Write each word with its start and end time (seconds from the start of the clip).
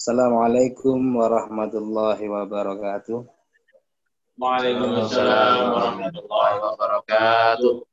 Assalamualaikum 0.00 0.96
warahmatullahi 1.12 2.24
wabarakatuh. 2.24 3.20
Waalaikumsalam 4.40 5.76
warahmatullahi 5.76 6.56
wabarakatuh. 6.56 7.84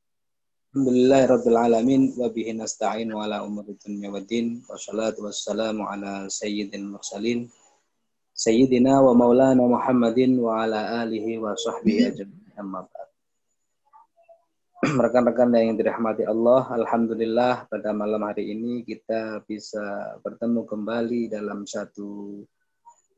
Alhamdulillahirabbil 0.72 1.60
alamin 1.60 2.16
wa 2.16 2.32
bihi 2.32 2.56
nasta'in 2.56 3.12
wa 3.12 3.28
ala 3.28 3.44
umuri 3.44 3.76
dunya 3.76 4.08
waddin 4.08 4.64
wassalatu 4.72 5.28
wassalamu 5.28 5.84
ala 5.84 6.32
sayyidil 6.32 6.96
mursalin 6.96 7.52
sayyidina 8.32 9.04
wa 9.04 9.12
maulana 9.12 9.60
Muhammadin 9.60 10.40
wa 10.40 10.64
ala 10.64 11.04
alihi 11.04 11.44
wa 11.44 11.60
sahbihi 11.60 12.08
ajma'in 12.08 12.56
amma 12.56 12.88
ba'd. 12.88 13.07
Rekan-rekan 15.04 15.50
yang 15.58 15.74
dirahmati 15.74 16.22
Allah, 16.22 16.70
alhamdulillah 16.70 17.66
pada 17.66 17.98
malam 17.98 18.22
hari 18.22 18.54
ini 18.54 18.86
kita 18.86 19.42
bisa 19.50 19.82
bertemu 20.22 20.70
kembali 20.70 21.34
dalam 21.34 21.66
satu 21.66 22.46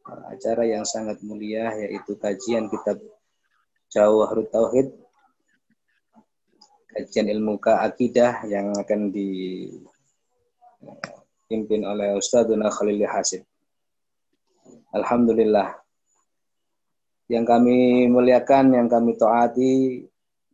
uh, 0.08 0.24
acara 0.32 0.64
yang 0.64 0.88
sangat 0.88 1.20
mulia 1.20 1.76
yaitu 1.84 2.16
kajian 2.16 2.72
kitab 2.72 3.04
Jawahirut 3.92 4.48
Tauhid 4.56 4.88
kajian 6.96 7.28
ilmu 7.28 7.60
keakidah 7.60 8.48
yang 8.48 8.72
akan 8.80 9.12
dipimpin 9.12 9.92
oleh 11.84 12.16
Ustadzuna 12.16 12.72
Khalil 12.72 13.04
Hasib. 13.04 13.44
Alhamdulillah. 14.96 15.76
Yang 17.28 17.46
kami 17.52 18.08
muliakan, 18.08 18.80
yang 18.80 18.88
kami 18.88 19.20
taati 19.20 20.08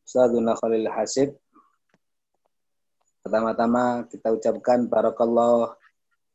Ustadzuna 0.06 0.54
Khalil 0.54 0.86
Hasib. 0.94 1.34
Pertama-tama 3.26 4.06
kita 4.06 4.30
ucapkan 4.30 4.86
barakallah 4.86 5.74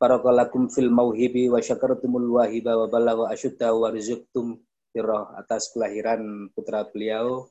barakalakum 0.03 0.67
fil 0.67 0.91
mauhibi 0.91 1.47
wa 1.47 1.63
syakartumul 1.63 2.35
wahiba 2.35 2.75
wa 2.75 2.91
balagha 2.91 3.31
asyudda 3.31 3.71
wa 3.71 3.95
rizqtum 3.95 4.59
Firoh 4.91 5.31
atas 5.39 5.71
kelahiran 5.71 6.51
putra 6.51 6.83
beliau. 6.83 7.47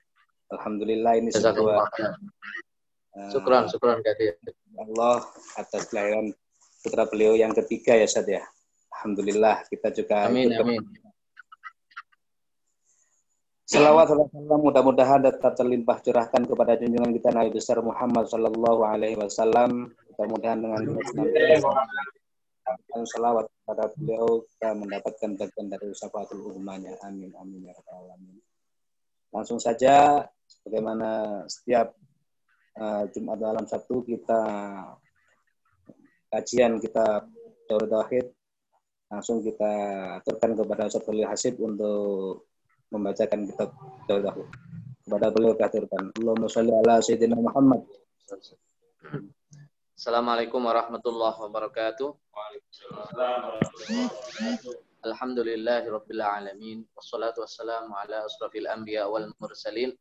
Alhamdulillah 0.51 1.23
ini 1.23 1.31
sebuah 1.31 1.87
uh, 1.87 3.29
syukran, 3.31 3.71
syukran 3.71 4.03
Allah 4.75 5.23
atas 5.55 5.87
kelahiran 5.87 6.35
putra 6.83 7.07
beliau 7.07 7.39
yang 7.39 7.55
ketiga 7.55 7.95
ya 7.95 8.11
Sad 8.11 8.27
ya. 8.27 8.43
Alhamdulillah 8.91 9.63
kita 9.71 9.95
juga 9.95 10.27
Amin 10.27 10.51
amin. 10.51 10.83
Salawat 13.69 14.09
salam 14.09 14.65
mudah-mudahan 14.65 15.21
tetap 15.21 15.53
terlimpah 15.53 16.01
curahkan 16.01 16.41
kepada 16.41 16.73
junjungan 16.73 17.13
kita 17.13 17.29
Nabi 17.29 17.53
besar 17.53 17.77
Muhammad 17.85 18.25
Sallallahu 18.25 18.81
Alaihi 18.81 19.13
Wasallam. 19.13 19.93
Mudah-mudahan 20.09 20.57
dengan 20.57 20.89
dan 22.65 23.05
salawat 23.05 23.45
kepada 23.45 23.93
beliau 23.93 24.41
kita 24.41 24.73
mendapatkan 24.73 25.29
bagian 25.37 25.69
dari 25.69 25.85
syafatul 25.93 26.49
umumnya. 26.49 26.97
Amin 27.05 27.29
amin 27.37 27.69
ya 27.69 27.77
rabbal 27.77 28.09
alamin. 28.09 28.41
Langsung 29.29 29.61
saja 29.61 30.25
bagaimana 30.65 31.45
setiap 31.45 31.93
uh, 32.73 33.05
Jumat 33.13 33.37
malam 33.37 33.69
Sabtu 33.69 34.01
kita 34.01 34.41
kajian 36.33 36.81
kita 36.81 37.21
Daur 37.69 37.85
Tauhid 37.85 38.33
langsung 39.13 39.45
kita 39.45 39.71
aturkan 40.25 40.57
kepada 40.57 40.89
Ustaz 40.89 41.05
Hasib 41.05 41.61
untuk 41.61 42.48
membacakan 42.89 43.45
kitab 43.45 43.69
Daur 44.09 44.21
Tauhid. 44.25 44.47
Kepada 45.05 45.27
beliau 45.33 45.53
kita 45.57 45.65
aturkan. 45.73 46.03
Allahumma 46.21 46.49
sholli 46.49 46.73
ala 46.73 47.01
sayyidina 47.01 47.37
Muhammad. 47.37 47.81
Assalamualaikum 49.97 50.61
warahmatullahi 50.61 51.37
wabarakatuh. 51.37 52.09
Alhamdulillahi 54.99 55.87
rabbil 55.87 56.21
alamin 56.21 56.83
wassalatu 56.91 57.41
wassalamu 57.41 57.95
ala 57.95 58.27
asrafil 58.27 58.67
anbiya 58.67 59.07
wal 59.07 59.31
mursalin 59.39 59.95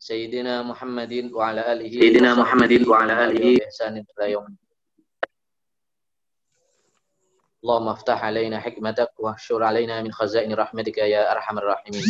Sayyidina 0.00 0.66
Muhammadin 0.66 1.30
wa 1.30 1.52
ala 1.52 1.62
alihi 1.70 1.94
Sayyidina 2.00 2.34
Muhammadin 2.34 2.82
wa 2.88 3.06
ala 3.06 3.30
alihi 3.30 3.62
ihsanin 3.62 4.02
ila 4.16 4.26
yaum 4.26 4.50
Allahumma 7.60 7.92
aftah 7.92 8.16
alaina 8.16 8.56
hikmatak 8.56 9.12
wa 9.20 9.36
syur 9.36 9.60
alaina 9.60 10.00
min 10.00 10.08
khazaini 10.08 10.56
rahmatika 10.56 11.04
ya 11.04 11.28
arhamar 11.28 11.76
rahimin. 11.76 12.00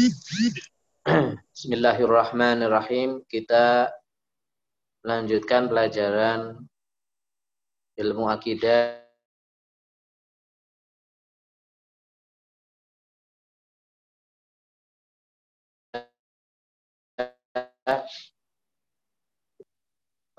Bismillahirrahmanirrahim. 1.58 3.26
Kita 3.26 3.90
lanjutkan 5.02 5.66
pelajaran 5.66 6.54
ilmu 7.98 8.30
akidah. 8.30 9.02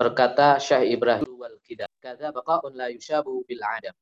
Berkata 0.00 0.56
Syekh 0.56 0.96
Ibrahim 0.96 1.36
wal 1.36 1.60
kidah 1.60 1.92
kata 2.00 2.32
baqaun 2.32 2.72
la 2.80 2.88
yushabu 2.88 3.44
bil 3.44 3.60
adam 3.60 3.92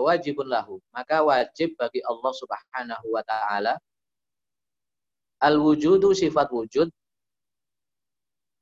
wajibun 0.00 0.48
lahu 0.48 0.80
maka 0.94 1.20
wajib 1.20 1.76
bagi 1.76 2.00
Allah 2.06 2.32
Subhanahu 2.32 3.06
wa 3.12 3.22
taala 3.26 3.76
Al-wujudu 5.42 6.14
sifat 6.14 6.54
wujud. 6.54 6.86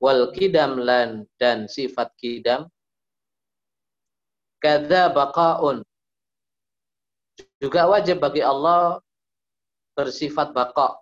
Wal 0.01 0.33
kidam 0.33 0.81
lan 0.81 1.29
dan 1.37 1.69
sifat 1.69 2.17
kidam. 2.17 2.73
Kada 4.57 5.13
baqaun. 5.13 5.85
Juga 7.61 7.85
wajib 7.85 8.25
bagi 8.25 8.41
Allah 8.41 8.97
bersifat 9.93 10.57
baqa. 10.57 10.97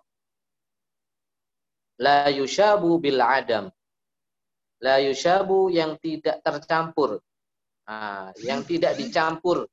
La 1.95 2.27
yushabu 2.27 2.99
bil 2.99 3.23
adam. 3.23 3.71
La 4.83 4.99
yushabu 4.99 5.71
yang 5.71 5.95
tidak 6.03 6.43
tercampur. 6.43 7.23
Nah, 7.87 8.35
yang 8.43 8.67
tidak 8.67 8.99
dicampur 8.99 9.63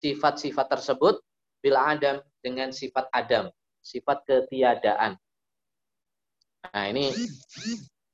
sifat-sifat 0.00 0.66
tersebut 0.68 1.20
bil 1.64 1.76
adam 1.76 2.20
dengan 2.44 2.70
sifat 2.70 3.08
adam, 3.10 3.50
sifat 3.80 4.22
ketiadaan. 4.28 5.16
Nah, 6.70 6.84
ini 6.90 7.14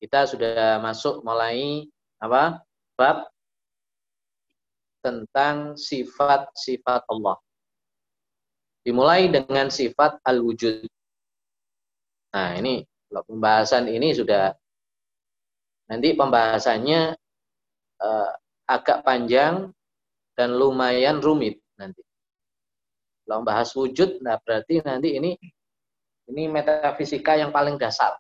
kita 0.03 0.29
sudah 0.29 0.83
masuk 0.83 1.23
mulai 1.25 1.89
apa? 2.23 2.61
bab 2.93 3.25
tentang 5.03 5.75
sifat-sifat 5.75 7.03
Allah. 7.09 7.41
Dimulai 8.85 9.33
dengan 9.33 9.73
sifat 9.73 10.21
al-wujud. 10.27 10.87
Nah, 12.37 12.57
ini 12.59 12.85
pembahasan 13.09 13.89
ini 13.91 14.13
sudah 14.15 14.53
nanti 15.91 16.15
pembahasannya 16.15 17.17
uh, 18.01 18.31
agak 18.69 19.05
panjang 19.05 19.73
dan 20.37 20.57
lumayan 20.57 21.21
rumit 21.21 21.62
nanti. 21.83 22.03
Kalau 23.27 23.43
bahas 23.43 23.75
wujud, 23.75 24.23
nah 24.23 24.39
berarti 24.39 24.79
nanti 24.87 25.19
ini 25.19 25.35
ini 26.31 26.43
metafisika 26.47 27.35
yang 27.35 27.51
paling 27.51 27.75
dasar. 27.75 28.15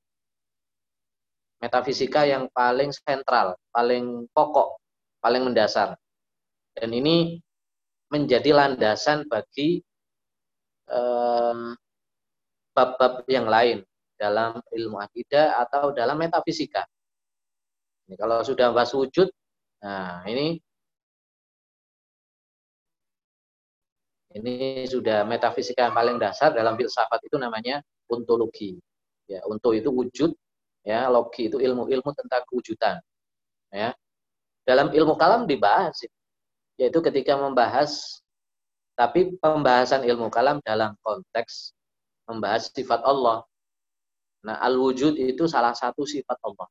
Metafisika 1.63 2.27
yang 2.27 2.51
paling 2.51 2.91
sentral, 2.91 3.55
paling 3.71 4.27
pokok, 4.35 4.83
paling 5.23 5.47
mendasar. 5.47 5.95
Dan 6.75 6.91
ini 6.91 7.39
menjadi 8.11 8.51
landasan 8.51 9.31
bagi 9.31 9.79
eh, 10.91 11.57
bab-bab 12.75 13.23
eh, 13.29 13.39
yang 13.39 13.47
lain 13.47 13.79
dalam 14.19 14.59
ilmu 14.75 14.99
akidah 14.99 15.63
atau 15.63 15.95
dalam 15.95 16.19
metafisika. 16.19 16.83
Ini 18.11 18.19
kalau 18.19 18.43
sudah 18.43 18.75
bahas 18.75 18.91
wujud, 18.95 19.31
nah 19.83 20.27
ini 20.27 20.59
Ini 24.33 24.89
sudah 24.89 25.29
metafisika 25.29 25.89
yang 25.89 25.97
paling 25.97 26.17
dasar 26.17 26.57
dalam 26.57 26.73
filsafat 26.77 27.21
itu 27.25 27.37
namanya 27.37 27.85
ontologi. 28.09 28.81
Ya, 29.29 29.45
untuk 29.45 29.77
itu 29.77 29.93
wujud, 29.93 30.33
ya, 30.85 31.09
logi 31.13 31.53
itu 31.53 31.61
ilmu-ilmu 31.61 32.11
tentang 32.17 32.43
kewujudan. 32.49 32.97
Ya. 33.73 33.93
Dalam 34.65 34.93
ilmu 34.95 35.19
kalam 35.19 35.45
dibahas 35.45 35.97
yaitu 36.81 36.99
ketika 37.05 37.37
membahas 37.37 38.23
tapi 38.97 39.37
pembahasan 39.41 40.05
ilmu 40.05 40.29
kalam 40.29 40.61
dalam 40.63 40.95
konteks 41.01 41.73
membahas 42.29 42.69
sifat 42.71 43.01
Allah. 43.03 43.45
Nah, 44.43 44.59
al-wujud 44.59 45.17
itu 45.17 45.47
salah 45.47 45.73
satu 45.73 46.03
sifat 46.05 46.37
Allah. 46.43 46.69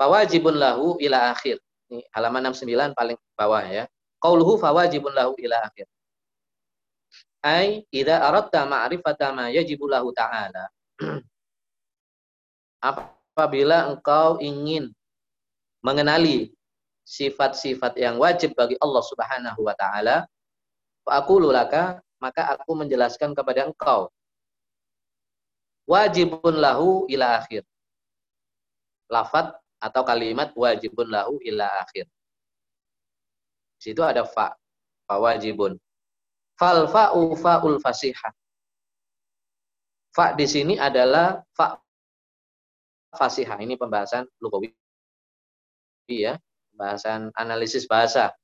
Fawajibun 0.00 0.56
lahu 0.56 0.96
ila 0.96 1.36
akhir. 1.36 1.60
Ini 1.92 2.00
halaman 2.16 2.48
69 2.48 2.96
paling 2.96 3.20
bawah 3.36 3.60
ya. 3.68 3.84
Qauluhu 4.16 4.56
fawajibun 4.56 5.12
lahu 5.12 5.36
ila 5.36 5.60
akhir. 5.68 5.84
Ai 7.44 7.84
idza 7.92 8.16
aradta 8.16 8.64
ma'rifata 8.64 9.28
ma 9.36 9.52
yajibu 9.52 9.84
lahu 9.84 10.08
ta'ala. 10.16 10.72
Apabila 12.80 13.92
engkau 13.92 14.40
ingin 14.40 14.88
mengenali 15.84 16.56
sifat-sifat 17.04 18.00
yang 18.00 18.16
wajib 18.16 18.56
bagi 18.56 18.80
Allah 18.80 19.04
Subhanahu 19.04 19.60
wa 19.68 19.76
taala, 19.76 20.24
aku 21.04 21.44
laka 21.44 22.00
maka 22.20 22.56
aku 22.56 22.72
menjelaskan 22.72 23.36
kepada 23.36 23.68
engkau 23.68 24.08
wajibun 25.84 26.56
lahu 26.56 27.04
ila 27.10 27.42
akhir. 27.42 27.68
Lafat 29.10 29.60
atau 29.80 30.04
kalimat 30.04 30.52
wajibun 30.52 31.08
lahu 31.08 31.40
ila 31.40 31.66
akhir. 31.80 32.04
Di 33.80 33.90
situ 33.90 34.04
ada 34.04 34.28
fa, 34.28 34.52
fa 35.08 35.16
wajibun. 35.16 35.80
Fal 36.60 36.84
fa'u 36.84 37.32
fa'ul 37.32 37.80
fasihah. 37.80 38.32
Fa 40.12 40.36
di 40.36 40.44
sini 40.44 40.76
adalah 40.76 41.40
fa 41.56 41.80
fasihah. 43.16 43.56
Ini 43.64 43.80
pembahasan 43.80 44.28
lugawi 44.36 44.76
ya, 46.12 46.36
pembahasan 46.76 47.32
analisis 47.32 47.88
bahasa. 47.88 48.36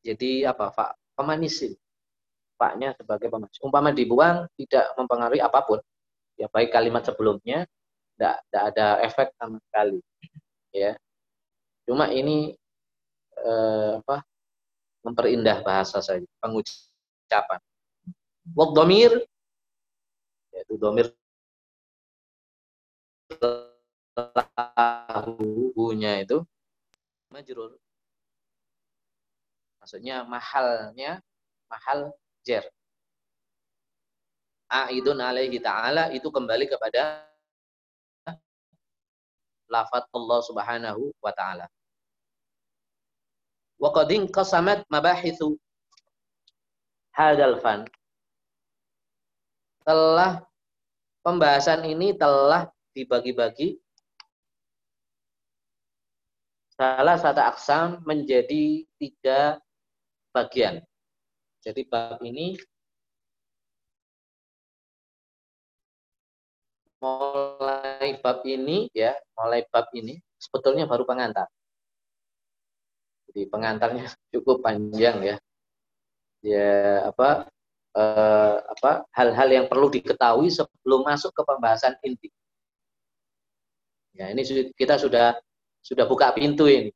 Jadi 0.00 0.48
apa? 0.48 0.72
Fa 0.72 0.96
pemanisin. 1.12 1.76
Faknya 2.56 2.96
sebagai 2.96 3.28
pemanis. 3.28 3.60
Umpama 3.60 3.92
dibuang 3.92 4.48
tidak 4.56 4.96
mempengaruhi 4.96 5.44
apa 5.44 5.60
pun. 5.68 5.76
Ya 6.36 6.48
baik 6.52 6.72
kalimat 6.72 7.04
sebelumnya 7.04 7.64
tidak 8.16 8.40
ada 8.52 9.00
efek 9.04 9.28
sama 9.36 9.60
sekali. 9.68 10.00
Ya. 10.72 10.96
Cuma 11.88 12.12
ini 12.12 12.56
eh, 13.40 13.92
apa? 14.00 14.24
Memperindah 15.04 15.62
bahasa 15.62 16.02
saja, 16.02 16.26
pengucapan. 16.42 17.60
Wad 18.56 18.70
domir 18.74 19.12
yaitu 20.56 20.74
domir 20.80 21.12
lahunya 24.16 26.24
itu 26.24 26.40
majrur. 27.28 27.76
Maksudnya 29.78 30.24
mahalnya 30.24 31.20
mahal 31.70 32.16
jer. 32.42 32.64
Aidun 34.66 35.22
alaihi 35.22 35.62
ta'ala 35.62 36.10
itu 36.10 36.26
kembali 36.26 36.66
kepada 36.66 37.22
lafat 39.70 40.06
Allah 40.10 40.40
Subhanahu 40.42 41.14
wa 41.22 41.32
taala. 41.34 41.66
Wa 43.78 43.90
qad 43.94 44.10
qasamat 44.30 44.86
mabahithu 44.90 45.54
hadal 47.14 47.58
fan. 47.62 47.86
Telah 49.86 50.42
pembahasan 51.22 51.86
ini 51.86 52.16
telah 52.18 52.66
dibagi-bagi 52.90 53.78
salah 56.76 57.16
satu 57.16 57.40
aksam 57.40 58.02
menjadi 58.02 58.82
tiga 58.98 59.62
bagian. 60.34 60.82
Jadi 61.64 61.86
bab 61.88 62.20
ini 62.20 62.58
mulai 67.00 68.16
bab 68.20 68.40
ini 68.46 68.88
ya, 68.92 69.12
mulai 69.36 69.64
bab 69.68 69.88
ini 69.92 70.16
sebetulnya 70.40 70.88
baru 70.88 71.04
pengantar. 71.04 71.48
Jadi 73.30 73.52
pengantarnya 73.52 74.06
cukup 74.32 74.64
panjang 74.64 75.16
ya. 75.22 75.36
Ya 76.44 77.10
apa 77.10 77.48
eh, 77.96 78.56
apa 78.60 79.04
hal-hal 79.16 79.48
yang 79.50 79.66
perlu 79.66 79.88
diketahui 79.90 80.48
sebelum 80.52 81.04
masuk 81.04 81.32
ke 81.32 81.42
pembahasan 81.42 81.96
inti. 82.04 82.28
Ya, 84.16 84.32
ini 84.32 84.40
kita 84.72 84.96
sudah 84.96 85.36
sudah 85.84 86.08
buka 86.08 86.32
pintu 86.32 86.64
ini. 86.64 86.88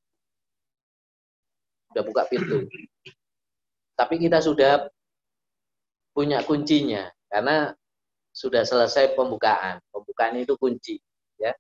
Sudah 1.93 2.05
buka 2.07 2.23
pintu. 2.31 2.65
Tapi 3.93 4.17
kita 4.17 4.41
sudah 4.41 4.89
punya 6.17 6.41
kuncinya 6.41 7.13
karena 7.29 7.77
sudah 8.41 8.65
selesai 8.65 9.13
pembukaan. 9.13 9.85
Pembukaan 9.93 10.41
itu 10.41 10.57
kunci, 10.57 10.97
ya. 11.37 11.53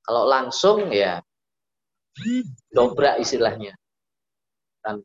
Kalau 0.00 0.24
langsung 0.24 0.88
ya 0.88 1.20
dobrak 2.72 3.20
istilahnya. 3.20 3.76
Tan 4.80 5.04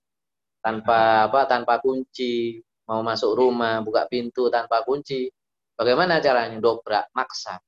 tanpa 0.64 1.28
apa? 1.28 1.44
Tanpa 1.44 1.84
kunci, 1.84 2.64
mau 2.88 3.04
masuk 3.04 3.36
rumah, 3.36 3.84
buka 3.84 4.08
pintu 4.08 4.48
tanpa 4.48 4.88
kunci. 4.88 5.28
Bagaimana 5.76 6.24
caranya? 6.24 6.60
Dobrak, 6.60 7.12
maksa. 7.16 7.60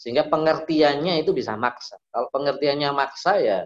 Sehingga 0.00 0.28
pengertiannya 0.28 1.20
itu 1.24 1.32
bisa 1.32 1.56
maksa. 1.56 1.96
Kalau 2.12 2.28
pengertiannya 2.32 2.90
maksa 2.92 3.32
ya 3.40 3.58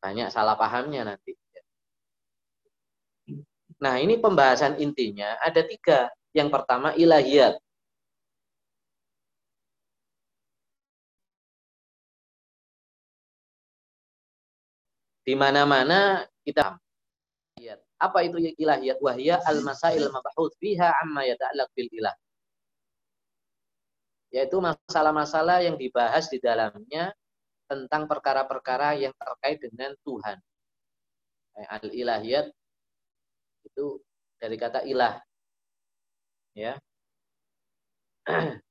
banyak 0.00 0.32
salah 0.32 0.56
pahamnya 0.56 1.04
nanti. 1.04 1.36
Nah, 3.80 3.96
ini 3.96 4.14
pembahasan 4.20 4.76
intinya 4.84 5.40
ada 5.40 5.64
tiga. 5.64 6.12
Yang 6.36 6.48
pertama 6.54 6.92
ilahiyat. 6.94 7.58
Di 15.24 15.34
mana-mana 15.36 16.26
kita 16.44 16.76
apa 18.00 18.18
itu 18.24 18.36
ilahiyat? 18.56 18.98
Wahya 19.04 19.36
al-masail 19.44 20.08
mabahut 20.08 20.52
fiha 20.56 20.88
amma 21.04 21.28
yata'allaq 21.28 21.68
bil 21.76 21.90
ilah. 21.92 22.16
Yaitu 24.32 24.56
masalah-masalah 24.62 25.60
yang 25.60 25.76
dibahas 25.76 26.32
di 26.32 26.38
dalamnya 26.40 27.12
tentang 27.68 28.08
perkara-perkara 28.08 28.96
yang 28.96 29.12
terkait 29.14 29.60
dengan 29.60 29.92
Tuhan. 30.00 30.38
Al-ilahiyat 31.60 32.48
itu 33.64 34.00
dari 34.40 34.56
kata 34.56 34.84
ilah. 34.86 35.20
Ya. 36.56 36.76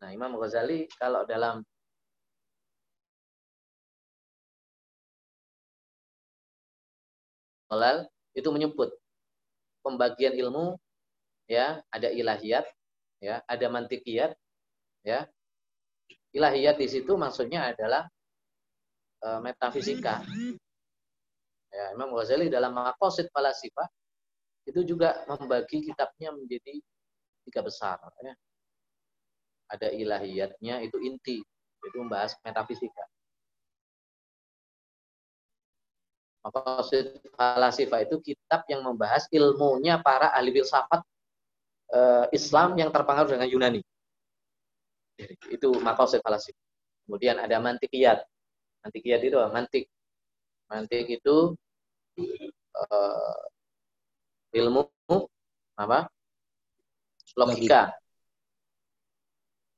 Nah, 0.00 0.16
Imam 0.16 0.32
Ghazali 0.40 0.88
kalau 0.96 1.28
dalam 1.28 1.60
Halal 7.68 8.08
itu 8.32 8.48
menyebut 8.48 8.96
pembagian 9.84 10.32
ilmu 10.34 10.74
ya 11.46 11.84
ada 11.92 12.08
ilahiyat 12.08 12.64
ya 13.20 13.44
ada 13.44 13.66
mantikiyat 13.68 14.32
ya 15.06 15.28
ilahiyat 16.34 16.78
di 16.78 16.86
situ 16.90 17.14
maksudnya 17.14 17.70
adalah 17.70 18.06
e, 19.22 19.28
metafisika. 19.42 20.22
Ya, 21.80 21.96
Imam 21.96 22.12
Ghazali 22.12 22.52
dalam 22.52 22.76
Maqasid 22.76 23.32
Falasifah 23.32 23.88
itu 24.68 24.84
juga 24.84 25.24
membagi 25.24 25.80
kitabnya 25.80 26.28
menjadi 26.36 26.76
tiga 27.48 27.64
besar. 27.64 27.96
Ya. 28.20 28.36
Ada 29.72 29.88
ilahiyatnya 29.88 30.84
itu 30.84 31.00
inti, 31.00 31.40
itu 31.80 31.96
membahas 31.96 32.36
metafisika. 32.44 33.00
Maqasid 36.44 37.16
Falasifah 37.32 38.04
itu 38.04 38.20
kitab 38.20 38.68
yang 38.68 38.84
membahas 38.84 39.24
ilmunya 39.32 40.04
para 40.04 40.36
ahli 40.36 40.52
filsafat 40.52 41.00
e, 41.88 42.00
Islam 42.36 42.76
yang 42.76 42.92
terpengaruh 42.92 43.40
dengan 43.40 43.48
Yunani. 43.48 43.80
Itu 45.48 45.80
makosid 45.80 46.20
falasif. 46.20 46.52
Kemudian 47.04 47.40
ada 47.40 47.56
mantikiyat. 47.60 48.24
Mantikiyat 48.84 49.20
itu 49.24 49.36
apa? 49.36 49.48
Mantik. 49.52 49.84
Mantik 50.68 51.06
itu 51.08 51.56
uh, 52.76 53.40
ilmu 54.56 54.82
apa? 55.78 56.10
Logika. 57.38 57.94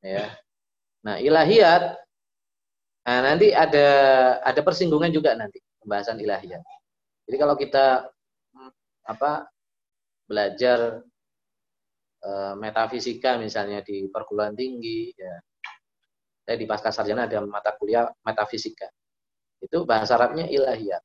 Ya. 0.03 0.35
Nah, 1.03 1.19
ilahiyat 1.19 2.01
Nah, 3.03 3.19
nanti 3.19 3.51
ada 3.51 3.83
ada 4.47 4.61
persinggungan 4.63 5.11
juga 5.11 5.35
nanti 5.35 5.59
pembahasan 5.83 6.23
ilahiyat. 6.23 6.63
Jadi 7.27 7.35
kalau 7.35 7.59
kita 7.59 8.07
apa 9.03 9.51
belajar 10.31 11.03
Eh, 12.23 12.55
metafisika 12.55 13.35
misalnya 13.35 13.83
di 13.83 14.07
perguruan 14.07 14.55
tinggi 14.55 15.11
ya 15.11 15.43
saya 16.47 16.55
di 16.55 16.71
pasca 16.71 16.95
sarjana 16.95 17.27
ada 17.27 17.43
mata 17.43 17.75
kuliah 17.75 18.07
metafisika 18.23 18.87
itu 19.59 19.83
bahasa 19.83 20.15
Arabnya 20.15 20.47
ilahiyat 20.47 21.03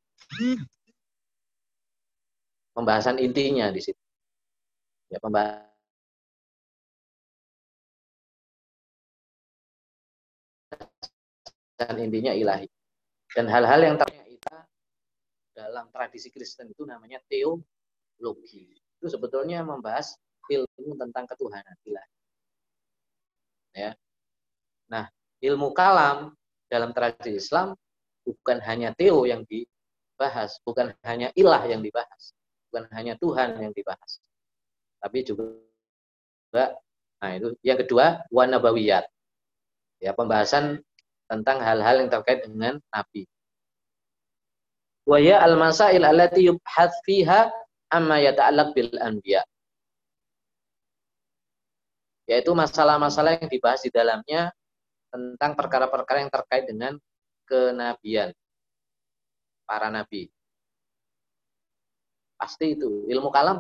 pembahasan 2.78 3.18
intinya 3.18 3.74
di 3.74 3.82
situ 3.82 3.98
ya 5.10 5.18
pembahasan 5.18 5.66
intinya 11.98 12.38
ilahi 12.38 12.70
dan 13.34 13.50
hal-hal 13.50 13.82
yang 13.82 13.98
terkait 13.98 14.28
dalam 15.58 15.90
tradisi 15.90 16.30
Kristen 16.30 16.70
itu 16.70 16.86
namanya 16.86 17.18
teologi. 17.26 18.78
Itu 19.02 19.10
sebetulnya 19.10 19.66
membahas 19.66 20.14
ilmu 20.54 20.94
tentang 21.02 21.26
ketuhanan 21.26 21.74
ilahi. 21.82 22.14
Ya. 23.74 23.92
Nah, 24.86 25.10
ilmu 25.42 25.74
kalam 25.74 26.38
dalam 26.70 26.94
tradisi 26.94 27.42
Islam 27.42 27.74
bukan 28.22 28.62
hanya 28.62 28.94
teo 28.94 29.26
yang 29.26 29.42
dibahas, 29.50 30.62
bukan 30.62 30.94
hanya 31.02 31.34
ilah 31.34 31.66
yang 31.66 31.82
dibahas, 31.82 32.37
bukan 32.78 32.94
hanya 32.94 33.18
Tuhan 33.18 33.58
yang 33.58 33.74
dibahas. 33.74 34.22
Tapi 35.02 35.26
juga 35.26 35.50
nah 37.18 37.34
itu 37.34 37.58
yang 37.66 37.82
kedua 37.82 38.22
wanabawiyat. 38.30 39.10
Ya, 39.98 40.14
pembahasan 40.14 40.86
tentang 41.26 41.58
hal-hal 41.58 42.06
yang 42.06 42.10
terkait 42.14 42.46
dengan 42.46 42.78
nabi. 42.94 43.26
Wa 45.10 45.18
ya 45.18 45.42
al-masail 45.42 46.06
allati 46.06 46.46
yubhath 46.46 46.94
fiha 47.02 47.50
amma 47.90 48.22
yata'allaq 48.22 48.78
bil 48.78 48.94
anbiya. 49.02 49.42
Yaitu 52.30 52.54
masalah-masalah 52.54 53.42
yang 53.42 53.50
dibahas 53.50 53.82
di 53.82 53.90
dalamnya 53.90 54.54
tentang 55.10 55.58
perkara-perkara 55.58 56.28
yang 56.28 56.30
terkait 56.30 56.70
dengan 56.70 56.94
kenabian 57.50 58.30
para 59.66 59.90
nabi. 59.90 60.30
Pasti 62.38 62.78
itu 62.78 63.06
ilmu 63.10 63.34
kalam 63.34 63.58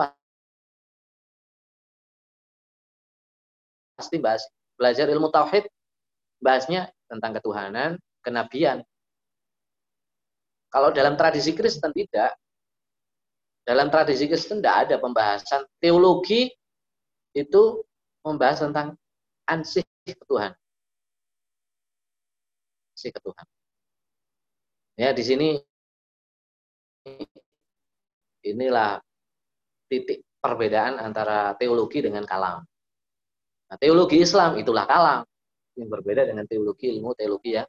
pasti 3.98 4.22
bahas 4.22 4.46
belajar 4.77 5.10
ilmu 5.10 5.34
tauhid 5.34 5.65
bahasnya 6.38 6.93
tentang 7.10 7.34
ketuhanan, 7.41 7.98
kenabian, 8.22 8.86
kalau 10.67 10.91
dalam 10.91 11.15
tradisi 11.15 11.55
Kristen 11.55 11.91
tidak. 11.96 12.36
Dalam 13.67 13.91
tradisi 13.91 14.29
Kristen 14.31 14.63
tidak 14.63 14.88
ada 14.88 14.96
pembahasan 14.96 15.67
teologi 15.84 16.48
itu 17.36 17.84
membahas 18.24 18.63
tentang 18.63 18.96
ansih 19.43 19.84
Tuhan. 20.05 20.55
Ansih 22.96 23.12
Tuhan. 23.12 23.46
Ya, 24.96 25.12
di 25.12 25.24
sini 25.24 25.50
inilah 28.51 29.00
titik 29.88 30.24
perbedaan 30.39 31.00
antara 31.01 31.56
teologi 31.58 32.04
dengan 32.04 32.24
kalam. 32.24 32.63
Nah, 33.68 33.77
teologi 33.80 34.24
Islam 34.24 34.56
itulah 34.56 34.88
kalam 34.88 35.27
yang 35.75 35.89
berbeda 35.92 36.24
dengan 36.24 36.48
teologi 36.48 36.89
ilmu 36.96 37.13
teologi 37.13 37.60
ya 37.60 37.63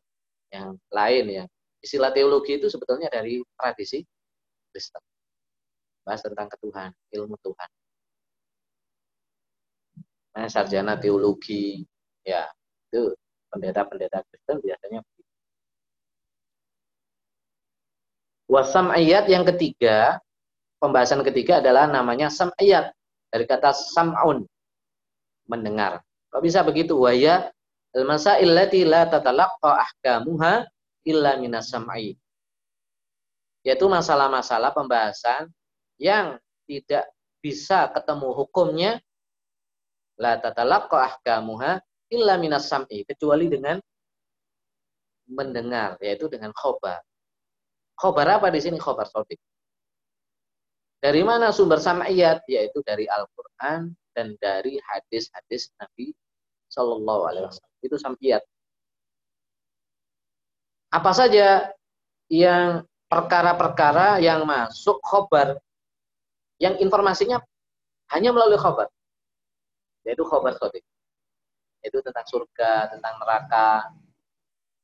yang 0.48 0.78
lain 0.94 1.24
ya 1.28 1.44
istilah 1.82 2.10
teologi 2.10 2.58
itu 2.58 2.66
sebetulnya 2.66 3.10
dari 3.10 3.42
tradisi 3.54 4.02
Kristen. 4.72 5.02
Bahas 6.02 6.24
tentang 6.24 6.48
ketuhan, 6.48 6.90
ilmu 7.12 7.36
Tuhan. 7.44 7.70
Nah, 10.38 10.46
sarjana 10.48 10.94
teologi, 10.96 11.82
ya 12.22 12.46
itu 12.88 13.12
pendeta-pendeta 13.50 14.22
Kristen 14.30 14.62
biasanya. 14.62 15.00
Wasam 18.48 18.88
ayat 18.88 19.28
yang 19.28 19.44
ketiga, 19.44 20.16
pembahasan 20.78 21.22
ketiga 21.26 21.58
adalah 21.58 21.90
namanya 21.90 22.30
sam 22.30 22.50
ayat 22.58 22.94
dari 23.28 23.44
kata 23.44 23.74
sam'un 23.74 24.46
mendengar. 25.50 26.00
Kok 26.32 26.42
bisa 26.44 26.64
begitu? 26.64 26.96
Waya 26.96 27.50
al-masail 27.96 28.48
lati 28.52 28.84
la 28.84 29.08
tatalaqqa 29.08 29.70
ahkamuha 29.84 30.64
illa 31.08 31.36
minas 31.40 31.72
sam'i. 31.72 32.14
Yaitu 33.66 33.88
masalah-masalah 33.90 34.72
pembahasan 34.72 35.50
yang 35.98 36.38
tidak 36.68 37.10
bisa 37.42 37.88
ketemu 37.90 38.28
hukumnya 38.32 38.92
la 40.20 40.36
tatalaqqa 40.38 41.16
ahkamuha 41.16 41.80
illa 42.12 42.34
minas 42.36 42.68
sam'i 42.68 43.04
kecuali 43.04 43.48
dengan 43.48 43.80
mendengar 45.28 46.00
yaitu 46.00 46.28
dengan 46.28 46.52
khobar. 46.56 47.00
Khobar 47.98 48.40
apa 48.40 48.48
di 48.48 48.60
sini? 48.62 48.78
Khobar 48.80 49.08
sodik. 49.10 49.40
Dari 50.98 51.22
mana 51.22 51.54
sumber 51.54 51.78
sam'iyat? 51.78 52.42
Yaitu 52.50 52.82
dari 52.82 53.06
Al-Quran 53.06 53.94
dan 54.14 54.34
dari 54.42 54.78
hadis-hadis 54.82 55.70
Nabi 55.78 56.10
Shallallahu 56.70 57.22
Alaihi 57.30 57.44
Wasallam. 57.46 57.76
Itu 57.82 57.96
sam'iyat. 57.96 58.42
Apa 60.90 61.12
saja 61.14 61.70
yang 62.32 62.82
perkara-perkara 63.06 64.18
yang 64.18 64.42
masuk 64.42 64.98
khobar? 65.04 65.60
Yang 66.58 66.82
informasinya 66.82 67.38
hanya 68.10 68.34
melalui 68.34 68.58
khobar. 68.58 68.90
Yaitu 70.02 70.26
khobar 70.26 70.58
sodik 70.58 70.82
yaitu 71.82 72.02
tentang 72.02 72.26
surga, 72.26 72.90
tentang 72.90 73.14
neraka, 73.22 73.86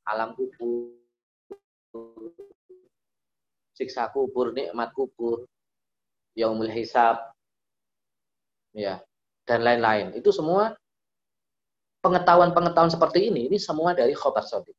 alam 0.06 0.37
kubur, 0.37 0.94
siksa 3.75 4.11
kubur, 4.14 4.54
nikmat 4.54 4.94
kubur, 4.94 5.47
yaumul 6.34 6.70
hisab, 6.70 7.18
ya, 8.74 9.02
dan 9.46 9.62
lain-lain. 9.62 10.14
Itu 10.18 10.34
semua 10.34 10.74
pengetahuan-pengetahuan 12.04 12.92
seperti 12.92 13.32
ini, 13.32 13.48
ini 13.48 13.58
semua 13.58 13.94
dari 13.96 14.12
khobar 14.12 14.44
sodik. 14.44 14.76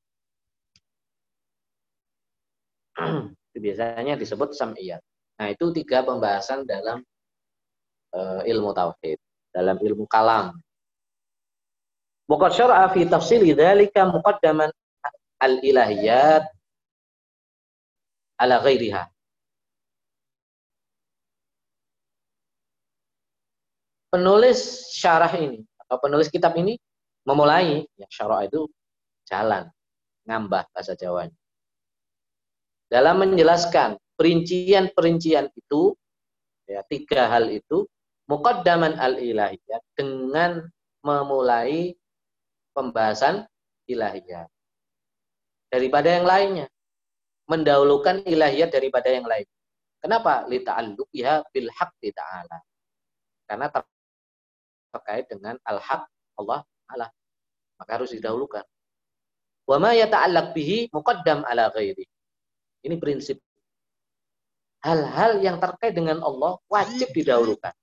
biasanya 3.60 4.20
disebut 4.20 4.52
sam'iyat. 4.56 5.02
Nah, 5.36 5.48
itu 5.52 5.72
tiga 5.76 6.04
pembahasan 6.04 6.64
dalam 6.64 7.04
uh, 8.16 8.42
ilmu 8.44 8.72
tauhid, 8.72 9.20
dalam 9.52 9.80
ilmu 9.80 10.08
kalam. 10.08 10.56
Bukat 12.26 12.58
syar'a 12.58 12.90
fi 12.90 13.06
tafsili 13.06 13.54
dzalika 13.54 14.08
muqaddaman 14.10 14.72
al-ilahiyat 15.40 16.44
ala 18.42 18.56
ghairiha. 18.64 19.04
Penulis 24.16 24.88
syarah 24.96 25.36
ini 25.36 25.60
atau 25.84 26.00
penulis 26.00 26.32
kitab 26.32 26.56
ini 26.56 26.80
memulai 27.28 27.84
ya 28.00 28.08
syarah 28.08 28.48
itu 28.48 28.64
jalan 29.28 29.68
ngambah 30.24 30.72
bahasa 30.72 30.96
Jawanya. 30.96 31.36
Dalam 32.88 33.20
menjelaskan 33.20 34.00
perincian-perincian 34.16 35.52
itu 35.52 35.92
ya 36.64 36.80
tiga 36.88 37.28
hal 37.28 37.52
itu 37.52 37.84
muqaddaman 38.32 38.96
al-ilahiyat 38.96 39.84
dengan 40.00 40.64
memulai 41.04 41.92
pembahasan 42.72 43.44
ilahiyat 43.92 44.48
daripada 45.68 46.08
yang 46.08 46.24
lainnya 46.24 46.68
mendahulukan 47.52 48.24
ilahiyat 48.24 48.72
daripada 48.72 49.12
yang 49.12 49.28
lain. 49.28 49.44
Kenapa? 50.00 50.48
Li 50.48 50.64
ta'alluqiha 50.64 51.52
bil 51.52 51.68
haqqi 51.68 52.16
ta'ala. 52.16 52.58
Karena 53.46 53.68
terkait 54.96 55.28
dengan 55.28 55.60
al-haq 55.68 56.08
Allah 56.40 56.64
Allah 56.88 57.12
maka 57.76 57.92
harus 58.00 58.16
didahulukan 58.16 58.64
wa 59.68 59.78
ma 59.84 59.92
yata'allaq 59.92 60.56
bihi 60.56 60.88
muqaddam 60.96 61.44
ala 61.44 61.68
ghairi 61.76 62.08
ini 62.86 62.96
prinsip. 63.02 63.42
Hal-hal 64.86 65.42
yang 65.42 65.58
terkait 65.58 65.98
dengan 65.98 66.22
Allah 66.22 66.62
wajib 66.70 67.10
didahulukan. 67.18 67.74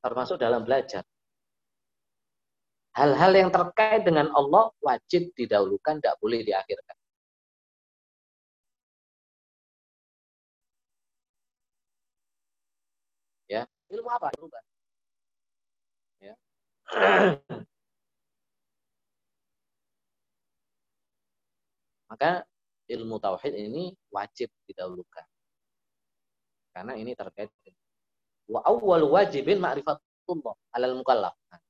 Termasuk 0.00 0.40
dalam 0.40 0.64
belajar. 0.64 1.04
Hal-hal 2.96 3.32
yang 3.36 3.50
terkait 3.52 4.08
dengan 4.08 4.32
Allah 4.32 4.72
wajib 4.80 5.36
didahulukan, 5.36 6.00
tidak 6.00 6.16
boleh 6.16 6.40
diakhirkan. 6.40 6.96
Ya, 13.52 13.68
ilmu 13.92 14.08
apa? 14.08 14.32
Ilmu 14.40 14.48
Ya. 14.48 14.77
Maka 22.08 22.40
ilmu 22.88 23.20
tauhid 23.20 23.52
ini 23.52 23.92
wajib 24.08 24.48
didahulukan. 24.64 25.26
Karena 26.72 26.96
ini 26.96 27.12
terkait 27.12 27.52
wa 28.48 28.64
awwal 28.64 29.04
wajibin 29.12 29.60
ma'rifatullah 29.60 30.56
alal 30.72 30.96
mukallaf. 30.96 31.36
Nah. 31.52 31.60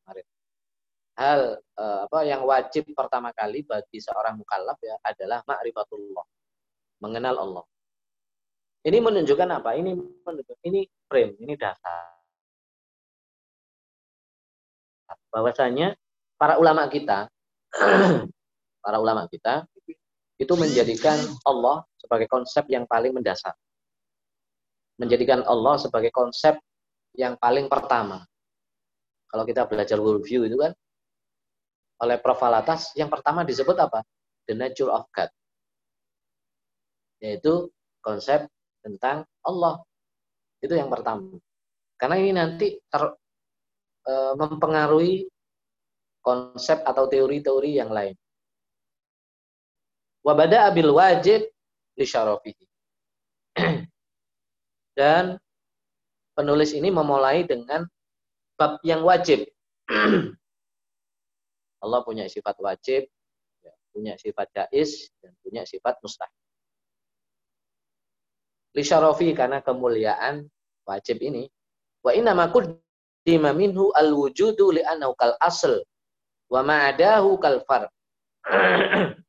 Hal 1.18 1.58
uh, 1.74 2.06
apa 2.06 2.22
yang 2.22 2.46
wajib 2.46 2.94
pertama 2.94 3.34
kali 3.34 3.66
bagi 3.66 3.98
seorang 3.98 4.38
mukallaf 4.38 4.78
ya 4.78 4.94
adalah 5.02 5.42
ma'rifatullah. 5.42 6.22
Mengenal 7.02 7.34
Allah. 7.42 7.66
Ini 8.86 9.02
menunjukkan 9.02 9.50
apa? 9.50 9.74
Ini 9.74 9.98
menunjukkan 9.98 10.62
ini 10.62 10.86
frame, 11.10 11.34
ini 11.42 11.58
dasar. 11.58 12.17
Bahwasanya 15.28 15.94
para 16.38 16.56
ulama 16.56 16.88
kita 16.88 17.28
para 18.84 18.96
ulama 18.96 19.28
kita 19.28 19.68
itu 20.38 20.54
menjadikan 20.54 21.18
Allah 21.44 21.82
sebagai 21.98 22.30
konsep 22.30 22.64
yang 22.70 22.86
paling 22.86 23.12
mendasar. 23.12 23.52
menjadikan 24.98 25.46
Allah 25.46 25.78
sebagai 25.78 26.10
konsep 26.10 26.58
yang 27.14 27.38
paling 27.38 27.70
pertama. 27.70 28.26
Kalau 29.30 29.46
kita 29.46 29.62
belajar 29.70 29.94
worldview 29.94 30.50
itu 30.50 30.58
kan, 30.58 30.74
oleh 32.02 32.16
Prof. 32.18 32.42
Alatas, 32.42 32.94
yang 32.94 33.10
pertama 33.10 33.42
disebut 33.42 33.78
apa? 33.78 34.02
The 34.46 34.54
nature 34.54 34.90
of 34.90 35.06
God. 35.14 35.30
Yaitu 37.18 37.70
konsep 38.02 38.46
tentang 38.82 39.26
Allah. 39.42 39.82
Itu 40.62 40.74
yang 40.74 40.90
pertama. 40.90 41.38
Karena 41.98 42.16
ini 42.18 42.30
nanti 42.34 42.78
ter, 42.78 43.02
e, 44.08 44.12
mempengaruhi 44.40 45.28
konsep 46.24 46.80
atau 46.82 47.04
teori-teori 47.04 47.76
yang 47.76 47.92
lain. 47.92 48.16
Wabada 50.24 50.72
abil 50.72 50.88
wajib 50.92 51.44
li 51.96 52.06
syarafihi. 52.08 52.66
Dan 54.98 55.36
penulis 56.34 56.74
ini 56.74 56.88
memulai 56.90 57.44
dengan 57.44 57.86
bab 58.58 58.82
yang 58.82 59.04
wajib. 59.06 59.46
Allah 61.82 62.00
punya 62.02 62.26
sifat 62.26 62.58
wajib, 62.58 63.06
ya, 63.62 63.72
punya 63.94 64.18
sifat 64.18 64.50
jais, 64.50 65.14
dan 65.22 65.30
punya 65.46 65.62
sifat 65.62 65.94
mustahil. 66.02 66.42
Lisharofi 68.74 69.30
karena 69.30 69.62
kemuliaan 69.62 70.50
wajib 70.82 71.22
ini. 71.22 71.46
Wa 72.02 72.14
inna 72.18 72.34
ma 72.34 72.50
kuddima 73.28 73.52
minhu 73.52 73.92
al-wujudu 73.92 74.72
li'annahu 74.72 75.12
kal 75.12 75.36
asl 75.44 75.84
wa 76.48 76.64
ma'adahu 76.64 77.36
kal 77.36 77.60
far. 77.68 77.84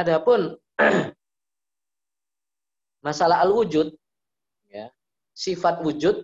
Adapun 0.00 0.56
masalah 3.04 3.44
al-wujud 3.44 3.92
sifat 5.36 5.84
wujud 5.84 6.16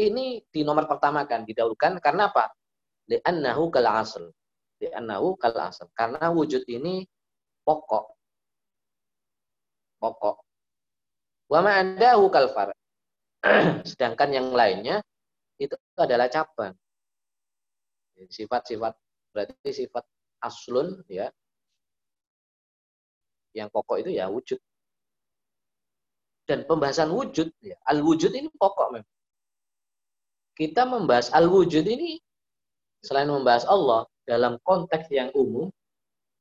ini 0.00 0.40
di 0.48 0.64
nomor 0.64 0.88
pertama 0.88 1.28
kan 1.28 1.44
didahulukan 1.44 2.00
karena 2.00 2.32
apa? 2.32 2.48
Li'annahu 3.12 3.68
kal 3.68 3.84
asl. 3.92 4.32
Li'annahu 4.80 5.36
kal 5.36 5.52
asl. 5.68 5.92
Karena 5.92 6.32
wujud 6.32 6.64
ini 6.64 7.04
pokok. 7.60 8.08
Pokok. 10.00 10.36
Wa 11.52 11.60
ma'andahu 11.60 12.24
kal 12.32 12.48
far. 12.56 12.72
Sedangkan 13.84 14.32
yang 14.32 14.48
lainnya 14.56 15.04
itu 15.66 15.76
adalah 15.98 16.26
cabang. 16.26 16.74
Sifat-sifat 18.28 18.94
berarti 19.32 19.70
sifat 19.70 20.04
aslun 20.42 21.00
ya. 21.08 21.30
Yang 23.52 23.68
pokok 23.72 23.96
itu 24.00 24.10
ya 24.16 24.32
wujud 24.32 24.58
dan 26.46 26.66
pembahasan 26.66 27.10
wujud 27.14 27.48
ya, 27.62 27.78
al 27.86 28.02
wujud 28.02 28.34
ini 28.34 28.50
pokok 28.58 28.98
memang 28.98 29.12
kita 30.58 30.84
membahas 30.84 31.30
al 31.32 31.48
wujud 31.48 31.86
ini 31.86 32.18
selain 33.02 33.30
membahas 33.30 33.64
Allah 33.66 34.06
dalam 34.26 34.58
konteks 34.66 35.08
yang 35.08 35.30
umum 35.32 35.70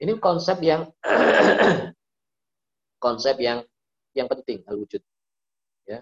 ini 0.02 0.18
konsep 0.18 0.60
yang 0.60 0.90
konsep 3.06 3.38
yang 3.40 3.64
yang 4.18 4.28
penting 4.28 4.66
al 4.68 4.82
wujud 4.82 5.02
ya 5.88 6.02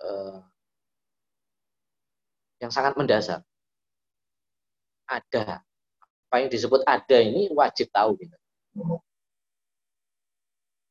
uh, 0.00 0.40
yang 2.66 2.74
sangat 2.74 2.98
mendasar. 2.98 3.46
Ada. 5.06 5.62
Apa 6.26 6.42
yang 6.42 6.50
disebut 6.50 6.82
ada 6.82 7.18
ini 7.22 7.46
wajib 7.54 7.86
tahu 7.94 8.18
gitu. 8.18 8.34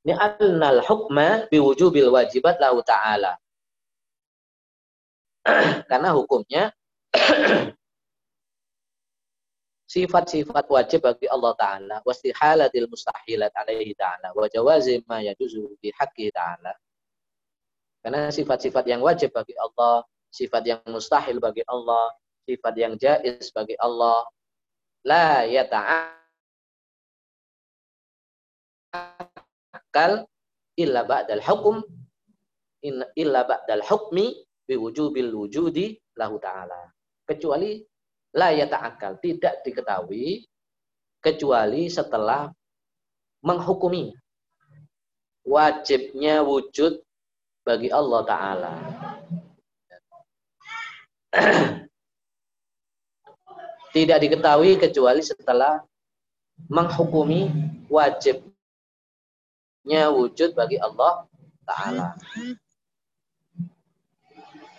Ini 0.08 0.16
annal 0.16 0.80
hukma 0.80 1.52
biwujubil 1.52 2.08
wajibat 2.16 2.64
lahu 2.64 2.80
ta'ala. 2.80 3.36
Karena 5.92 6.16
hukumnya 6.16 6.72
sifat-sifat 9.96 10.66
wajib 10.72 11.04
bagi 11.04 11.28
Allah 11.28 11.54
Ta'ala. 11.60 11.96
Wastihalatil 12.08 12.88
mustahilat 12.88 13.52
alaihi 13.52 13.92
Ta'ala. 14.00 14.32
Wa 14.32 14.48
jawazi 14.48 15.04
ma 15.04 15.20
yajuzu 15.20 15.76
haqqi 16.00 16.32
Ta'ala. 16.32 16.72
Karena 18.06 18.30
sifat-sifat 18.30 18.86
yang 18.86 19.02
wajib 19.02 19.34
bagi 19.34 19.58
Allah, 19.58 20.06
sifat 20.36 20.68
yang 20.68 20.84
mustahil 20.92 21.40
bagi 21.40 21.64
Allah, 21.72 22.12
sifat 22.44 22.76
yang 22.76 23.00
jaiz 23.00 23.56
bagi 23.56 23.80
Allah, 23.80 24.28
la 25.08 25.48
yata'ala 25.48 26.12
akal 29.72 30.28
illa 30.76 31.08
ba'dal 31.08 31.40
hukum 31.40 31.80
illa 33.16 33.42
ba'dal 33.48 33.80
hukmi 33.88 34.44
biwujubil 34.68 35.32
wujudi 35.32 35.96
lahu 36.20 36.36
ta'ala. 36.44 36.92
Kecuali 37.24 37.80
la 38.36 38.52
yata'akal, 38.52 39.24
tidak 39.24 39.64
diketahui 39.64 40.44
kecuali 41.24 41.88
setelah 41.88 42.52
menghukumi 43.42 44.12
wajibnya 45.46 46.42
wujud 46.42 47.02
bagi 47.66 47.90
Allah 47.94 48.22
Ta'ala. 48.26 48.74
Tidak 53.96 54.18
diketahui 54.20 54.76
kecuali 54.76 55.24
setelah 55.24 55.80
menghukumi 56.68 57.52
wajib 57.88 58.44
nya 59.86 60.10
wujud 60.10 60.58
bagi 60.58 60.82
Allah 60.82 61.24
Ta'ala. 61.64 62.18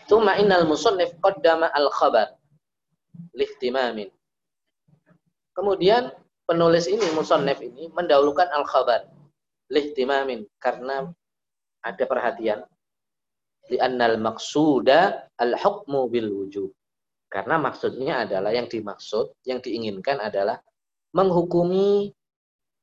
Tuma 0.07 0.39
innal 0.39 0.69
musannif 0.69 1.15
qaddama 1.19 1.71
al-khabar 1.73 2.35
lihtimamin. 3.35 4.11
Kemudian 5.57 6.13
penulis 6.47 6.87
ini, 6.87 7.07
musannif 7.17 7.59
ini 7.65 7.91
mendahulukan 7.91 8.47
al-khabar 8.53 9.09
lihtimamin 9.73 10.47
karena 10.63 11.11
ada 11.83 12.05
perhatian 12.07 12.63
li'annal 13.73 14.19
maqsuda 14.19 15.31
al-hukmu 15.39 16.11
bil 16.11 16.29
wujud. 16.31 16.71
Karena 17.27 17.59
maksudnya 17.59 18.23
adalah 18.23 18.55
yang 18.55 18.71
dimaksud, 18.71 19.35
yang 19.43 19.59
diinginkan 19.59 20.23
adalah 20.23 20.63
menghukumi 21.11 22.15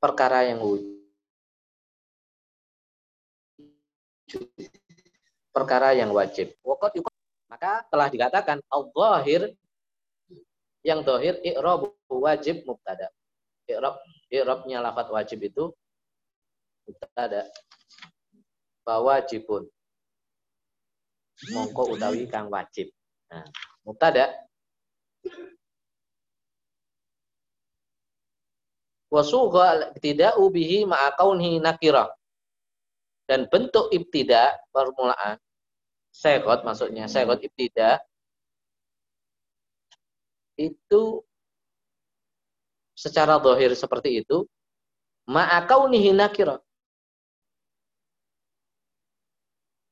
perkara 0.02 0.52
yang 0.52 0.60
wujud 0.60 0.94
perkara 5.54 5.94
yang 5.94 6.10
wajib. 6.10 6.58
Maka 7.48 7.86
telah 7.88 8.10
dikatakan 8.10 8.58
al-zahir 8.66 9.54
yang 10.82 11.06
zahir 11.06 11.38
i'rab 11.46 11.94
wajib 12.10 12.66
mubtada. 12.66 13.08
I'rab 13.70 14.02
i'rabnya 14.34 14.82
lafaz 14.82 15.08
wajib 15.14 15.46
itu 15.46 15.70
mubtada. 16.90 17.48
Bawajibun. 18.84 19.70
Mongko 21.52 21.98
utawi 21.98 22.30
kang 22.30 22.48
wajib. 22.48 22.94
Nah, 23.30 23.44
mubtada 23.82 24.32
wasugha 29.10 29.94
tidak 29.98 30.38
bihi 30.38 30.86
ma'a 30.86 31.14
kaunhi 31.18 31.58
nakirah. 31.58 32.10
Dan 33.24 33.48
bentuk 33.48 33.88
ibtida 33.96 34.60
permulaan 34.70 35.40
segot 36.14 36.62
maksudnya 36.62 37.10
segot 37.10 37.42
ibtida 37.42 37.98
itu 40.60 41.24
secara 42.94 43.42
dohir 43.42 43.74
seperti 43.74 44.22
itu 44.22 44.46
ma'akaunihi 45.26 46.14
nakira 46.14 46.62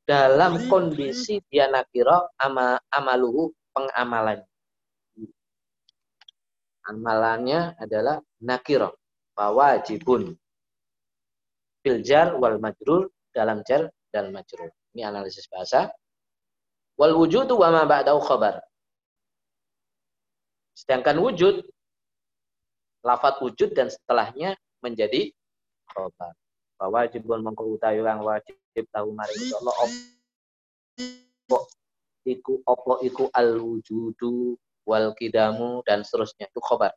dalam 0.08 0.68
kondisi 0.68 1.40
dia 1.48 1.70
nakira 1.70 2.26
ama, 2.42 2.80
amaluhu 2.92 3.54
pengamalan 3.72 4.42
amalannya 6.90 7.78
adalah 7.78 8.18
nakira 8.42 8.90
wajibun 9.38 10.38
filjar 11.82 12.38
wal 12.38 12.62
majrur 12.62 13.10
dalam 13.34 13.66
jar 13.66 13.90
dan 14.14 14.30
majrur. 14.30 14.70
Ini 14.94 15.08
analisis 15.08 15.50
bahasa. 15.50 15.90
Wal 17.00 17.18
wujudu 17.18 17.58
wa 17.58 17.74
ma 17.74 17.84
ba'dahu 17.88 18.22
khabar. 18.22 18.62
Sedangkan 20.78 21.18
wujud 21.18 21.66
lafat 23.02 23.42
wujud 23.42 23.74
dan 23.74 23.90
setelahnya 23.90 24.54
menjadi 24.86 25.34
khabar. 25.90 26.38
Bahwa 26.82 27.06
wajibun 27.06 27.46
mengko 27.46 27.78
utawi 27.78 28.02
kang 28.02 28.26
wajib 28.26 28.58
tahu 28.90 29.14
mari 29.14 29.38
Allah 29.54 29.76
opo 29.86 31.70
iku 32.26 32.58
opo 32.66 32.98
iku 33.06 33.30
al 33.38 33.62
wujudu 33.62 34.58
wal 34.90 35.14
kidamu 35.14 35.86
dan 35.86 36.02
seterusnya 36.02 36.50
itu 36.50 36.58
khabar. 36.58 36.90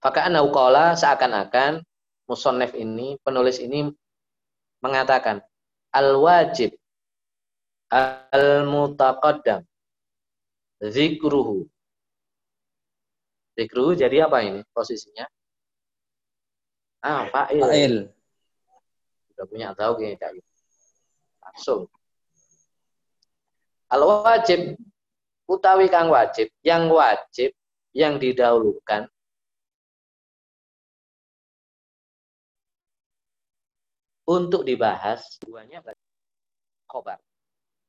Faka'an 0.00 0.40
qala 0.48 0.96
seakan-akan 0.96 1.84
musonef 2.24 2.72
ini, 2.72 3.20
penulis 3.20 3.60
ini 3.60 3.92
mengatakan 4.80 5.44
al-wajib 5.92 6.72
Al-mutaqaddam. 7.86 9.62
Zikruhu. 10.82 11.70
Zikruhu 13.54 13.94
jadi 13.94 14.26
apa 14.26 14.42
ini 14.42 14.66
posisinya? 14.74 15.24
Ah, 17.02 17.28
fa'il. 17.28 17.60
Fa'il. 17.60 17.94
Sudah 19.32 19.46
punya 19.48 19.68
tahu 19.76 19.92
kayaknya. 20.00 20.42
Langsung. 21.44 21.88
Al-wajib 23.86 24.74
utawi 25.46 25.86
kang 25.86 26.10
wajib, 26.10 26.50
yang 26.66 26.90
wajib 26.90 27.54
yang 27.94 28.18
didahulukan 28.18 29.06
untuk 34.26 34.66
dibahas 34.66 35.38
duanya 35.38 35.80
khobar 36.90 37.22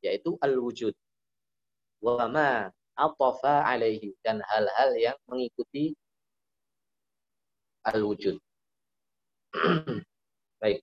yaitu 0.05 0.37
al-wujud 0.37 0.93
wa 1.97 2.29
ma 2.29 2.69
atafa 2.93 3.65
alaihi 3.65 4.13
dan 4.21 4.37
hal-hal 4.45 4.93
yang 4.95 5.17
mengikuti 5.25 5.97
al-wujud. 7.81 8.37
Baik. 10.61 10.79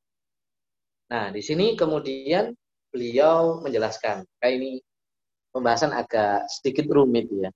Nah, 1.10 1.30
di 1.34 1.40
sini 1.44 1.76
kemudian 1.76 2.54
beliau 2.94 3.60
menjelaskan. 3.60 4.22
Kayak 4.38 4.54
ini 4.60 4.70
pembahasan 5.50 5.92
agak 5.94 6.46
sedikit 6.50 6.86
rumit 6.90 7.26
ya. 7.30 7.50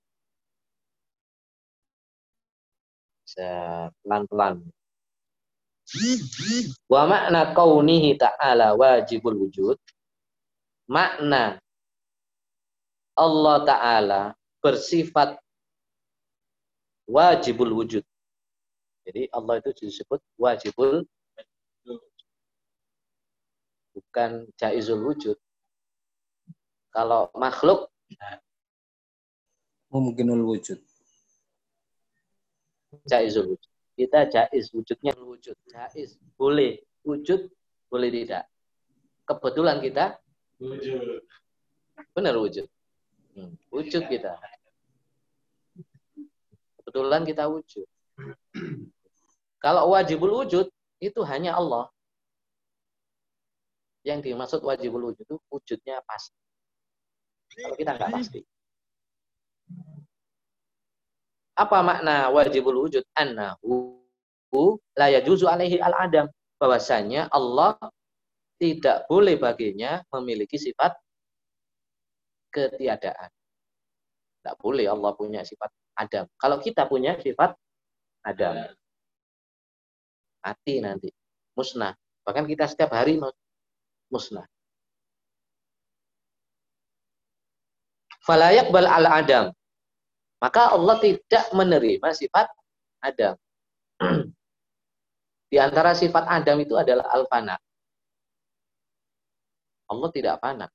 Pelan-pelan. 4.03 4.63
Wa 6.85 7.07
makna 7.09 7.55
kaunihi 7.55 8.19
ta'ala 8.19 8.75
wajibul 8.77 9.37
wujud. 9.47 9.77
Makna 10.89 11.61
Allah 13.19 13.57
Ta'ala 13.67 14.21
bersifat 14.63 15.37
wajibul 17.05 17.73
wujud. 17.75 18.03
Jadi 19.09 19.25
Allah 19.33 19.57
itu 19.57 19.89
disebut 19.89 20.21
wajibul 20.37 21.01
bukan 23.97 24.45
jaizul 24.53 25.01
wujud. 25.01 25.33
Kalau 26.93 27.33
makhluk 27.33 27.89
mungkinul 29.89 30.45
wujud. 30.45 30.77
Jaizul 33.09 33.57
wujud. 33.57 33.71
Kita 33.97 34.29
jaiz 34.29 34.69
wujudnya 34.77 35.17
wujud. 35.17 35.57
Jaiz 35.73 36.21
boleh 36.37 36.85
wujud, 37.01 37.49
boleh 37.89 38.13
tidak. 38.13 38.45
Kebetulan 39.25 39.81
kita 39.81 40.21
wujud. 40.61 41.25
Benar 42.13 42.37
wujud. 42.37 42.69
Hmm, 43.33 43.57
wujud 43.73 44.05
kita. 44.05 44.37
Kebetulan 46.77 47.25
kita 47.25 47.49
wujud. 47.49 47.89
Kalau 49.59 49.91
wajibul 49.91 50.31
wujud 50.43 50.71
itu 51.03 51.21
hanya 51.27 51.59
Allah. 51.59 51.91
Yang 54.07 54.31
dimaksud 54.31 54.63
wajibul 54.63 55.11
wujud 55.11 55.27
itu 55.27 55.35
wujudnya 55.51 55.99
pasti. 56.07 56.39
Kalau 57.59 57.75
kita 57.75 57.91
nggak 57.99 58.11
pasti. 58.15 58.39
Apa 61.59 61.83
makna 61.83 62.31
wajibul 62.31 62.87
wujud? 62.87 63.03
Annahu 63.19 63.99
la 64.95 65.07
yajuzu 65.11 65.51
alaihi 65.51 65.83
al-adam. 65.83 66.31
Bahwasanya 66.59 67.27
Allah 67.31 67.75
tidak 68.59 69.07
boleh 69.11 69.35
baginya 69.39 70.03
memiliki 70.15 70.55
sifat 70.55 70.95
ketiadaan. 72.51 73.31
Tidak 74.39 74.55
boleh 74.59 74.87
Allah 74.87 75.11
punya 75.15 75.43
sifat 75.43 75.67
adam. 75.99 76.27
Kalau 76.39 76.57
kita 76.63 76.87
punya 76.87 77.19
sifat 77.19 77.55
adam. 78.23 78.71
Mati 80.49 80.81
nanti. 80.81 81.09
Musnah. 81.53 81.93
Bahkan 82.25 82.49
kita 82.49 82.65
setiap 82.65 82.89
hari 82.97 83.21
musnah. 84.09 84.49
falayak 88.29 88.69
bal 88.69 88.85
al 88.85 89.09
adam. 89.09 89.45
Maka 90.37 90.71
Allah 90.77 91.01
tidak 91.01 91.49
menerima 91.51 92.07
sifat 92.13 92.47
Adam. 93.01 93.35
Di 95.51 95.57
antara 95.57 95.97
sifat 95.97 96.29
Adam 96.29 96.61
itu 96.63 96.77
adalah 96.77 97.09
al-fana. 97.11 97.57
Allah 99.89 100.09
tidak 100.13 100.37
fana. 100.39 100.69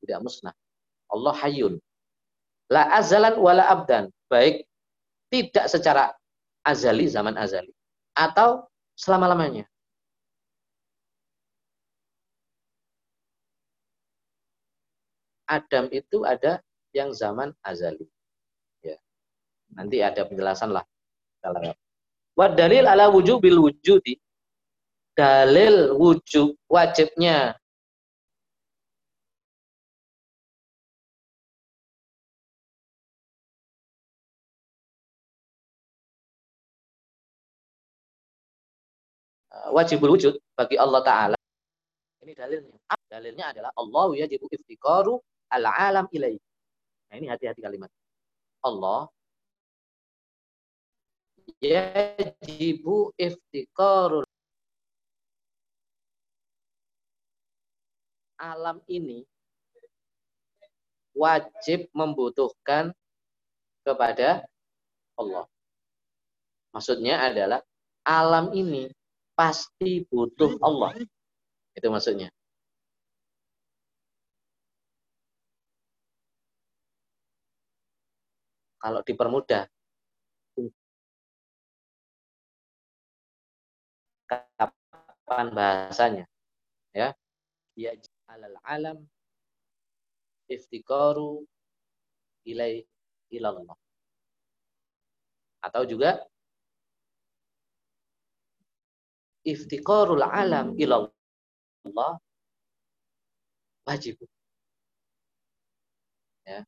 Tidak 0.00 0.18
musnah. 0.22 0.54
Allah 1.12 1.34
hayun. 1.44 1.76
La 2.72 2.88
azalan 2.96 3.36
wala 3.36 3.68
abdan. 3.68 4.08
Baik 4.32 4.64
tidak 5.32 5.66
secara 5.72 6.12
azali, 6.60 7.08
zaman 7.08 7.40
azali. 7.40 7.72
Atau 8.12 8.68
selama-lamanya. 8.92 9.64
Adam 15.48 15.88
itu 15.88 16.28
ada 16.28 16.60
yang 16.92 17.12
zaman 17.16 17.56
azali. 17.64 18.04
Ya. 18.84 19.00
Nanti 19.72 20.04
ada 20.04 20.28
penjelasan 20.28 20.72
lah. 20.72 20.84
Wa 22.36 22.52
dalil 22.52 22.84
ala 22.84 23.08
wujubil 23.08 23.56
wujudi. 23.56 24.20
Dalil 25.12 25.92
wujud 25.92 26.56
wajibnya 26.72 27.56
wajibul 39.70 40.18
wujud 40.18 40.34
bagi 40.58 40.74
Allah 40.74 41.00
Ta'ala. 41.06 41.38
Ini 42.22 42.32
dalilnya. 42.34 42.76
Dalilnya 43.06 43.44
adalah 43.54 43.70
Allah 43.76 44.26
yajibu 44.26 44.48
iftikaru 44.50 45.20
al-alam 45.52 46.08
ilaih. 46.10 46.40
Nah 47.12 47.14
ini 47.20 47.26
hati-hati 47.28 47.60
kalimat. 47.60 47.92
Allah 48.62 49.10
yajibu 51.62 53.14
iftiqarul 53.14 54.26
alam 58.42 58.82
ini 58.90 59.22
wajib 61.14 61.86
membutuhkan 61.94 62.90
kepada 63.86 64.42
Allah. 65.14 65.46
Maksudnya 66.74 67.22
adalah 67.22 67.60
alam 68.02 68.50
ini 68.56 68.90
pasti 69.42 70.06
butuh 70.06 70.54
Allah. 70.62 70.94
Itu 71.74 71.90
maksudnya. 71.90 72.30
kalau 78.82 78.98
dipermudah 79.06 79.70
kapan 84.26 85.46
bahasanya 85.54 86.26
ya 86.90 87.14
ya 87.78 87.94
alal 88.26 88.58
alam 88.66 88.98
iftikaru 90.50 91.46
ilai 92.42 92.82
ilallah 93.30 93.78
atau 95.62 95.86
juga 95.86 96.26
iftikarul 99.42 100.22
alam 100.22 100.74
ilallah 100.78 102.18
wajib 103.86 104.18
ya 106.46 106.62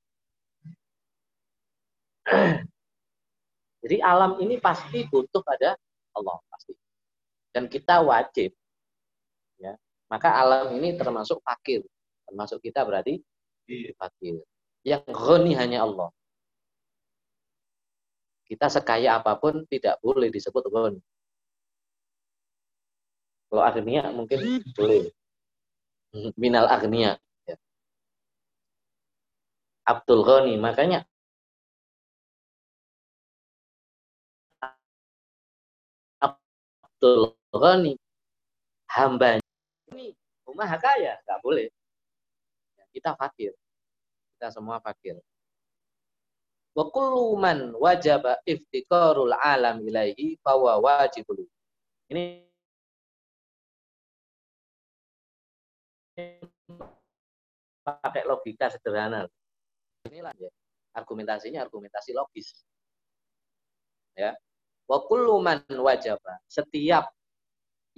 Jadi 3.85 4.01
alam 4.01 4.41
ini 4.41 4.57
pasti 4.57 5.05
butuh 5.05 5.45
pada 5.45 5.77
Allah 6.17 6.41
pasti. 6.49 6.73
Dan 7.53 7.69
kita 7.69 8.01
wajib 8.01 8.57
ya. 9.61 9.77
Maka 10.09 10.41
alam 10.41 10.73
ini 10.73 10.97
termasuk 10.97 11.45
fakir. 11.45 11.85
Termasuk 12.25 12.65
kita 12.65 12.81
berarti 12.81 13.21
fakir. 14.01 14.41
Yang 14.89 15.05
ghani 15.13 15.53
hanya 15.53 15.85
Allah. 15.85 16.09
Kita 18.49 18.73
sekaya 18.73 19.21
apa 19.21 19.37
pun 19.37 19.69
tidak 19.69 20.01
boleh 20.01 20.33
disebut 20.33 20.65
ghani. 20.73 21.01
Kalau 23.55 23.71
agnia 23.71 24.11
mungkin 24.11 24.67
boleh. 24.75 25.14
Minal 26.35 26.67
agnia. 26.67 27.14
Ya. 27.47 27.55
Abdul 29.87 30.27
Ghani. 30.27 30.59
Makanya 30.59 31.07
Abdul 36.19 37.38
Ghani 37.55 37.95
hamba 38.90 39.38
ini 39.95 40.19
rumah 40.43 40.75
kaya, 40.75 41.14
nggak 41.23 41.38
boleh. 41.38 41.71
Kita 42.90 43.14
fakir. 43.14 43.55
Kita 44.35 44.51
semua 44.51 44.83
fakir. 44.83 45.23
Wa 46.75 46.90
kullu 46.90 47.38
man 47.38 47.71
wajaba 47.79 48.43
iftiqarul 48.43 49.31
alam 49.31 49.79
ilaihi 49.79 50.43
fawa 50.43 50.83
wajibul. 50.83 51.38
Ini 52.11 52.51
pakai 57.85 58.22
logika 58.24 58.70
sederhana. 58.70 59.29
Inilah 60.09 60.33
ya. 60.38 60.50
Argumentasinya 60.94 61.66
argumentasi 61.66 62.14
logis. 62.14 62.64
Ya. 64.14 64.38
Wa 64.87 65.03
kullu 65.05 65.42
man 65.42 65.64
wajaba. 65.68 66.38
Setiap 66.46 67.11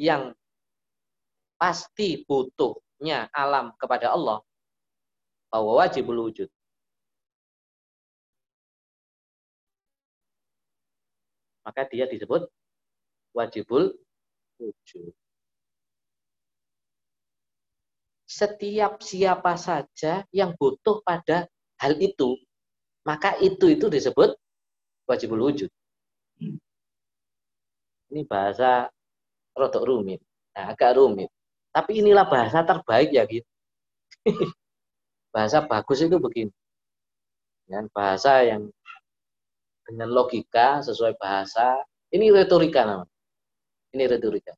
yang 0.01 0.33
pasti 1.61 2.25
butuhnya 2.25 3.29
alam 3.33 3.73
kepada 3.81 4.13
Allah 4.13 4.45
bahwa 5.49 5.81
wajibul 5.81 6.29
wujud 6.29 6.53
maka 11.67 11.83
dia 11.91 12.07
disebut 12.07 12.47
wajibul 13.35 13.91
wujud. 14.63 15.11
Setiap 18.27 18.99
siapa 19.07 19.55
saja 19.55 20.27
yang 20.35 20.59
butuh 20.59 20.99
pada 21.07 21.47
hal 21.79 21.95
itu, 22.03 22.35
maka 23.07 23.39
itu 23.39 23.71
itu 23.71 23.87
disebut 23.87 24.35
wajibul 25.07 25.47
wujud. 25.47 25.71
Ini 28.11 28.23
bahasa 28.27 28.91
rodok 29.55 29.87
rumit, 29.87 30.19
nah, 30.59 30.75
agak 30.75 30.99
rumit. 30.99 31.31
Tapi 31.71 32.03
inilah 32.03 32.27
bahasa 32.27 32.67
terbaik 32.67 33.15
ya 33.15 33.23
gitu. 33.31 33.47
bahasa 35.35 35.63
bagus 35.63 36.03
itu 36.03 36.19
begini. 36.19 36.53
Dan 37.67 37.87
bahasa 37.95 38.43
yang 38.43 38.67
dengan 39.87 40.11
logika 40.11 40.83
sesuai 40.83 41.15
bahasa. 41.15 41.79
Ini 42.11 42.31
retorika 42.35 42.87
namanya. 42.87 43.11
Ini 43.95 44.05
retorika. 44.11 44.55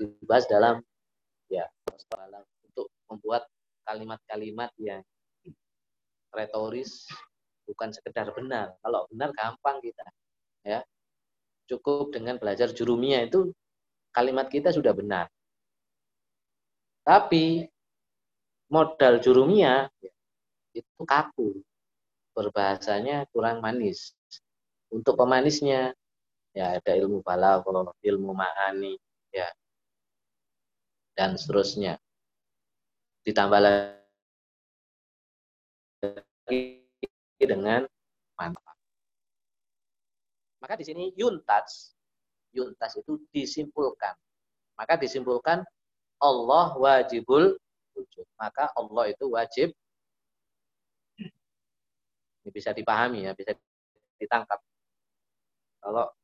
Dibahas 0.00 0.48
dalam 0.48 0.80
ya 1.52 1.68
dalam 2.08 2.40
untuk 2.64 2.88
membuat 3.12 3.44
kalimat-kalimat 3.84 4.72
yang 4.80 5.04
retoris 6.32 7.04
bukan 7.68 7.92
sekedar 7.92 8.32
benar. 8.32 8.72
Kalau 8.80 9.04
benar 9.12 9.28
gampang 9.36 9.84
kita 9.84 10.06
ya. 10.64 10.80
Cukup 11.68 12.10
dengan 12.10 12.40
belajar 12.40 12.72
jurumia 12.72 13.28
itu 13.28 13.52
kalimat 14.10 14.48
kita 14.48 14.72
sudah 14.72 14.90
benar. 14.90 15.28
Tapi 17.06 17.68
modal 18.72 19.22
jurumia 19.22 19.86
itu 20.72 21.02
kaku. 21.04 21.60
Berbahasanya 22.34 23.28
kurang 23.30 23.60
manis. 23.60 24.16
Untuk 24.90 25.14
pemanisnya 25.14 25.94
ya 26.50 26.78
ada 26.78 26.92
ilmu 26.98 27.22
balaghah, 27.22 27.94
ilmu 28.02 28.34
ma'ani, 28.34 28.98
ya. 29.30 29.46
Dan 31.20 31.36
seterusnya. 31.36 32.00
Ditambah 33.28 33.60
lagi 33.60 34.00
dengan 37.36 37.84
manfaat. 38.40 38.78
Maka 40.64 40.80
di 40.80 40.88
sini 40.88 41.12
yuntas, 41.12 41.92
yuntas 42.56 42.96
itu 42.96 43.20
disimpulkan. 43.36 44.16
Maka 44.80 44.96
disimpulkan 44.96 45.60
Allah 46.24 46.72
wajibul 46.80 47.52
wujud. 47.92 48.24
Maka 48.40 48.72
Allah 48.72 49.12
itu 49.12 49.28
wajib 49.28 49.76
ini 52.40 52.48
bisa 52.48 52.72
dipahami 52.72 53.28
ya, 53.28 53.36
bisa 53.36 53.52
ditangkap. 54.16 54.56
Kalau 55.84 56.16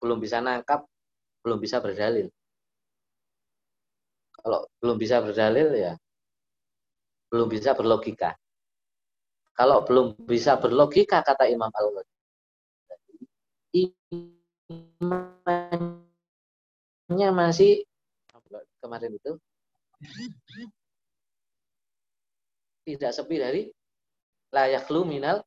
belum 0.00 0.16
bisa 0.16 0.40
nangkap, 0.40 0.88
belum 1.44 1.60
bisa 1.60 1.76
berdalil. 1.84 2.32
Kalau 4.40 4.66
belum 4.80 4.96
bisa 4.96 5.20
berdalil 5.20 5.68
ya 5.76 5.94
belum 7.30 7.46
bisa 7.46 7.78
berlogika. 7.78 8.34
Kalau 9.54 9.86
belum 9.86 10.18
bisa 10.26 10.58
berlogika 10.58 11.22
kata 11.22 11.46
Imam 11.46 11.70
Al-Ghazali, 11.70 12.08
imannya 14.98 16.00
masih 17.30 17.86
kemarin 18.82 19.14
itu 19.14 19.38
tidak 22.88 23.12
sepi 23.14 23.36
dari 23.38 23.62
layak 24.50 24.88
lu 24.90 25.04
minal 25.06 25.44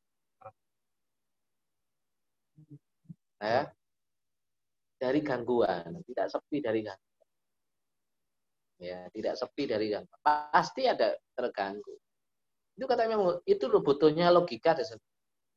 ya, 3.42 3.68
dari 5.02 5.20
gangguan, 5.20 6.00
tidak 6.08 6.32
sepi 6.32 6.64
dari 6.64 6.86
gangguan. 6.86 7.13
Ya, 8.84 9.08
tidak 9.16 9.40
sepi 9.40 9.64
dari 9.64 9.88
gangguan. 9.96 10.20
Pasti 10.52 10.84
ada 10.84 11.16
terganggu. 11.40 11.96
Itu 12.76 12.84
katanya 12.84 13.40
itu 13.48 13.64
butuhnya 13.80 14.28
logika 14.28 14.76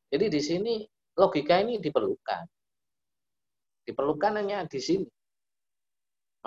Jadi 0.07 0.25
di 0.31 0.39
sini 0.39 0.73
logika 1.19 1.59
ini 1.59 1.75
diperlukan. 1.83 2.43
Diperlukan 3.83 4.31
hanya 4.39 4.63
di 4.63 4.79
sini. 4.79 5.07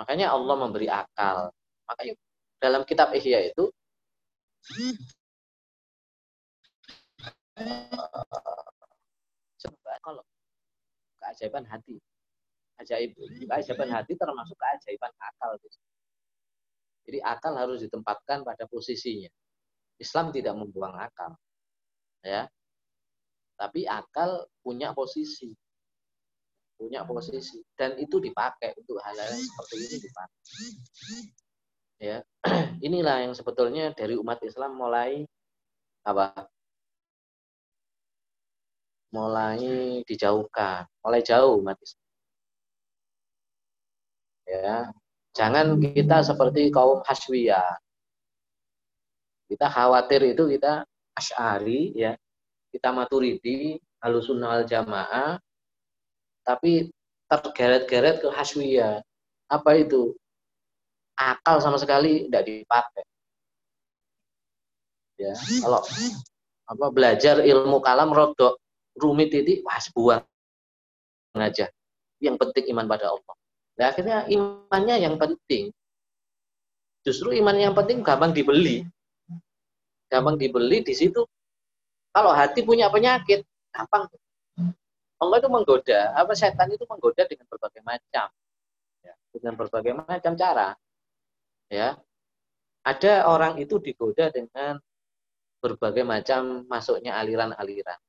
Makanya 0.01 0.33
Allah 0.33 0.55
memberi 0.57 0.89
akal. 0.89 1.53
Makanya 1.85 2.13
dalam 2.57 2.81
kitab 2.89 3.13
Ihya 3.13 3.53
itu 3.53 3.69
coba 9.61 9.91
kalau 10.01 10.23
keajaiban 11.21 11.65
hati. 11.69 12.01
Ajaib. 12.81 13.13
Keajaiban 13.45 13.89
hati 13.93 14.17
termasuk 14.17 14.57
keajaiban 14.57 15.13
akal. 15.21 15.61
Jadi 17.05 17.19
akal 17.21 17.53
harus 17.57 17.81
ditempatkan 17.81 18.45
pada 18.45 18.69
posisinya. 18.69 19.29
Islam 19.97 20.33
tidak 20.33 20.57
membuang 20.57 20.97
akal. 20.97 21.37
Ya. 22.21 22.49
Tapi 23.57 23.85
akal 23.85 24.45
punya 24.61 24.93
posisi. 24.93 25.53
Punya 26.77 27.05
posisi 27.05 27.61
dan 27.77 27.93
itu 28.01 28.17
dipakai 28.17 28.73
untuk 28.73 28.97
hal-hal 29.05 29.37
seperti 29.37 29.75
ini 29.77 29.97
dipakai. 30.01 30.41
Ya. 32.01 32.17
Inilah 32.87 33.29
yang 33.29 33.33
sebetulnya 33.37 33.93
dari 33.93 34.17
umat 34.17 34.41
Islam 34.41 34.73
mulai 34.77 35.25
apa? 36.01 36.49
mulai 39.11 39.59
dijauhkan, 40.07 40.87
mulai 41.03 41.21
jauh 41.21 41.59
mati. 41.59 41.85
Ya, 44.47 44.91
jangan 45.35 45.79
kita 45.79 46.23
seperti 46.23 46.71
kaum 46.71 47.03
Haswiyah. 47.03 47.79
Kita 49.51 49.67
khawatir 49.67 50.31
itu 50.31 50.47
kita 50.47 50.87
Ash'ari 51.11 51.91
ya, 51.91 52.15
kita 52.71 52.95
Maturidi, 52.95 53.75
Halusunnah 53.99 54.63
al 54.63 54.63
Jamaah, 54.63 55.35
tapi 56.47 56.87
tergeret-geret 57.27 58.23
ke 58.23 58.29
Haswiyah. 58.31 59.03
Apa 59.51 59.75
itu? 59.75 60.15
Akal 61.19 61.59
sama 61.59 61.75
sekali 61.75 62.27
tidak 62.27 62.43
dipakai. 62.47 63.03
Ya, 65.19 65.35
kalau 65.61 65.85
apa 66.65 66.85
belajar 66.89 67.45
ilmu 67.45 67.77
kalam 67.83 68.09
rodok 68.09 68.57
rumit 68.97 69.29
ini 69.35 69.61
wah 69.61 69.77
buang 69.93 70.23
aja. 71.37 71.69
Yang 72.17 72.35
penting 72.41 72.65
iman 72.73 72.87
pada 72.89 73.13
Allah. 73.13 73.35
Nah, 73.79 73.85
akhirnya 73.91 74.27
imannya 74.27 74.95
yang 74.99 75.15
penting. 75.15 75.71
Justru 77.01 77.33
iman 77.37 77.55
yang 77.57 77.73
penting 77.73 78.05
gampang 78.05 78.31
dibeli. 78.35 78.85
Gampang 80.11 80.37
dibeli 80.37 80.85
di 80.85 80.93
situ. 80.93 81.23
Kalau 82.11 82.35
hati 82.35 82.61
punya 82.61 82.91
penyakit, 82.91 83.41
gampang. 83.71 84.11
Allah 85.21 85.37
itu 85.37 85.49
menggoda, 85.53 86.17
apa 86.17 86.33
setan 86.33 86.73
itu 86.73 86.83
menggoda 86.89 87.23
dengan 87.29 87.45
berbagai 87.45 87.81
macam. 87.85 88.27
Ya, 89.05 89.13
dengan 89.31 89.53
berbagai 89.55 89.93
macam 89.95 90.33
cara. 90.33 90.75
Ya. 91.69 91.97
Ada 92.81 93.29
orang 93.29 93.61
itu 93.61 93.77
digoda 93.77 94.33
dengan 94.33 94.81
berbagai 95.61 96.01
macam 96.01 96.65
masuknya 96.65 97.13
aliran-aliran 97.21 98.01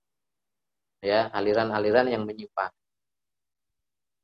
ya 1.02 1.28
aliran-aliran 1.34 2.06
yang 2.06 2.22
menyimpang 2.22 2.70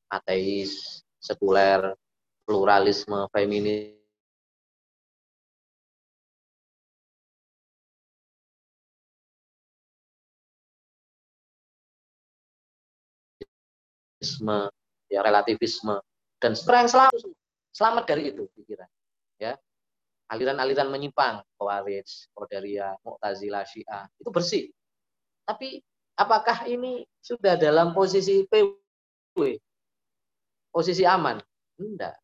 ateis 0.09 1.03
sekuler 1.18 1.94
pluralisme 2.48 3.28
feminis. 3.35 3.94
Ya 15.09 15.22
relativisme 15.24 15.98
dan 16.42 16.54
yang 16.54 16.90
selamat 16.90 17.14
selamat 17.72 18.04
dari 18.07 18.35
itu 18.35 18.46
pikiran 18.54 18.87
ya. 19.38 19.54
Aliran-aliran 20.28 20.92
menyimpang 20.92 21.40
Khawarij, 21.57 22.04
Qadariyah, 22.37 23.00
Mu'tazilah, 23.00 23.64
Syiah 23.64 24.04
itu 24.20 24.28
bersih. 24.28 24.64
Tapi 25.48 25.81
apakah 26.12 26.68
ini 26.68 27.09
sudah 27.24 27.57
dalam 27.57 27.96
posisi 27.96 28.44
PW 28.44 29.57
posisi 30.68 31.02
aman? 31.02 31.38
Enggak. 31.78 32.16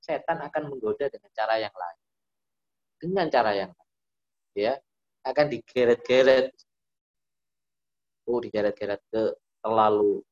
Setan 0.00 0.40
akan 0.40 0.72
menggoda 0.72 1.06
dengan 1.12 1.30
cara 1.36 1.60
yang 1.60 1.74
lain. 1.74 2.00
Dengan 3.00 3.26
cara 3.28 3.52
yang 3.54 3.70
lain. 3.70 3.92
Ya 4.56 4.74
akan 5.24 5.46
digeret-geret. 5.52 6.52
Oh 8.28 8.40
digeret-geret 8.40 9.00
ke 9.12 9.22
terlalu 9.60 10.24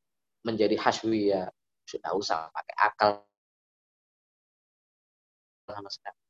menjadi 0.44 0.76
haswiyah. 0.80 1.48
Sudah 1.84 2.12
usah 2.16 2.48
pakai 2.52 2.76
akal. 2.76 3.10
Sama 5.68 5.90
sekali. 5.92 6.20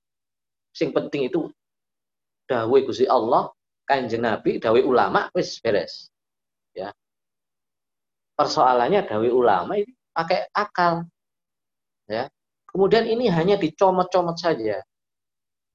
Sing 0.74 0.90
penting 0.94 1.30
itu 1.30 1.50
dawai 2.46 2.80
Gusti 2.86 3.06
Allah, 3.06 3.50
Kanjeng 3.86 4.22
Nabi, 4.22 4.58
dawai 4.62 4.82
ulama 4.82 5.26
wis 5.34 5.58
beres. 5.58 6.10
Ya. 6.74 6.94
Persoalannya 8.38 9.02
dawai 9.06 9.30
ulama 9.30 9.74
ini 9.78 9.97
pakai 10.18 10.50
akal. 10.50 11.06
Ya. 12.10 12.26
Kemudian 12.66 13.06
ini 13.06 13.30
hanya 13.30 13.54
dicomot-comot 13.54 14.34
saja. 14.34 14.82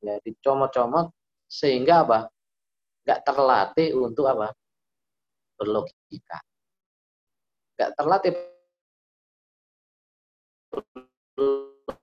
Ya, 0.03 0.15
dicomot-comot 0.19 1.15
sehingga 1.47 2.03
apa? 2.03 2.19
Enggak 3.07 3.19
terlatih 3.23 3.89
untuk 3.95 4.27
apa? 4.27 4.51
Berlogika. 5.55 6.43
Enggak 7.79 7.89
terlatih 7.95 8.31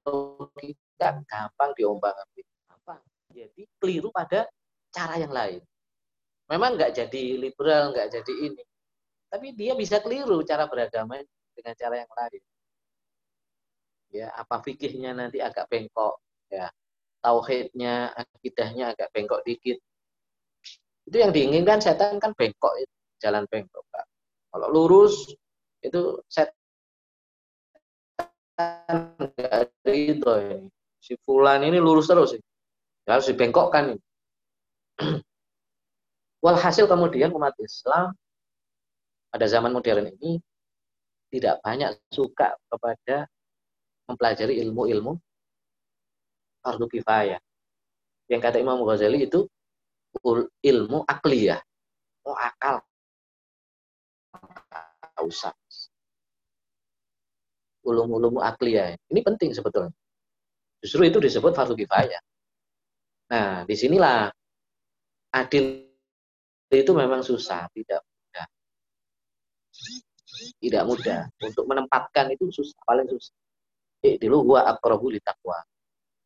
logika 0.06 1.08
gampang 1.26 1.70
diombang 1.74 2.16
apa 2.70 2.94
jadi 3.30 3.62
keliru 3.78 4.10
pada 4.10 4.46
cara 4.90 5.18
yang 5.18 5.30
lain 5.30 5.62
memang 6.50 6.74
nggak 6.74 6.94
jadi 6.94 7.22
liberal 7.38 7.94
nggak 7.94 8.10
jadi 8.10 8.32
ini 8.50 8.64
tapi 9.30 9.54
dia 9.54 9.78
bisa 9.78 10.02
keliru 10.02 10.42
cara 10.42 10.66
beragama 10.66 11.22
dengan 11.60 11.76
cara 11.76 11.94
yang 12.00 12.10
lain 12.10 12.42
ya 14.10 14.26
apa 14.34 14.56
fikihnya 14.64 15.14
nanti 15.14 15.38
agak 15.38 15.68
bengkok 15.70 16.18
ya 16.50 16.66
tauhidnya 17.22 18.10
akidahnya 18.16 18.96
agak 18.96 19.12
bengkok 19.12 19.44
dikit 19.46 19.78
itu 21.06 21.16
yang 21.16 21.30
diinginkan 21.30 21.78
setan 21.78 22.18
kan 22.18 22.32
bengkok 22.34 22.74
itu 22.80 22.94
jalan 23.20 23.44
bengkok 23.46 23.84
Pak. 23.92 24.04
kalau 24.50 24.68
lurus 24.72 25.30
itu 25.84 26.18
setan 26.26 26.56
nggak 29.20 29.52
ada 29.52 29.92
itu 29.92 30.30
ini. 30.44 30.68
Si 31.00 31.16
Fulan 31.24 31.64
ini 31.64 31.80
lurus 31.80 32.12
terus. 32.12 32.36
Ya, 33.08 33.16
harus 33.16 33.26
dibengkokkan. 33.32 33.96
Walhasil 36.44 36.88
kemudian 36.88 37.32
umat 37.32 37.56
Islam 37.60 38.12
pada 39.32 39.46
zaman 39.48 39.72
modern 39.72 40.12
ini 40.20 40.40
tidak 41.30 41.62
banyak 41.62 41.94
suka 42.10 42.58
kepada 42.66 43.30
mempelajari 44.10 44.58
ilmu-ilmu 44.66 45.14
fardu 46.60 46.86
kifayah. 46.90 47.38
Yang 48.26 48.40
kata 48.42 48.56
Imam 48.58 48.82
Ghazali 48.82 49.26
itu 49.26 49.46
ilmu 50.66 51.06
akliyah. 51.06 51.62
Oh 52.26 52.34
akal. 52.34 52.82
Tak 55.00 55.22
usah 55.22 55.54
ulum-ulum 57.86 58.42
akliyah. 58.42 58.98
Ini 59.08 59.20
penting 59.22 59.54
sebetulnya. 59.54 59.94
Justru 60.82 61.06
itu 61.06 61.18
disebut 61.22 61.54
fardu 61.54 61.78
kifayah. 61.78 62.20
Nah, 63.30 63.62
di 63.62 63.78
sinilah 63.78 64.26
adil 65.30 65.86
itu 66.70 66.92
memang 66.94 67.22
susah, 67.22 67.70
tidak 67.70 68.02
mudah. 68.02 68.46
Tidak 70.40 70.82
mudah. 70.88 71.28
Untuk 71.44 71.64
menempatkan 71.68 72.32
itu 72.32 72.48
susah, 72.48 72.78
paling 72.86 73.08
susah. 73.08 73.34
Dulu 74.00 74.54
gua 74.54 74.70
akrobu 74.72 75.12
li 75.12 75.20
takwa. 75.20 75.60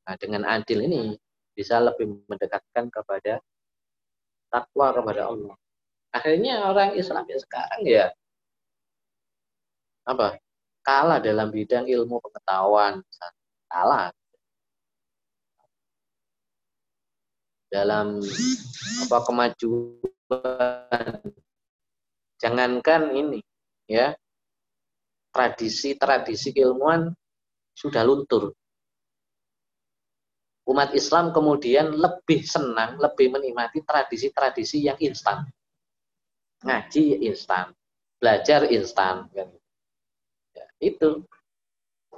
Nah, 0.05 0.15
dengan 0.21 0.47
adil 0.47 0.85
ini 0.87 1.17
bisa 1.55 1.83
lebih 1.83 2.23
mendekatkan 2.29 2.91
kepada 2.91 3.43
takwa 4.53 4.95
kepada 4.95 5.33
Allah. 5.33 5.57
Akhirnya 6.15 6.71
orang 6.71 6.95
Islam 6.95 7.27
ya 7.27 7.39
sekarang 7.43 7.83
ya 7.83 8.07
apa? 10.05 10.39
kalah 10.85 11.17
dalam 11.17 11.49
bidang 11.49 11.89
ilmu 11.89 12.21
pengetahuan, 12.21 13.01
kalah 13.73 14.13
dalam 17.73 18.21
apa 19.09 19.19
kemajuan. 19.25 21.17
Jangankan 22.37 23.17
ini, 23.17 23.41
ya 23.91 24.17
tradisi-tradisi 25.35 26.55
ilmuwan 26.55 27.11
sudah 27.75 28.07
luntur. 28.07 28.55
Umat 30.65 30.97
Islam 30.97 31.35
kemudian 31.35 31.93
lebih 31.93 32.41
senang, 32.47 32.97
lebih 32.97 33.35
menikmati 33.35 33.85
tradisi-tradisi 33.85 34.89
yang 34.89 34.97
instan. 34.97 35.45
Ngaji 36.65 37.21
instan, 37.29 37.75
belajar 38.17 38.65
instan. 38.73 39.29
Kan 39.29 39.53
itu 40.81 41.21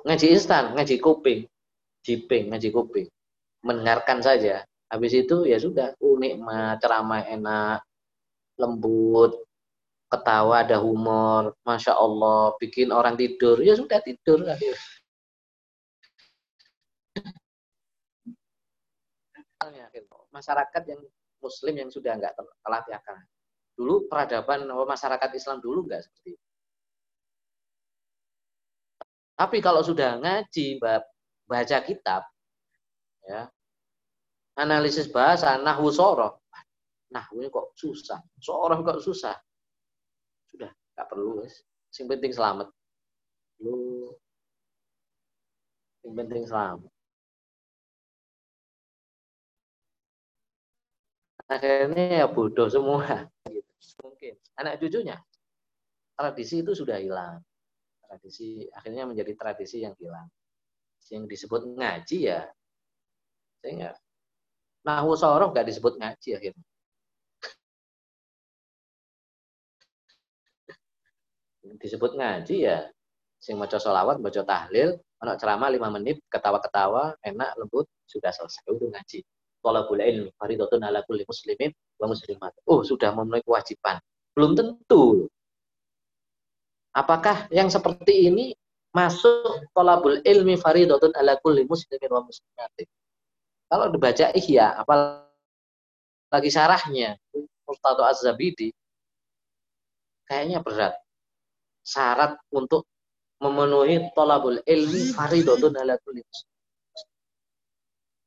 ngaji 0.07 0.27
instan, 0.31 0.79
ngaji 0.79 1.03
kuping, 1.03 1.41
jiping, 2.07 2.55
ngaji 2.55 2.69
kuping. 2.71 3.09
Mendengarkan 3.67 4.23
saja. 4.23 4.63
Habis 4.87 5.27
itu 5.27 5.43
ya 5.51 5.59
sudah, 5.59 5.99
nikmat, 5.99 6.79
ceramah 6.79 7.27
enak, 7.27 7.83
lembut, 8.55 9.46
ketawa 10.07 10.63
ada 10.63 10.79
humor, 10.79 11.55
masya 11.67 11.99
Allah, 11.99 12.55
bikin 12.63 12.95
orang 12.95 13.19
tidur, 13.19 13.59
ya 13.59 13.75
sudah 13.75 13.99
tidur. 14.03 14.47
Masyarakat 20.31 20.83
yang 20.87 21.01
Muslim 21.41 21.75
yang 21.75 21.91
sudah 21.91 22.13
nggak 22.21 22.35
terlatih 22.63 22.95
akal. 22.95 23.17
Dulu 23.77 24.09
peradaban 24.09 24.69
masyarakat 24.69 25.31
Islam 25.37 25.59
dulu 25.61 25.85
nggak 25.89 26.05
seperti 26.05 26.37
itu. 26.37 26.47
Tapi 29.37 29.61
kalau 29.61 29.85
sudah 29.85 30.17
ngaji, 30.17 30.81
baca 31.45 31.79
kitab, 31.85 32.25
ya, 33.29 33.53
analisis 34.57 35.13
bahasa, 35.13 35.61
nahwu 35.61 35.93
soroh, 35.93 36.41
nahwunya 37.13 37.53
kok 37.53 37.77
susah, 37.77 38.17
soroh 38.41 38.81
kok 38.81 39.05
susah. 39.05 39.37
Sudah, 40.57 40.73
nggak 40.73 41.09
perlu, 41.13 41.45
guys. 41.45 41.61
Yang 42.01 42.09
penting 42.17 42.33
selamat. 42.33 42.69
Lu, 43.61 44.09
yang 46.09 46.15
penting 46.17 46.45
selamat. 46.49 46.91
Akhirnya 51.47 52.25
ya 52.25 52.27
bodoh 52.27 52.73
semua. 52.73 53.29
Mungkin. 54.01 54.35
Anak 54.57 54.81
cucunya, 54.81 55.21
tradisi 56.17 56.65
itu 56.65 56.73
sudah 56.73 56.97
hilang 56.97 57.45
tradisi 58.07 58.65
akhirnya 58.73 59.05
menjadi 59.05 59.35
tradisi 59.35 59.83
yang 59.83 59.93
hilang 59.99 60.31
yang 61.11 61.27
disebut 61.27 61.63
ngaji 61.77 62.19
ya 62.33 62.41
sehingga 63.63 63.95
nahu 64.83 65.15
sorof 65.15 65.55
gak 65.55 65.69
disebut 65.69 65.99
ngaji 65.99 66.31
akhirnya 66.35 66.67
disebut 71.79 72.17
ngaji 72.17 72.57
ya 72.69 72.89
sing 73.41 73.61
maca 73.61 73.77
sholawat 73.77 74.19
baca 74.19 74.43
tahlil 74.43 74.97
anak 75.21 75.37
ceramah 75.41 75.69
lima 75.73 75.89
menit 75.93 76.21
ketawa-ketawa 76.33 77.17
enak 77.25 77.53
lembut 77.61 77.87
sudah 78.09 78.33
selesai 78.33 78.65
itu 78.69 78.87
ngaji 78.89 79.19
thalabul 79.61 80.01
ilmi 80.01 80.31
faridatun 80.37 80.83
ala 80.85 81.05
kulli 81.05 81.25
muslimin 81.25 81.71
wa 82.01 82.07
muslimat 82.13 82.53
oh 82.69 82.81
sudah 82.85 83.13
memenuhi 83.13 83.45
kewajiban 83.45 84.01
belum 84.37 84.53
tentu 84.57 85.29
Apakah 86.97 87.45
yang 87.53 87.69
seperti 87.69 88.33
ini 88.33 88.57
masuk 88.97 89.69
tolabul 89.77 90.17
ilmi 90.25 90.57
faridatun 90.57 91.13
ala 91.13 91.37
kulli 91.45 91.69
muslimin 91.69 92.09
wa 92.09 92.25
muslimatin? 92.25 92.89
Kalau 93.69 93.93
dibaca 93.93 94.33
ihya, 94.33 94.81
apalagi 94.81 96.49
syarahnya, 96.49 97.21
Murtado 97.69 98.01
Az-Zabidi, 98.01 98.73
kayaknya 100.25 100.65
berat. 100.65 100.97
Syarat 101.87 102.35
untuk 102.51 102.91
memenuhi 103.39 104.11
tolabul 104.11 104.59
ilmi 104.67 105.15
faridatun 105.15 105.79
ala. 105.79 105.95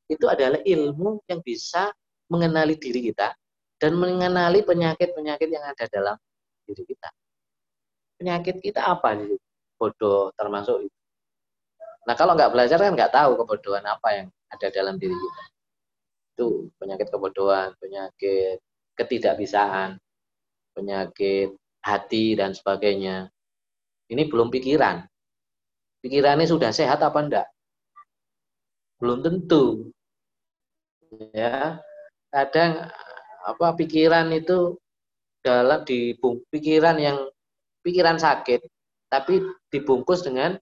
Itu 0.07 0.26
adalah 0.32 0.64
ilmu 0.64 1.28
yang 1.28 1.43
bisa 1.43 1.91
mengenali 2.32 2.80
diri 2.80 3.12
kita 3.12 3.36
dan 3.84 3.99
mengenali 3.99 4.64
penyakit-penyakit 4.64 5.49
yang 5.51 5.66
ada 5.68 5.86
dalam 5.91 6.16
diri 6.64 6.88
kita 6.88 7.10
penyakit 8.20 8.60
kita 8.60 8.84
apa 8.84 9.16
nih? 9.16 9.39
Bodoh 9.80 10.36
termasuk 10.36 10.91
itu. 10.91 10.99
Nah 12.03 12.14
kalau 12.20 12.36
nggak 12.36 12.51
belajar 12.51 12.76
kan 12.76 12.91
nggak 12.91 13.16
tahu 13.16 13.39
kebodohan 13.39 13.86
apa 13.88 14.07
yang 14.12 14.28
ada 14.51 14.68
dalam 14.68 14.99
diri 14.99 15.16
kita. 15.16 15.43
Itu 16.36 16.47
penyakit 16.76 17.07
kebodohan, 17.07 17.72
penyakit 17.80 18.60
ketidakbisaan, 18.99 19.95
penyakit 20.76 21.55
hati 21.80 22.36
dan 22.36 22.51
sebagainya. 22.51 23.32
Ini 24.10 24.26
belum 24.26 24.49
pikiran. 24.49 25.05
Pikirannya 26.01 26.49
sudah 26.49 26.74
sehat 26.74 26.99
apa 27.05 27.20
enggak? 27.22 27.47
Belum 28.97 29.22
tentu. 29.22 29.93
Ya. 31.34 31.78
Kadang 32.30 32.89
apa 33.45 33.68
pikiran 33.74 34.30
itu 34.34 34.78
dalam 35.41 35.82
di 35.88 36.14
pikiran 36.53 36.97
yang 37.01 37.18
pikiran 37.82 38.22
sakit 38.22 38.62
tapi 39.10 39.41
dibungkus 39.74 40.22
dengan 40.22 40.60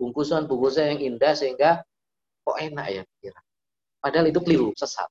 bungkusan-bungkusan 0.00 0.96
yang 0.96 1.00
indah 1.12 1.36
sehingga 1.36 1.84
kok 2.40 2.56
enak 2.56 2.86
ya 2.88 3.02
pikiran. 3.04 3.44
Padahal 4.00 4.26
itu 4.32 4.40
keliru, 4.40 4.68
sesat. 4.72 5.04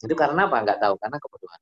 Itu 0.00 0.16
karena 0.16 0.48
apa? 0.48 0.64
Enggak 0.64 0.80
tahu, 0.80 0.96
karena 0.96 1.20
kebodohan. 1.20 1.60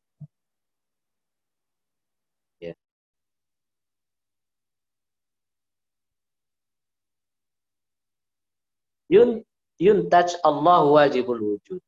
Yun 9.06 9.42
yun 9.78 9.98
touch 10.10 10.34
Allah 10.42 10.82
wajibul 10.86 11.38
wujud. 11.38 11.80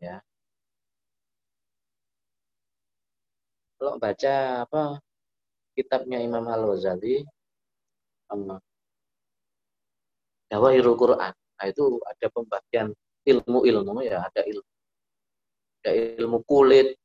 Ya. 0.00 0.24
Kalau 3.76 3.96
baca 3.96 4.64
apa 4.68 4.82
kitabnya 5.76 6.20
Imam 6.20 6.44
Al-Ghazali 6.44 7.24
Dawahirul 10.50 10.98
Quran. 10.98 11.30
Nah, 11.30 11.66
itu 11.70 12.02
ada 12.02 12.26
pembagian 12.30 12.90
ilmu-ilmu 13.22 14.02
ya, 14.02 14.26
ada 14.26 14.42
ilmu. 14.42 14.70
Ada 15.80 15.90
ilmu 16.18 16.38
kulit, 16.42 16.98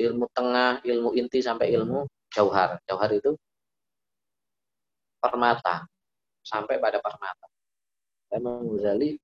ilmu 0.00 0.24
tengah, 0.32 0.80
ilmu 0.80 1.12
inti 1.12 1.44
sampai 1.44 1.76
ilmu 1.76 2.08
jauhar. 2.32 2.80
Jauhar 2.88 3.10
itu 3.12 3.36
permata 5.20 5.84
sampai 6.40 6.80
pada 6.80 7.04
permata. 7.04 7.46
Imam 8.30 8.62
Ghazali 8.74 9.18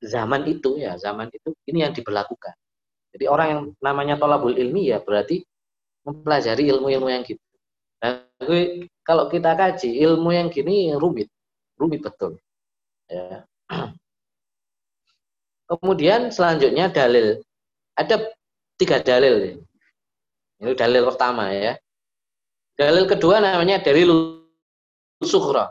zaman 0.00 0.48
itu 0.48 0.80
ya, 0.80 0.96
zaman 0.96 1.28
itu 1.28 1.52
ini 1.68 1.84
yang 1.84 1.92
diberlakukan. 1.92 2.56
Jadi 3.12 3.24
orang 3.28 3.46
yang 3.50 3.60
namanya 3.84 4.16
tolabul 4.16 4.56
ilmi 4.56 4.88
ya 4.94 5.02
berarti 5.02 5.44
mempelajari 6.06 6.72
ilmu-ilmu 6.72 7.08
yang 7.12 7.22
gitu. 7.26 7.42
Nah, 8.00 8.24
gue, 8.40 8.88
kalau 9.04 9.28
kita 9.28 9.52
kaji 9.52 10.00
ilmu 10.00 10.32
yang 10.32 10.48
gini 10.48 10.96
rumit, 10.96 11.28
rumit 11.76 12.00
betul. 12.00 12.40
Ya. 13.10 13.44
Kemudian 15.68 16.32
selanjutnya 16.32 16.88
dalil. 16.88 17.44
Ada 17.94 18.32
tiga 18.80 19.04
dalil. 19.04 19.60
Ini 20.64 20.72
dalil 20.72 21.02
pertama 21.04 21.52
ya. 21.52 21.76
Dalil 22.80 23.04
kedua 23.04 23.44
namanya 23.44 23.76
dari 23.84 24.08
lusukhra. 24.08 25.68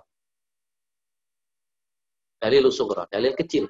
Dari 2.38 2.62
lusukhra, 2.62 3.10
dalil 3.10 3.34
kecil. 3.34 3.66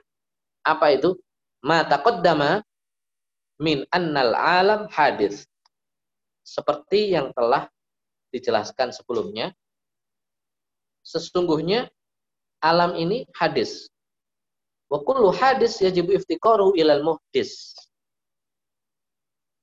Apa 0.68 0.92
itu? 0.92 1.16
Ma 1.64 1.88
taqaddama 1.88 2.60
min 3.64 3.88
annal 3.96 4.36
alam 4.36 4.92
hadis. 4.92 5.48
Seperti 6.44 7.16
yang 7.16 7.32
telah 7.32 7.72
dijelaskan 8.36 8.92
sebelumnya, 8.92 9.56
sesungguhnya 11.08 11.88
alam 12.60 12.92
ini 13.00 13.24
hadis. 13.40 13.88
Wa 14.92 15.00
kullu 15.00 15.32
hadis 15.32 15.80
yajibu 15.80 16.12
iftiqaru 16.12 16.76
ilal 16.76 17.08
muhdis. 17.08 17.72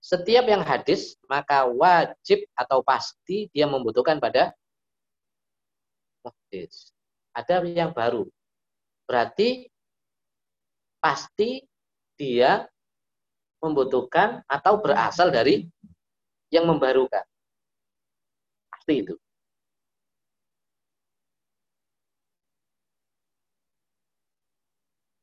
Setiap 0.07 0.46
yang 0.46 0.62
hadis, 0.62 1.18
maka 1.26 1.66
wajib 1.66 2.46
atau 2.54 2.78
pasti 2.86 3.50
dia 3.50 3.66
membutuhkan 3.66 4.22
pada 4.22 4.54
muhdis. 6.22 6.94
Ada 7.34 7.66
yang 7.66 7.90
baru. 7.90 8.22
Berarti 9.11 9.66
pasti 11.02 11.66
dia 12.14 12.70
membutuhkan 13.59 14.46
atau 14.46 14.78
berasal 14.78 15.34
dari 15.34 15.66
yang 16.54 16.70
membarukan. 16.70 17.26
Pasti 18.70 18.94
itu. 19.02 19.18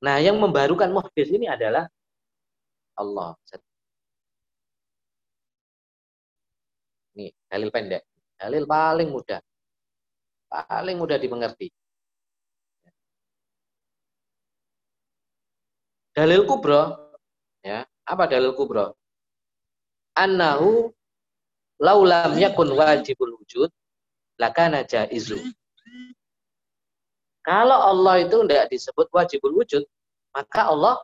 Nah, 0.03 0.19
yang 0.19 0.36
membarukan 0.43 0.91
muhdis 0.91 1.31
ini 1.31 1.47
adalah 1.47 1.88
Allah. 2.99 3.39
Nih, 7.14 7.32
dalil 7.49 7.70
pendek. 7.70 8.03
Dalil 8.38 8.66
paling 8.66 9.09
mudah. 9.14 9.41
Paling 10.49 10.97
mudah 10.97 11.18
dimengerti. 11.18 11.70
Dalil 16.14 16.45
kubro, 16.45 17.09
ya, 17.66 17.82
apa 18.05 18.30
dalil 18.30 18.53
kubro? 18.53 18.93
Annahu 20.14 20.93
laulam 21.82 22.38
yakun 22.38 22.70
wajibul 22.78 23.34
wujud 23.41 23.74
lakana 24.38 24.86
jaizu. 24.86 25.41
Kalau 27.43 27.76
Allah 27.76 28.24
itu 28.24 28.39
tidak 28.45 28.70
disebut 28.70 29.09
wajibul 29.09 29.51
wujud, 29.57 29.84
maka 30.32 30.70
Allah 30.72 30.95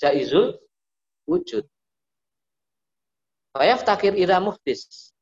jaizul 0.00 0.56
wujud. 1.28 1.68
Takir 3.86 4.14
ira 4.18 4.42
muhdis. 4.42 5.14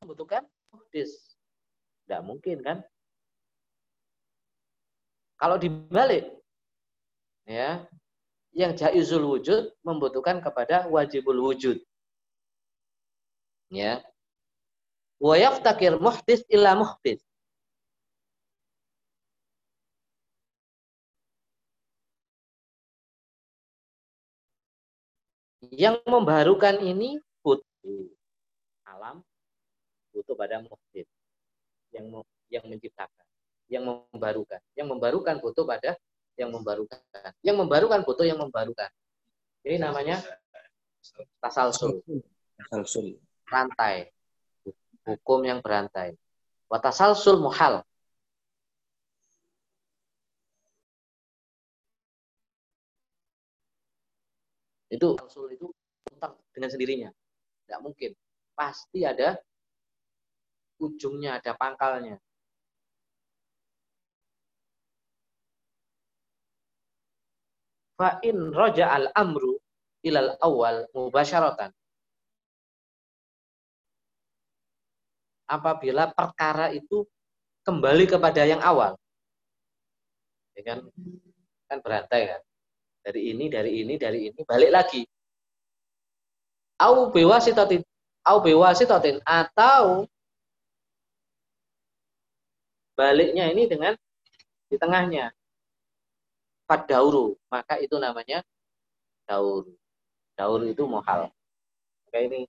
Membutuhkan 0.00 0.48
muhdis. 0.72 1.36
Tidak 2.04 2.20
mungkin 2.24 2.58
kan? 2.64 2.78
Kalau 5.36 5.58
dibalik, 5.58 6.42
ya 7.46 7.86
yang 8.52 8.76
jaizul 8.76 9.24
wujud 9.24 9.72
membutuhkan 9.80 10.44
kepada 10.44 10.86
wajibul 10.92 11.40
wujud 11.40 11.80
ya 13.72 14.04
wa 15.16 15.34
yaftakir 15.40 15.96
muhdis 15.96 16.44
illa 16.52 16.76
muhdis 16.76 17.24
yang 25.72 25.96
membarukan 26.04 26.78
ini 26.84 27.16
butuh 27.40 28.12
alam 28.84 29.24
butuh 30.12 30.36
pada 30.36 30.60
muhdis 30.60 31.08
yang 31.90 32.06
yang 32.52 32.64
menciptakan 32.68 33.24
yang 33.72 33.88
membarukan 33.88 34.60
yang 34.76 34.86
membarukan 34.92 35.40
butuh 35.40 35.64
pada 35.64 35.96
yang 36.36 36.50
membarukan. 36.52 37.00
Yang 37.44 37.56
membarukan 37.64 38.00
butuh 38.04 38.26
yang 38.26 38.40
membarukan. 38.40 38.88
Ini 39.62 39.76
namanya 39.78 40.20
tasalsul. 41.38 42.00
Tasalsul. 42.58 43.20
Rantai. 43.46 44.10
Hukum 45.02 45.42
yang 45.44 45.60
berantai. 45.60 46.16
Watasalsul 46.70 47.42
muhal. 47.42 47.84
Itu 54.92 55.16
tasalsul 55.16 55.56
itu 55.56 55.72
tentang 56.04 56.36
dengan 56.52 56.68
sendirinya. 56.68 57.10
Tidak 57.64 57.80
mungkin. 57.80 58.12
Pasti 58.52 59.08
ada 59.08 59.40
ujungnya, 60.76 61.40
ada 61.40 61.56
pangkalnya. 61.56 62.20
fa 68.02 68.18
in 68.26 68.50
roja 68.50 68.90
al 68.90 69.06
amru 69.14 69.54
ilal 70.02 70.34
awal 70.42 70.90
mubasyaratan. 70.90 71.70
Apabila 75.46 76.10
perkara 76.10 76.74
itu 76.74 77.06
kembali 77.62 78.04
kepada 78.10 78.42
yang 78.42 78.58
awal. 78.58 78.98
Ya 80.58 80.62
kan? 80.66 80.78
Kan 81.70 81.78
berantai 81.84 82.22
kan. 82.34 82.40
Dari 83.02 83.34
ini, 83.34 83.50
dari 83.50 83.82
ini, 83.82 83.94
dari 83.98 84.30
ini, 84.30 84.40
balik 84.46 84.70
lagi. 84.70 85.02
Au 86.78 87.10
bewasitatin, 87.10 87.82
au 88.26 88.38
bewasitatin 88.42 89.18
atau 89.26 90.06
baliknya 92.94 93.50
ini 93.50 93.66
dengan 93.66 93.94
di 94.70 94.76
tengahnya 94.78 95.34
dauru 96.80 97.36
maka 97.52 97.76
itu 97.76 98.00
namanya 98.00 98.40
daur. 99.28 99.68
Daur 100.32 100.64
itu 100.64 100.88
mohal. 100.88 101.28
Maka 102.08 102.18
ini 102.24 102.48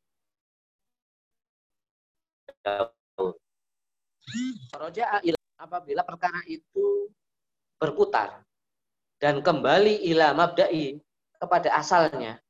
daur. 2.63 3.35
Apabila 5.59 6.03
perkara 6.03 6.39
itu 6.47 7.11
berputar 7.79 8.43
dan 9.23 9.39
kembali 9.39 10.03
ila 10.11 10.35
mabda'i 10.35 10.99
kepada 11.39 11.71
asalnya. 11.79 12.43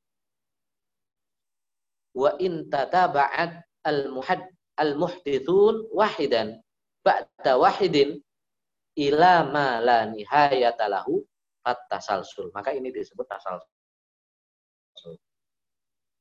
Wa 2.18 2.34
in 2.42 2.66
tataba'at 2.66 3.62
al-muhad 3.86 4.50
al-muhdithun 4.82 5.94
wahidan 5.94 6.58
ba'da 7.06 7.62
wahidin 7.62 8.18
ila 8.98 9.46
ma 9.46 9.78
la 9.86 10.10
nihayata 10.10 10.90
lahu 10.90 11.22
tasalsul. 11.62 12.50
Maka 12.58 12.74
ini 12.74 12.90
disebut 12.90 13.30
tasalsul. 13.30 13.70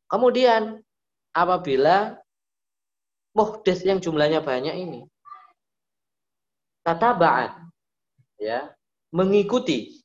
Kemudian 0.05 0.85
apabila 1.33 2.21
muhdis 3.33 3.81
yang 3.89 4.05
jumlahnya 4.05 4.45
banyak 4.45 4.77
ini 4.77 5.09
tataba'an 6.85 7.73
ya 8.37 8.69
mengikuti 9.17 10.02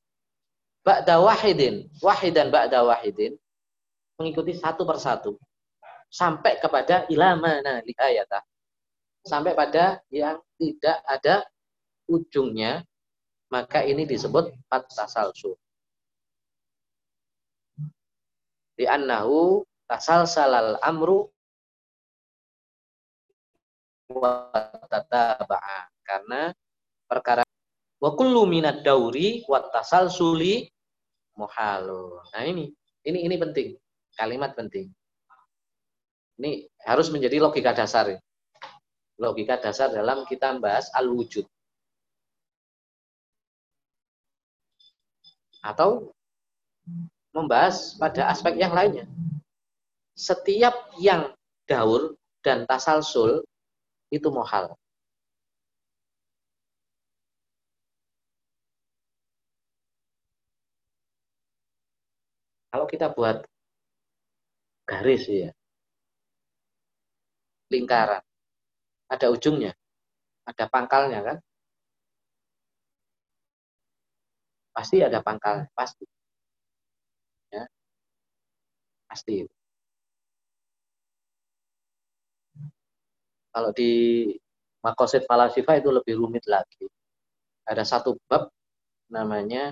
ba'da 0.87 1.19
wahidin. 1.19 1.91
Wahidan 1.99 2.47
ba'da 2.47 2.87
wahidin. 2.87 3.35
Mengikuti 4.15 4.55
satu 4.55 4.87
persatu. 4.87 5.35
Sampai 6.07 6.55
kepada 6.63 7.03
ilamana 7.11 7.83
lihayata 7.83 8.39
sampai 9.27 9.51
pada 9.51 9.99
yang 10.07 10.39
tidak 10.55 11.03
ada 11.03 11.43
ujungnya 12.07 12.87
maka 13.51 13.83
ini 13.83 14.07
disebut 14.07 14.55
tasalsul 14.71 15.59
di 18.79 18.87
annahu 18.87 19.67
tasal 19.83 20.23
salal 20.23 20.79
amru 20.79 21.27
wa 24.07 24.47
tataba'a. 24.87 25.91
Karena 26.07 26.55
perkara 27.03 27.43
wa 27.99 28.09
kullu 28.15 28.47
minad 28.47 28.79
dauri 28.79 29.43
wa 29.43 29.59
tasalsuli 29.59 30.71
muhalu. 31.37 32.17
Nah 32.33 32.43
ini 32.43 32.73
ini 33.05 33.23
ini 33.29 33.35
penting. 33.37 33.77
Kalimat 34.17 34.57
penting. 34.57 34.89
Ini 36.41 36.65
harus 36.85 37.13
menjadi 37.13 37.37
logika 37.37 37.71
dasar. 37.71 38.17
Logika 39.17 39.61
dasar 39.61 39.93
dalam 39.93 40.25
kita 40.25 40.57
membahas 40.57 40.89
al-wujud. 40.93 41.45
Atau 45.61 46.13
membahas 47.33 47.97
pada 47.97 48.29
aspek 48.33 48.57
yang 48.57 48.73
lainnya. 48.73 49.05
Setiap 50.17 50.73
yang 50.97 51.33
daur 51.69 52.17
dan 52.41 52.65
tasalsul 52.65 53.45
itu 54.09 54.29
mohal. 54.33 54.73
Kalau 62.71 62.85
kita 62.85 63.07
buat 63.15 63.43
garis 64.87 65.23
ya, 65.27 65.51
lingkaran, 67.71 68.23
ada 69.11 69.27
ujungnya, 69.31 69.71
ada 70.47 70.65
pangkalnya 70.71 71.19
kan? 71.23 71.37
Pasti 74.75 75.01
ada 75.01 75.19
pangkalnya, 75.25 75.67
pasti. 75.73 76.05
Pasti. 79.07 79.47
Kalau 83.55 83.71
di 83.73 83.91
makosid 84.83 85.23
falasifa 85.25 85.79
itu 85.79 85.89
lebih 85.89 86.19
rumit 86.19 86.43
lagi. 86.45 86.85
Ada 87.65 87.83
satu 87.87 88.19
bab 88.29 88.51
namanya 89.09 89.71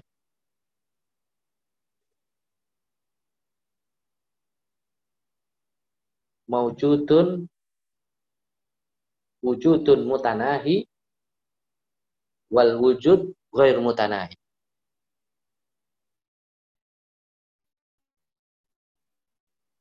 maujudun 6.52 7.50
wujudun 9.46 10.00
mutanahi 10.10 10.86
wal 12.50 12.78
wujud 12.82 13.34
ghair 13.54 13.78
mutanahi 13.82 14.36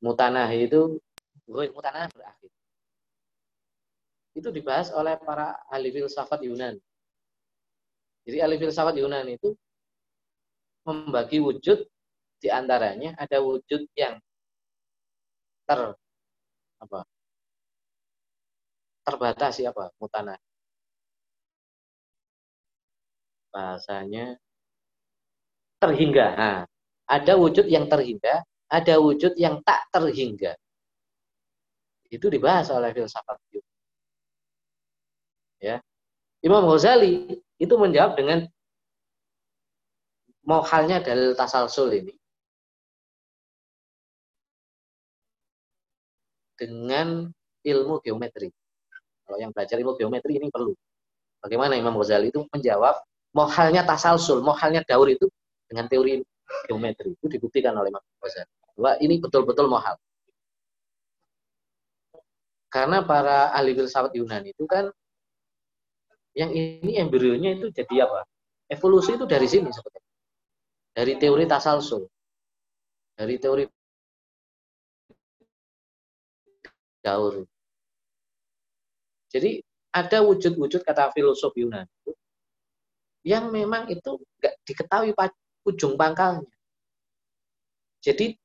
mutanah 0.04 0.52
itu 0.52 1.00
mutanah 1.48 2.12
berakhir. 2.12 2.52
Itu 4.36 4.48
dibahas 4.52 4.92
oleh 4.92 5.16
para 5.16 5.56
ahli 5.72 5.88
filsafat 5.88 6.44
Yunani. 6.44 6.82
Jadi 8.28 8.38
ahli 8.44 8.56
filsafat 8.60 9.00
Yunani 9.00 9.40
itu 9.40 9.56
membagi 10.84 11.40
wujud 11.40 11.88
di 12.36 12.48
antaranya 12.52 13.16
ada 13.16 13.40
wujud 13.40 13.88
yang 13.96 14.20
ter 15.64 15.96
apa 16.84 17.00
terbatasi 19.04 19.68
apa 19.68 19.92
mutanah 19.96 20.36
bahasanya 23.52 24.36
terhingga 25.80 26.26
nah, 26.36 26.60
ada 27.08 27.32
wujud 27.36 27.68
yang 27.68 27.88
terhingga 27.88 28.44
ada 28.74 28.98
wujud 28.98 29.38
yang 29.38 29.62
tak 29.62 29.86
terhingga. 29.94 30.58
Itu 32.10 32.26
dibahas 32.26 32.70
oleh 32.74 32.90
filsafat 32.90 33.38
Ya. 35.62 35.80
Imam 36.44 36.68
Ghazali 36.68 37.40
itu 37.56 37.74
menjawab 37.80 38.20
dengan 38.20 38.44
mohalnya 40.44 41.00
dalil 41.00 41.32
tasalsul 41.32 41.88
ini. 41.96 42.12
Dengan 46.54 47.28
ilmu 47.64 47.98
geometri. 48.04 48.48
Kalau 49.24 49.38
yang 49.40 49.50
belajar 49.50 49.80
ilmu 49.80 49.96
geometri 49.98 50.36
ini 50.36 50.52
perlu. 50.52 50.76
Bagaimana 51.40 51.76
Imam 51.76 51.96
Ghazali 51.96 52.32
itu 52.32 52.44
menjawab 52.52 53.00
mohalnya 53.36 53.84
tasalsul, 53.84 54.40
mohalnya 54.40 54.84
daur 54.86 55.08
itu 55.10 55.28
dengan 55.68 55.88
teori 55.88 56.22
geometri. 56.68 57.16
Itu 57.18 57.26
dibuktikan 57.28 57.74
oleh 57.76 57.90
Imam 57.90 58.04
Ghazali 58.20 58.48
bahwa 58.74 58.92
ini 59.00 59.14
betul-betul 59.22 59.66
mahal. 59.70 59.96
Karena 62.68 63.06
para 63.06 63.54
ahli 63.54 63.70
filsafat 63.78 64.18
Yunani 64.18 64.50
itu 64.50 64.66
kan 64.66 64.90
yang 66.34 66.50
ini 66.50 66.98
embrionya 66.98 67.54
itu 67.54 67.70
jadi 67.70 68.10
apa? 68.10 68.26
Evolusi 68.66 69.14
itu 69.14 69.22
dari 69.30 69.46
sini 69.46 69.70
sebetulnya. 69.70 70.10
Dari 70.90 71.14
teori 71.14 71.46
tasalsul. 71.46 72.02
Dari 73.14 73.38
teori 73.38 73.62
daur. 77.04 77.44
Jadi 79.28 79.60
ada 79.92 80.24
wujud-wujud 80.24 80.80
kata 80.80 81.12
filosof 81.12 81.52
Yunani 81.54 81.90
yang 83.24 83.48
memang 83.48 83.88
itu 83.88 84.20
nggak 84.40 84.54
diketahui 84.68 85.12
ujung 85.64 85.96
pangkalnya. 85.96 86.44
Jadi 88.04 88.36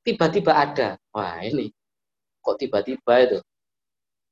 tiba-tiba 0.00 0.52
ada. 0.56 0.96
Wah, 1.12 1.44
ini 1.44 1.68
kok 2.40 2.56
tiba-tiba 2.56 3.14
itu. 3.20 3.38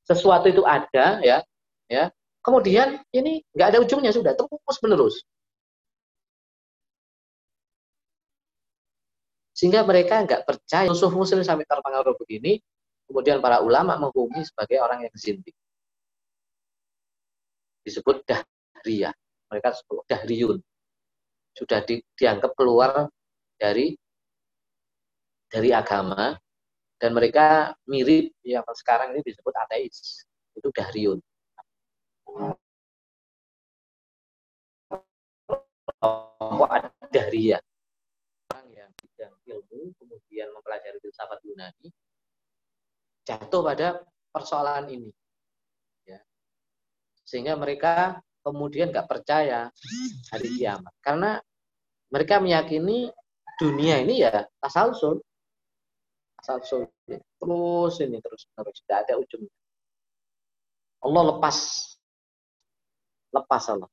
Sesuatu 0.09 0.49
itu 0.49 0.65
ada 0.65 1.21
ya, 1.21 1.45
ya. 1.87 2.09
Kemudian 2.41 3.05
ini 3.13 3.45
nggak 3.53 3.69
ada 3.77 3.79
ujungnya 3.85 4.17
sudah 4.17 4.33
terus 4.33 4.79
menerus. 4.81 5.21
Sehingga 9.53 9.85
mereka 9.85 10.25
nggak 10.25 10.49
percaya 10.49 10.89
Yusuf 10.89 11.13
Muslim 11.13 11.45
sampai 11.45 11.69
terpengaruh 11.69 12.17
begini, 12.17 12.65
kemudian 13.11 13.43
para 13.43 13.59
ulama 13.59 13.99
menghukumi 13.99 14.47
sebagai 14.47 14.79
orang 14.79 15.03
yang 15.03 15.15
zindik. 15.19 15.59
Disebut 17.83 18.23
dahriyah. 18.23 19.11
Mereka 19.51 19.75
disebut 19.75 20.07
dahriyun. 20.07 20.63
Sudah 21.59 21.83
di, 21.83 21.99
dianggap 22.15 22.55
keluar 22.55 23.11
dari 23.59 23.99
dari 25.51 25.75
agama 25.75 26.39
dan 27.03 27.11
mereka 27.11 27.75
mirip 27.91 28.31
yang 28.47 28.63
sekarang 28.71 29.19
ini 29.19 29.27
disebut 29.27 29.51
ateis 29.67 30.23
itu 30.55 30.71
dahriun 30.71 31.19
kelompok 35.99 36.71
dahria 37.11 37.59
orang 38.55 38.69
yang 38.71 38.91
bidang 38.95 39.35
ilmu 39.43 39.91
kemudian 39.99 40.55
mempelajari 40.55 41.03
filsafat 41.03 41.43
Yunani 41.43 41.91
jatuh 43.31 43.63
pada 43.63 43.89
persoalan 44.35 44.91
ini. 44.91 45.11
Ya. 46.03 46.19
Sehingga 47.23 47.55
mereka 47.55 48.19
kemudian 48.43 48.91
nggak 48.91 49.07
percaya 49.07 49.71
hari 50.35 50.49
kiamat. 50.59 50.91
Karena 50.99 51.39
mereka 52.11 52.43
meyakini 52.43 53.07
dunia 53.61 54.03
ini 54.03 54.25
ya 54.25 54.49
asal 54.65 54.97
usul 54.97 55.21
asal 56.41 56.65
usul 56.65 56.89
terus 57.37 57.95
ini 58.01 58.17
terus 58.25 58.49
terus 58.51 58.79
tidak 58.83 58.99
ada 59.07 59.15
ujungnya. 59.21 59.53
Allah 61.01 61.23
lepas. 61.37 61.57
Lepas 63.31 63.65
Allah. 63.71 63.91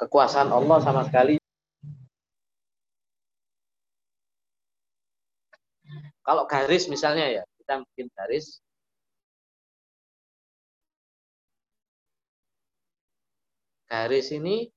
Kekuasaan 0.00 0.50
Allah 0.50 0.78
sama 0.82 1.06
sekali 1.06 1.41
kalau 6.22 6.46
garis 6.46 6.86
misalnya 6.86 7.26
ya 7.28 7.42
kita 7.58 7.82
bikin 7.86 8.08
garis. 8.14 8.62
Garis 13.90 14.32
ini 14.32 14.72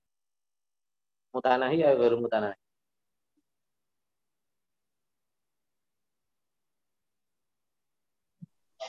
mutanahi 1.31 1.79
atau 1.87 1.97
baru 2.01 2.17
mutanahi? 2.19 2.59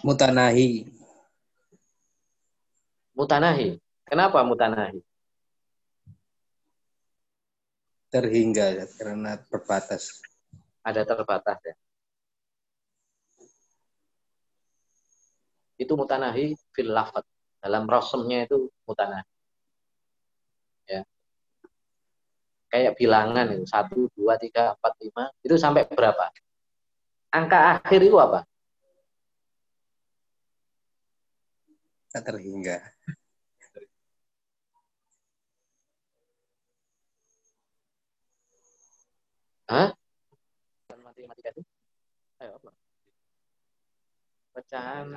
Mutanahi. 0.05 0.69
Mutanahi. 3.17 3.69
Kenapa 4.05 4.45
mutanahi? 4.45 5.01
Terhingga 8.13 8.87
karena 9.01 9.41
terbatas. 9.51 10.21
Ada 10.85 11.03
terbatas 11.03 11.59
ya. 11.65 11.75
Itu 15.77 15.93
mutanahi 15.97 16.57
fil 16.73 16.91
lafad. 16.93 17.25
Dalam 17.61 17.85
rasamnya 17.89 18.45
itu 18.49 18.69
mutanahi. 18.89 19.25
Ya. 20.89 21.03
Kayak 22.73 22.93
bilangan 22.97 23.47
itu. 23.53 23.65
Satu, 23.69 24.09
dua, 24.17 24.37
tiga, 24.41 24.77
empat, 24.77 24.93
lima. 25.01 25.25
Itu 25.41 25.55
sampai 25.57 25.89
berapa? 25.89 26.33
Angka 27.33 27.81
akhir 27.81 28.01
itu 28.07 28.17
apa? 28.17 28.45
terhingga. 32.23 32.81
Hah? 39.67 39.91
Matematika 40.87 41.51
itu? 41.51 41.63
Ayo 42.39 42.55
apa? 42.63 42.76
Pecahan 44.57 45.13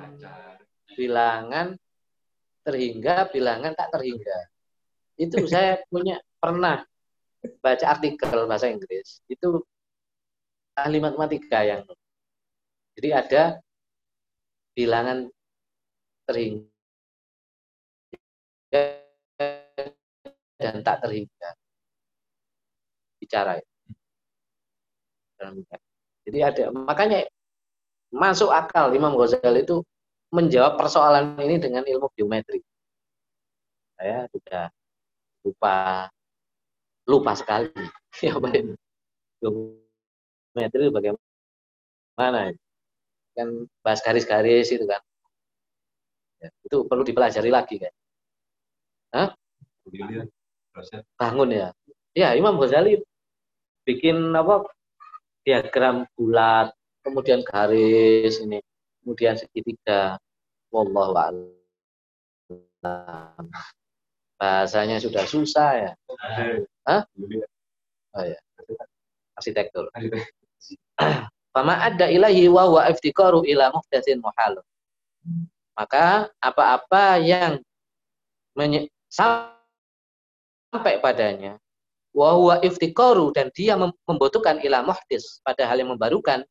bilangan 0.92 1.72
terhingga, 2.60 3.32
bilangan 3.32 3.72
tak 3.72 3.88
terhingga. 3.88 4.38
Itu 5.16 5.40
saya 5.52 5.80
punya 5.88 6.20
pernah 6.36 6.84
baca 7.64 7.86
artikel 7.88 8.44
bahasa 8.44 8.68
Inggris. 8.68 9.24
Itu 9.24 9.64
ahli 10.76 11.00
matematika 11.00 11.64
yang 11.64 11.88
jadi 13.00 13.16
ada 13.16 13.42
bilangan 14.76 15.32
terhingga 16.28 16.68
dan 20.60 20.74
tak 20.84 20.96
terhingga 21.00 21.50
bicara. 23.16 23.56
Jadi 26.28 26.38
ada 26.44 26.68
makanya 26.76 27.24
masuk 28.10 28.50
akal 28.50 28.90
Imam 28.94 29.14
Ghazali 29.14 29.62
itu 29.62 29.82
menjawab 30.34 30.78
persoalan 30.78 31.38
ini 31.42 31.58
dengan 31.58 31.82
ilmu 31.86 32.10
geometri. 32.14 32.62
Saya 33.98 34.26
sudah 34.30 34.70
lupa 35.46 36.06
lupa 37.06 37.32
sekali. 37.38 37.70
Ya 38.26 38.34
baik. 38.36 38.74
Geometri 39.38 40.90
bagaimana? 40.90 42.50
Kan 43.38 43.70
bahas 43.86 44.02
garis-garis 44.02 44.66
itu 44.74 44.82
kan. 44.82 44.98
Ya, 46.42 46.50
itu 46.66 46.82
perlu 46.88 47.04
dipelajari 47.04 47.52
lagi 47.52 47.76
kan 47.78 47.92
Hah? 49.12 49.28
bangun 51.18 51.50
ya. 51.50 51.68
Ya 52.14 52.34
Imam 52.34 52.58
Ghazali 52.58 52.98
bikin 53.86 54.34
apa? 54.34 54.66
Diagram 55.40 56.04
bulat, 56.14 56.70
kemudian 57.10 57.42
garis 57.42 58.38
ini, 58.38 58.62
kemudian 59.02 59.34
segitiga. 59.34 60.14
Wallahu 60.70 61.18
a'lam. 61.18 61.50
Bahasanya 64.38 65.02
sudah 65.02 65.26
susah 65.26 65.70
ya. 65.74 65.92
Hah? 66.86 67.02
Oh 68.14 68.24
ya. 68.24 68.38
Arsitektur. 69.34 69.90
Fama 71.50 71.74
ada 71.82 72.06
ilahi 72.06 72.46
wa 72.46 72.70
wa 72.70 72.86
iftikaru 72.86 73.42
ila 73.42 73.74
muhdatsin 73.74 74.22
muhal. 74.22 74.62
Maka 75.74 76.30
apa-apa 76.38 77.18
yang 77.18 77.58
sampai 79.10 81.02
padanya 81.02 81.58
wa 82.14 82.58
iftikaru 82.62 83.34
dan 83.34 83.50
dia 83.54 83.74
membutuhkan 83.78 84.62
ilah 84.62 84.86
muhdis 84.86 85.42
pada 85.42 85.66
hal 85.66 85.82
yang 85.82 85.90
membarukan 85.94 86.46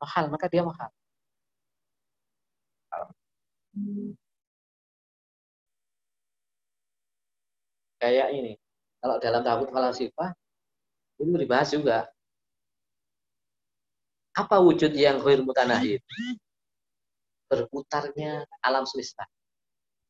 mahal 0.00 0.24
maka 0.32 0.46
dia 0.48 0.62
mahal. 0.64 0.90
Kayak 8.00 8.28
ini 8.32 8.52
kalau 9.00 9.16
dalam 9.20 9.44
tabut 9.44 9.68
falasifah 9.68 10.32
itu 11.20 11.36
dibahas 11.36 11.68
juga. 11.70 11.98
Apa 14.32 14.56
wujud 14.62 14.94
yang 14.96 15.20
khair 15.20 15.44
mutanahid 15.44 16.00
berputarnya 17.50 18.46
alam 18.64 18.86
semesta. 18.88 19.26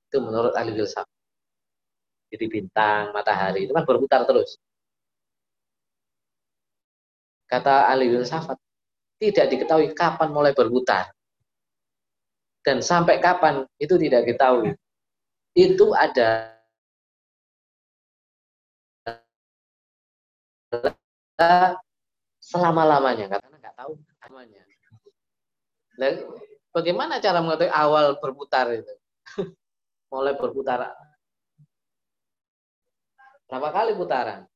Itu 0.06 0.22
menurut 0.22 0.54
ahli 0.54 0.76
filsafat 0.76 1.20
jadi 2.30 2.46
bintang 2.46 3.10
matahari 3.10 3.66
itu 3.66 3.72
kan 3.74 3.82
berputar 3.82 4.22
terus. 4.22 4.54
Kata 7.50 7.90
ahli 7.90 8.06
filsafat, 8.14 8.54
tidak 9.20 9.46
diketahui 9.52 9.92
kapan 9.92 10.32
mulai 10.32 10.56
berputar. 10.56 11.12
Dan 12.64 12.80
sampai 12.80 13.20
kapan 13.20 13.68
itu 13.76 14.00
tidak 14.00 14.24
diketahui. 14.24 14.72
Itu 15.52 15.92
ada 15.92 16.56
selama-lamanya 22.40 23.28
karena 23.28 23.56
nggak 23.60 23.76
tahu 23.76 23.92
namanya. 24.24 24.60
Dan 26.00 26.12
bagaimana 26.72 27.20
cara 27.20 27.44
mengetahui 27.44 27.72
awal 27.72 28.16
berputar 28.16 28.72
itu? 28.72 28.94
mulai 30.10 30.34
berputar 30.34 30.90
berapa 33.50 33.68
kali 33.74 33.98
putaran? 33.98 34.46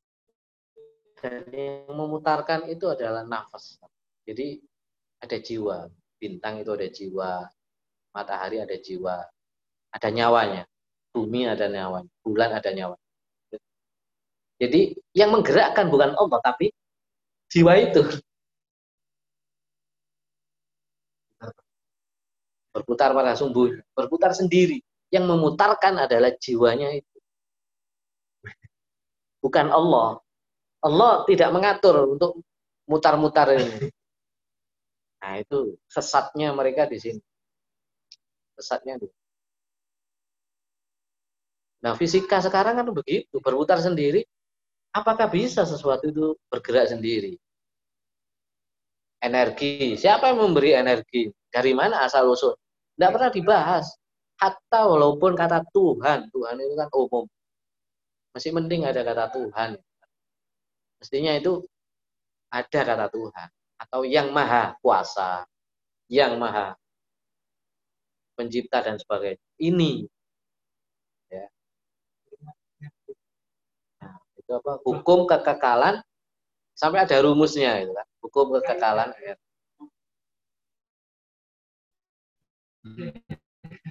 dan 1.25 1.41
yang 1.49 1.89
memutarkan 1.89 2.69
itu 2.69 2.85
adalah 2.85 3.25
nafas. 3.25 3.81
Jadi 4.25 4.57
ada 5.21 5.37
jiwa, 5.37 5.85
bintang 6.17 6.61
itu 6.61 6.71
ada 6.73 6.87
jiwa, 6.89 7.45
matahari 8.09 8.57
ada 8.57 8.73
jiwa, 8.73 9.21
ada 9.93 10.07
nyawanya, 10.09 10.65
bumi 11.13 11.45
ada 11.45 11.69
nyawanya, 11.69 12.11
bulan 12.25 12.51
ada 12.57 12.69
nyawa. 12.73 12.97
Jadi 14.55 14.95
yang 15.11 15.35
menggerakkan 15.35 15.91
bukan 15.91 16.15
Allah 16.15 16.39
tapi 16.41 16.71
jiwa 17.51 17.75
itu. 17.79 18.01
Berputar 22.75 23.15
pada 23.15 23.35
sumbu, 23.39 23.71
berputar 23.95 24.35
sendiri. 24.35 24.83
Yang 25.13 25.31
memutarkan 25.31 25.95
adalah 25.95 26.33
jiwanya 26.35 26.91
itu. 26.91 27.15
Bukan 29.39 29.71
Allah. 29.71 30.19
Allah 30.83 31.23
tidak 31.23 31.49
mengatur 31.55 32.03
untuk 32.15 32.43
mutar-mutar 32.83 33.55
ini. 33.55 33.87
Nah, 35.25 35.41
itu 35.41 35.73
sesatnya 35.89 36.53
mereka 36.53 36.85
di 36.85 37.01
sini. 37.01 37.21
Sesatnya 38.53 39.01
itu. 39.01 39.09
Nah, 41.81 41.97
fisika 41.97 42.37
sekarang 42.45 42.77
kan 42.77 42.85
begitu, 42.93 43.41
berputar 43.41 43.81
sendiri. 43.81 44.21
Apakah 44.93 45.25
bisa 45.33 45.65
sesuatu 45.65 46.05
itu 46.13 46.37
bergerak 46.45 46.93
sendiri? 46.93 47.41
Energi. 49.17 49.97
Siapa 49.97 50.29
yang 50.29 50.45
memberi 50.45 50.77
energi? 50.77 51.33
Dari 51.49 51.73
mana 51.73 52.05
asal 52.05 52.29
usul? 52.29 52.53
Tidak 52.93 53.09
pernah 53.09 53.33
dibahas. 53.33 53.97
Hatta 54.37 54.85
walaupun 54.85 55.33
kata 55.33 55.65
Tuhan, 55.73 56.29
Tuhan 56.29 56.55
itu 56.61 56.73
kan 56.77 56.89
umum. 56.93 57.25
Masih 58.37 58.53
penting 58.53 58.85
ada 58.85 59.01
kata 59.01 59.25
Tuhan. 59.33 59.69
Mestinya 61.01 61.33
itu 61.33 61.65
ada 62.53 62.81
kata 62.85 63.09
Tuhan 63.09 63.49
atau 63.75 64.07
yang 64.07 64.31
maha 64.31 64.75
kuasa, 64.79 65.43
yang 66.07 66.39
maha 66.39 66.75
pencipta 68.35 68.83
dan 68.83 68.99
sebagainya. 68.99 69.41
Ini 69.59 69.91
ya. 71.31 71.45
itu 74.35 74.51
apa 74.51 74.77
hukum 74.83 75.25
kekekalan 75.25 76.03
sampai 76.75 77.07
ada 77.07 77.17
rumusnya 77.23 77.81
itu 77.81 77.91
kan 77.95 78.07
hukum 78.21 78.45
kekekalan 78.59 79.09
ya. 79.23 79.35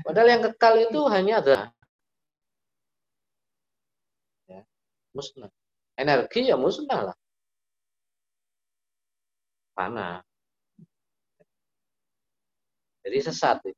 Padahal 0.07 0.29
yang 0.31 0.43
kekal 0.53 0.75
itu 0.79 1.01
hanya 1.11 1.43
ada 1.43 1.59
ya, 4.47 4.63
musnah. 5.11 5.51
Energi 5.99 6.47
ya 6.47 6.55
musnah 6.55 7.11
lah. 7.11 7.17
Panah. 9.75 10.23
Jadi 13.05 13.19
sesat. 13.21 13.59
Ya. 13.67 13.75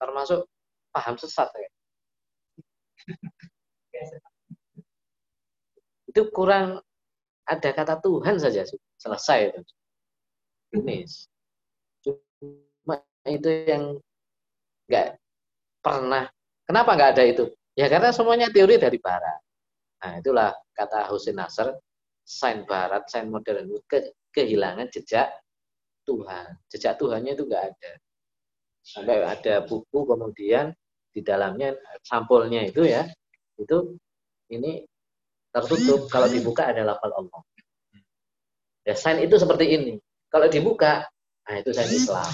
Termasuk 0.00 0.46
paham 0.94 1.18
sesat 1.20 1.50
ya. 1.54 1.68
itu 6.14 6.30
kurang 6.30 6.78
ada 7.42 7.70
kata 7.74 7.98
Tuhan 7.98 8.38
saja 8.38 8.62
selesai 9.02 9.50
itu. 9.50 9.60
Cuma 12.06 13.02
itu 13.26 13.50
yang 13.66 13.98
nggak 14.86 15.18
pernah. 15.82 16.30
Kenapa 16.64 16.94
nggak 16.94 17.10
ada 17.18 17.24
itu? 17.26 17.44
Ya 17.74 17.90
karena 17.90 18.14
semuanya 18.14 18.48
teori 18.48 18.78
dari 18.78 18.96
Barat. 19.02 19.42
Nah 20.06 20.22
itulah 20.22 20.54
kata 20.72 21.10
Husin 21.10 21.34
Nasr, 21.34 21.74
sain 22.22 22.62
Barat, 22.64 23.10
sain 23.10 23.26
modern 23.26 23.66
kehilangan 24.34 24.90
jejak 24.90 25.30
Tuhan. 26.04 26.58
Jejak 26.68 27.00
Tuhannya 27.00 27.32
itu 27.38 27.46
nggak 27.46 27.64
ada. 27.72 27.92
Sampai 28.84 29.24
ada 29.24 29.64
buku 29.64 30.04
kemudian 30.04 30.76
di 31.14 31.24
dalamnya 31.24 31.72
sampulnya 32.04 32.66
itu 32.66 32.84
ya, 32.84 33.08
itu 33.56 33.96
ini 34.52 34.84
tertutup. 35.54 36.10
Kalau 36.12 36.28
dibuka 36.28 36.68
ada 36.68 36.84
lafal 36.84 37.14
Allah. 37.14 37.40
Ya, 38.84 38.92
sign 38.92 39.24
itu 39.24 39.40
seperti 39.40 39.64
ini. 39.72 39.94
Kalau 40.28 40.50
dibuka, 40.52 41.08
nah 41.48 41.56
itu 41.56 41.72
sign 41.72 41.88
Islam. 41.88 42.28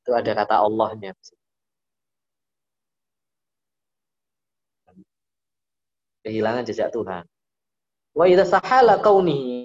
Itu 0.00 0.10
ada 0.16 0.32
kata 0.32 0.56
Allahnya. 0.64 1.12
Kehilangan 6.24 6.64
jejak 6.64 6.88
Tuhan. 6.94 7.26
Wa 8.16 8.24
idza 8.30 8.46
sahala 8.48 9.02
kaunihi 9.02 9.61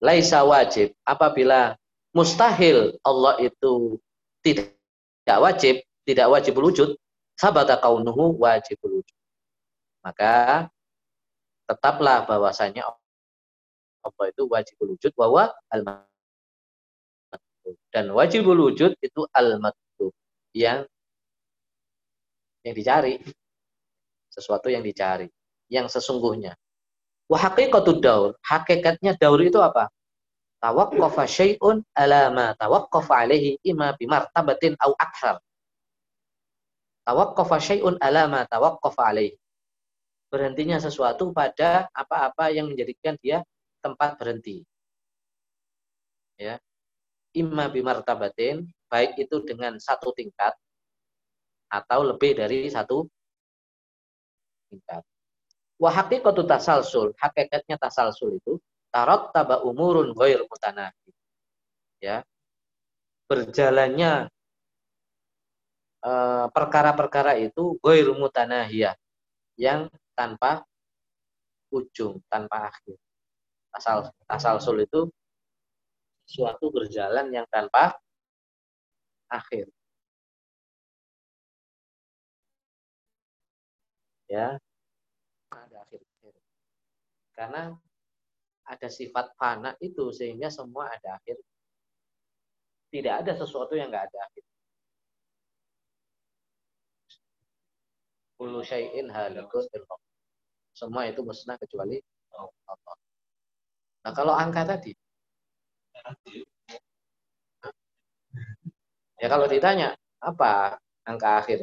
laisa 0.00 0.44
wajib. 0.44 0.96
Apabila 1.04 1.76
mustahil 2.16 2.96
Allah 3.04 3.36
itu 3.40 4.00
tidak 4.40 4.72
wajib, 5.42 5.82
tidak 6.06 6.26
wajib 6.32 6.54
wujud, 6.56 6.96
sabata 7.36 7.76
kaunuhu 7.76 8.36
wajibul 8.40 9.02
wujud. 9.02 9.18
Maka 10.00 10.66
tetaplah 11.66 12.24
bahwasanya 12.24 12.86
Allah 14.06 14.26
itu 14.30 14.46
wajibul 14.46 14.94
wujud 14.94 15.12
bahwa 15.18 15.50
al 15.74 15.82
dan 17.90 18.06
wajibul 18.14 18.70
wujud 18.70 18.94
itu 19.02 19.20
al 19.34 19.58
yang 20.54 20.86
yang 22.62 22.74
dicari. 22.74 23.18
Sesuatu 24.30 24.70
yang 24.70 24.86
dicari. 24.86 25.26
Yang 25.66 25.98
sesungguhnya 25.98 26.54
wa 27.26 27.36
haqiqatud 27.38 27.98
daur 28.02 28.30
hakikatnya 28.42 29.18
daur 29.18 29.40
itu 29.42 29.58
apa 29.58 29.90
tawaqqafa 30.62 31.24
syai'un 31.26 31.82
ala 31.94 32.30
ma 32.30 32.46
tawaqqafa 32.54 33.12
alaihi 33.26 33.58
imma 33.66 33.94
bimartabatin 33.98 34.78
au 34.80 34.94
akthar 34.98 35.42
Tawaqqafa 37.06 37.56
syai'un 37.62 37.94
ala 38.02 38.26
ma 38.26 38.42
tawaqqafa 38.50 39.14
alaih. 39.14 39.38
Berhentinya 40.26 40.82
sesuatu 40.82 41.30
pada 41.30 41.86
apa-apa 41.94 42.50
yang 42.50 42.66
menjadikan 42.66 43.14
dia 43.22 43.46
tempat 43.78 44.18
berhenti. 44.18 44.66
Ya. 46.34 46.58
Imma 47.30 47.70
bimartabatin, 47.70 48.66
baik 48.90 49.14
itu 49.22 49.38
dengan 49.46 49.78
satu 49.78 50.10
tingkat 50.18 50.50
atau 51.70 52.02
lebih 52.02 52.34
dari 52.34 52.66
satu 52.66 53.06
tingkat. 54.66 55.06
Wa 55.76 55.90
haqiqatu 55.92 56.42
tasalsul, 56.48 57.12
hakikatnya 57.20 57.76
tasalsul 57.76 58.40
itu 58.40 58.56
tarot 58.88 59.30
taba 59.36 59.60
umurun 59.60 60.16
ghair 60.16 60.40
mutanahi. 60.48 61.10
Ya. 62.00 62.24
Berjalannya 63.26 64.30
Eh, 66.06 66.46
perkara-perkara 66.54 67.34
itu 67.42 67.82
goir 67.82 68.06
mutanahiyah 68.14 68.94
yang 69.58 69.90
tanpa 70.14 70.62
ujung, 71.74 72.22
tanpa 72.30 72.70
akhir. 72.70 72.94
Asal 74.30 74.56
sul 74.62 74.86
itu 74.86 75.10
suatu 76.30 76.70
berjalan 76.70 77.26
yang 77.34 77.46
tanpa 77.50 77.98
akhir. 79.26 79.66
Ya. 84.30 84.58
Karena 87.36 87.68
ada 88.66 88.88
sifat 88.88 89.36
fana 89.36 89.76
itu 89.78 90.10
sehingga 90.10 90.48
semua 90.48 90.88
ada 90.90 91.20
akhir. 91.20 91.36
Tidak 92.90 93.14
ada 93.22 93.32
sesuatu 93.36 93.76
yang 93.76 93.92
nggak 93.92 94.08
ada 94.08 94.18
akhir. 94.26 94.44
Kullu 98.36 98.60
syai'in 98.64 99.08
halikun 99.12 99.64
Semua 100.76 101.08
itu 101.08 101.20
musnah 101.24 101.56
kecuali 101.56 102.00
Allah. 102.36 102.96
Nah, 104.04 104.12
kalau 104.12 104.34
angka 104.36 104.62
tadi 104.76 104.92
Ya 109.16 109.26
kalau 109.32 109.48
ditanya 109.48 109.96
apa 110.20 110.76
angka 111.08 111.40
akhir? 111.40 111.58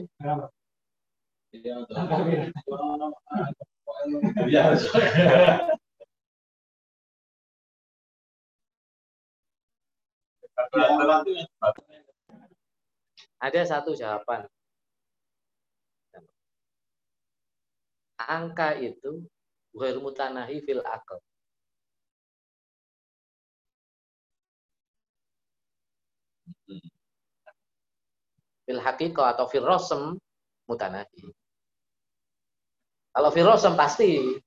Ada 13.44 13.62
satu 13.68 13.94
jawaban 13.94 14.48
angka 18.28 18.80
itu 18.80 19.26
ghair 19.76 19.98
mutanahi 20.00 20.64
fil 20.64 20.82
akal. 20.86 21.20
Fil 28.64 28.80
hakiko 28.80 29.22
atau 29.28 29.46
fil 29.52 29.66
rosem 29.68 30.16
mutanahi. 30.70 31.43
Kalau 33.14 33.30
fil 33.30 33.46
rosem 33.46 33.78
pasti 33.78 34.42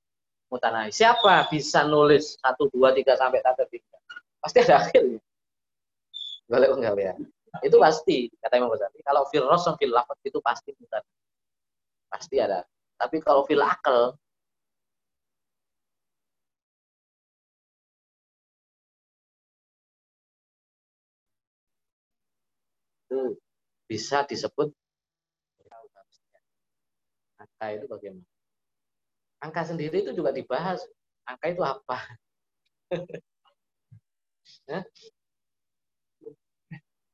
mutanahi. 0.51 0.91
Siapa 0.91 1.47
bisa 1.51 1.87
nulis 1.87 2.35
1, 2.43 2.67
2, 2.71 2.91
3 2.99 3.14
sampai 3.14 3.41
tanda 3.43 3.64
3? 3.67 3.83
Pasti 4.43 4.59
ada 4.67 4.75
akhirnya. 4.83 5.21
Boleh 6.51 6.69
enggak 6.71 6.95
ya? 6.99 7.14
Itu 7.62 7.79
pasti, 7.79 8.29
kata 8.43 8.59
Imam 8.59 8.71
Ghazali. 8.71 9.01
Kalau 9.07 9.23
fil 9.31 9.47
rosem 9.47 9.75
fil 9.79 9.95
itu 10.27 10.39
pasti 10.43 10.75
mutanahi. 10.77 11.14
Pasti 12.11 12.37
ada 12.43 12.67
tapi 12.97 13.21
kalau 13.21 13.45
fil 13.45 13.61
akal 13.61 14.17
itu 23.07 23.37
bisa 23.87 24.25
disebut 24.27 24.73
angka 27.37 27.67
itu 27.77 27.87
bagaimana? 27.87 28.36
Angka 29.47 29.62
sendiri 29.62 30.03
itu 30.03 30.11
juga 30.11 30.34
dibahas. 30.34 30.82
Angka 31.22 31.47
itu 31.55 31.62
apa? 31.62 31.99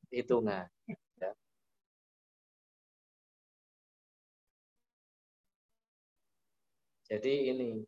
Hitungan. 0.08 0.64
Jadi 7.12 7.52
ini 7.52 7.84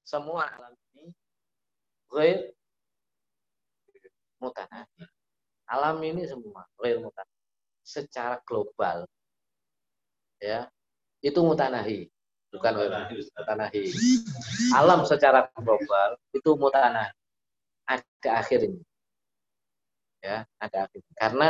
semua 0.00 0.48
alam 0.48 0.72
ini 0.96 1.12
ghair 2.08 2.56
mutanahi. 4.40 5.04
Alam 5.68 6.00
ini 6.00 6.24
semua 6.24 6.64
ghair 6.80 6.96
mutanahi. 7.04 7.36
Secara 7.84 8.40
global 8.48 9.04
ya, 10.40 10.64
itu 11.20 11.40
mutanahi, 11.44 12.08
bukan 12.52 12.72
mutanahi. 13.36 13.92
Alam 14.76 15.04
secara 15.04 15.48
global 15.56 16.16
itu 16.32 16.50
mutanahi. 16.56 17.12
Ada 17.88 18.30
akhirnya. 18.44 18.82
Ya, 20.20 20.44
ada 20.58 20.88
akhir. 20.88 21.00
Karena 21.14 21.48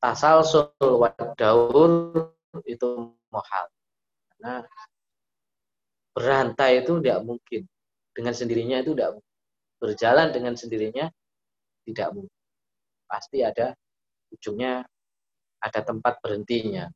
tasalsul 0.00 0.72
wa 0.80 1.10
daur 1.38 1.90
itu 2.66 3.14
mohal. 3.30 3.64
Karena 4.34 4.64
berantai 6.14 6.82
itu 6.82 6.98
tidak 7.02 7.20
mungkin. 7.26 7.62
Dengan 8.14 8.34
sendirinya 8.34 8.78
itu 8.78 8.94
tidak 8.94 9.18
berjalan 9.82 10.30
dengan 10.30 10.54
sendirinya 10.54 11.10
tidak 11.84 12.08
mungkin. 12.14 12.40
Pasti 13.10 13.42
ada 13.42 13.74
ujungnya 14.30 14.86
ada 15.60 15.80
tempat 15.80 16.20
berhentinya. 16.22 16.88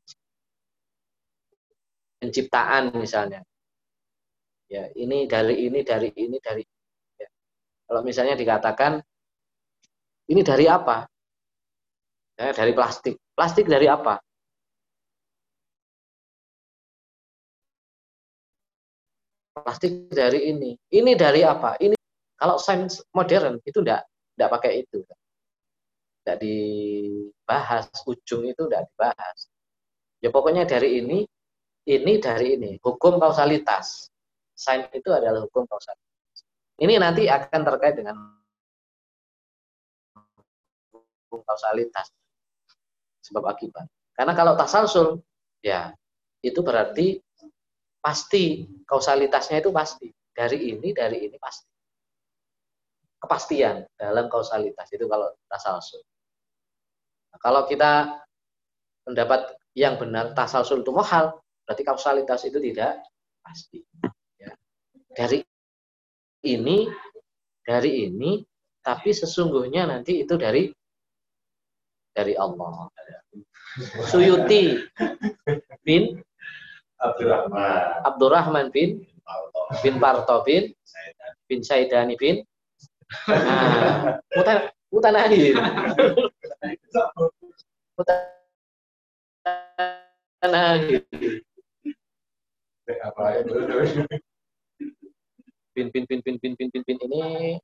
Penciptaan 2.19 2.91
misalnya. 2.99 3.39
Ya, 4.69 4.91
ini 4.93 5.25
dari 5.25 5.65
ini 5.65 5.81
dari 5.81 6.13
ini 6.13 6.37
dari 6.37 6.61
ya. 7.17 7.27
Kalau 7.89 8.01
misalnya 8.05 8.35
dikatakan 8.37 9.01
ini 10.29 10.41
dari 10.45 10.69
apa? 10.69 11.09
Ya, 12.37 12.53
dari 12.53 12.71
plastik. 12.75 13.17
Plastik 13.33 13.65
dari 13.65 13.87
apa? 13.89 14.19
Plastik 19.57 20.11
dari 20.13 20.53
ini. 20.53 20.77
Ini 20.91 21.11
dari 21.17 21.41
apa? 21.43 21.75
Ini 21.79 21.95
kalau 22.39 22.55
sains 22.61 23.03
modern 23.11 23.59
itu 23.67 23.79
enggak 23.83 24.05
enggak 24.37 24.49
pakai 24.53 24.71
itu. 24.85 25.03
Enggak 26.23 26.37
dibahas, 26.45 27.85
ujung 28.05 28.43
itu 28.47 28.61
enggak 28.69 28.85
dibahas. 28.93 29.39
Ya 30.23 30.29
pokoknya 30.31 30.67
dari 30.67 30.99
ini, 31.03 31.25
ini 31.89 32.21
dari 32.21 32.55
ini. 32.55 32.71
Hukum 32.77 33.17
kausalitas. 33.17 34.13
Sains 34.53 34.91
itu 34.93 35.09
adalah 35.09 35.41
hukum 35.41 35.65
kausalitas. 35.65 36.45
Ini 36.79 37.01
nanti 37.01 37.25
akan 37.25 37.61
terkait 37.65 37.97
dengan 37.97 38.15
hukum 40.93 41.41
kausalitas 41.41 42.13
sebab 43.25 43.49
akibat. 43.49 43.89
Karena 44.13 44.33
kalau 44.37 44.53
tasalsul 44.53 45.19
ya 45.65 45.91
itu 46.45 46.59
berarti 46.61 47.19
pasti 47.99 48.63
kausalitasnya 48.87 49.59
itu 49.59 49.71
pasti 49.75 50.07
dari 50.31 50.71
ini 50.71 50.95
dari 50.95 51.27
ini 51.27 51.35
pasti 51.35 51.67
kepastian 53.19 53.83
dalam 53.99 54.31
kausalitas 54.31 54.87
itu 54.95 55.03
kalau 55.11 55.27
tasalsul. 55.51 55.99
Nah, 57.35 57.39
kalau 57.43 57.67
kita 57.67 58.23
pendapat 59.03 59.59
yang 59.75 59.99
benar 59.99 60.31
tasalsul 60.31 60.81
itu 60.81 60.95
mahal 60.95 61.35
berarti 61.69 61.85
kausalitas 61.85 62.49
itu 62.49 62.57
tidak 62.57 62.97
pasti. 63.45 63.77
Ya. 64.41 64.57
Dari 65.13 65.37
ini 66.49 66.89
dari 67.61 68.09
ini 68.09 68.41
tapi 68.81 69.13
sesungguhnya 69.13 69.85
nanti 69.85 70.25
itu 70.25 70.33
dari 70.33 70.65
dari 72.09 72.33
Allah. 72.33 72.89
Suyuti 74.09 74.81
bin 75.85 76.17
Abdurrahman 76.97 78.01
Abdurrahman 78.01 78.73
bin 78.73 79.05
bin 79.85 80.01
Parto 80.01 80.41
bin 80.41 80.73
bin 81.45 81.61
Saidani 81.61 82.17
bin 82.17 82.41
nah, 83.29 84.17
Mutan 84.33 84.73
Mutanahir 84.89 85.53
Mutanahir 92.89 93.45
bin 95.77 95.93
bin 95.93 96.03
bin 96.09 96.19
bin 96.25 96.35
bin 96.41 96.53
bin 96.57 96.67
bin 96.73 96.81
bin 96.83 96.97
ini. 97.05 97.61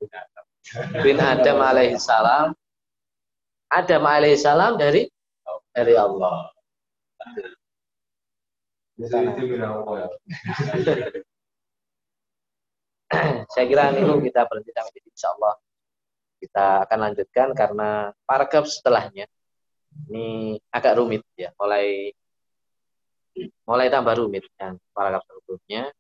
Bin 1.01 1.17
Adam 1.17 1.57
alaihissalam. 1.65 2.53
Adam 3.73 4.03
alaihissalam 4.05 4.77
dari? 4.77 5.09
Dari 5.73 5.97
Allah. 5.97 6.53
Saya 13.49 13.65
kira 13.65 13.91
ini 13.97 14.29
kita 14.29 14.45
berhenti 14.45 14.71
sampai 14.71 14.93
di 14.93 15.09
insya 15.09 15.33
Allah. 15.35 15.57
Kita 16.37 16.85
akan 16.85 16.99
lanjutkan 17.09 17.49
karena 17.57 18.13
paragraf 18.29 18.69
setelahnya 18.69 19.25
ini 20.05 20.59
agak 20.69 20.99
rumit 21.01 21.23
ya, 21.39 21.49
mulai 21.57 22.11
mulai 23.67 23.87
tambah 23.91 24.15
rumit 24.15 24.47
dan 24.55 24.79
paragraf 24.95 25.23
sebelumnya. 25.27 25.91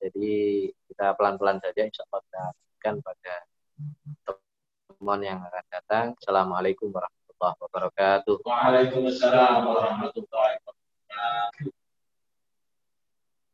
Jadi 0.00 0.68
kita 0.88 1.12
pelan-pelan 1.14 1.60
saja 1.60 1.80
insya 1.84 2.02
Allah 2.08 2.20
kita 2.24 2.42
akan 2.80 2.94
pada 3.04 3.34
pertemuan 4.24 5.20
yang 5.20 5.38
akan 5.44 5.64
datang. 5.68 6.06
Assalamualaikum 6.20 6.88
warahmatullahi 6.92 7.56
wabarakatuh. 7.60 8.36
Waalaikumsalam 8.44 9.60
warahmatullahi 9.64 10.54
wabarakatuh. 10.64 11.72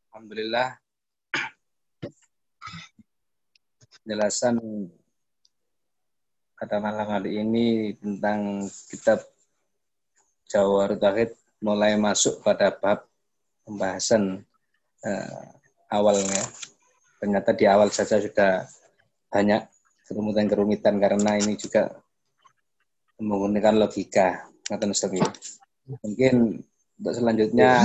Alhamdulillah 0.07 0.69
penjelasan 4.03 4.55
pada 6.57 6.79
malam 6.83 7.07
hari 7.07 7.43
ini 7.43 7.95
tentang 7.95 8.65
kitab 8.91 9.19
Jawahir 10.47 10.95
Tauhid 10.99 11.31
mulai 11.59 11.95
masuk 11.95 12.39
pada 12.43 12.71
bab 12.71 13.06
pembahasan 13.67 14.47
uh, 15.03 15.43
awalnya. 15.91 16.41
Ternyata 17.19 17.51
di 17.51 17.67
awal 17.67 17.91
saja 17.91 18.23
sudah 18.23 18.63
banyak 19.27 19.67
kerumitan-kerumitan 20.07 20.95
karena 21.03 21.35
ini 21.35 21.59
juga 21.59 21.91
menggunakan 23.19 23.75
logika 23.75 24.47
ngaten 24.71 24.95
Mungkin 25.87 26.63
untuk 26.97 27.13
selanjutnya 27.13 27.83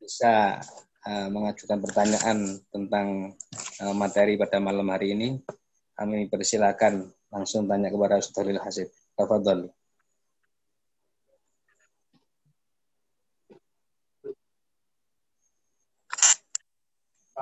bisa 0.00 0.60
uh, 1.04 1.28
mengajukan 1.28 1.78
pertanyaan 1.80 2.38
tentang 2.72 3.36
uh, 3.84 3.94
materi 3.94 4.40
pada 4.40 4.56
malam 4.58 4.88
hari 4.88 5.12
ini. 5.12 5.28
Kami 5.92 6.26
persilakan 6.32 7.04
langsung 7.28 7.68
tanya 7.68 7.92
kepada 7.92 8.18
Saudari 8.24 8.56
Hasib. 8.56 8.88
Tafadhol. 9.12 9.68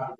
Oh. 0.00 0.16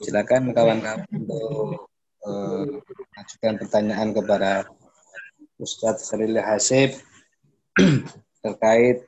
Silakan 0.00 0.56
kawan-kawan 0.56 1.04
untuk 1.12 1.92
eh, 2.24 2.80
mengajukan 2.80 3.52
uh, 3.52 3.58
pertanyaan 3.60 4.08
kepada 4.16 4.64
Ustadz 5.60 6.08
Khalil 6.08 6.40
Hasib 6.40 6.96
terkait 8.44 9.02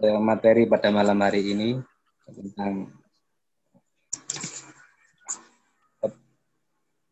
uh, 0.00 0.20
materi 0.20 0.64
pada 0.64 0.88
malam 0.88 1.20
hari 1.20 1.52
ini 1.52 1.80
tentang 2.26 2.88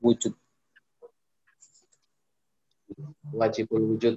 wujud. 0.04 0.32
Wajibul 3.32 3.82
wujud. 3.96 4.14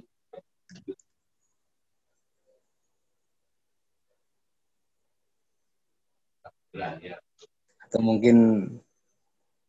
Atau 7.88 8.00
mungkin 8.04 8.36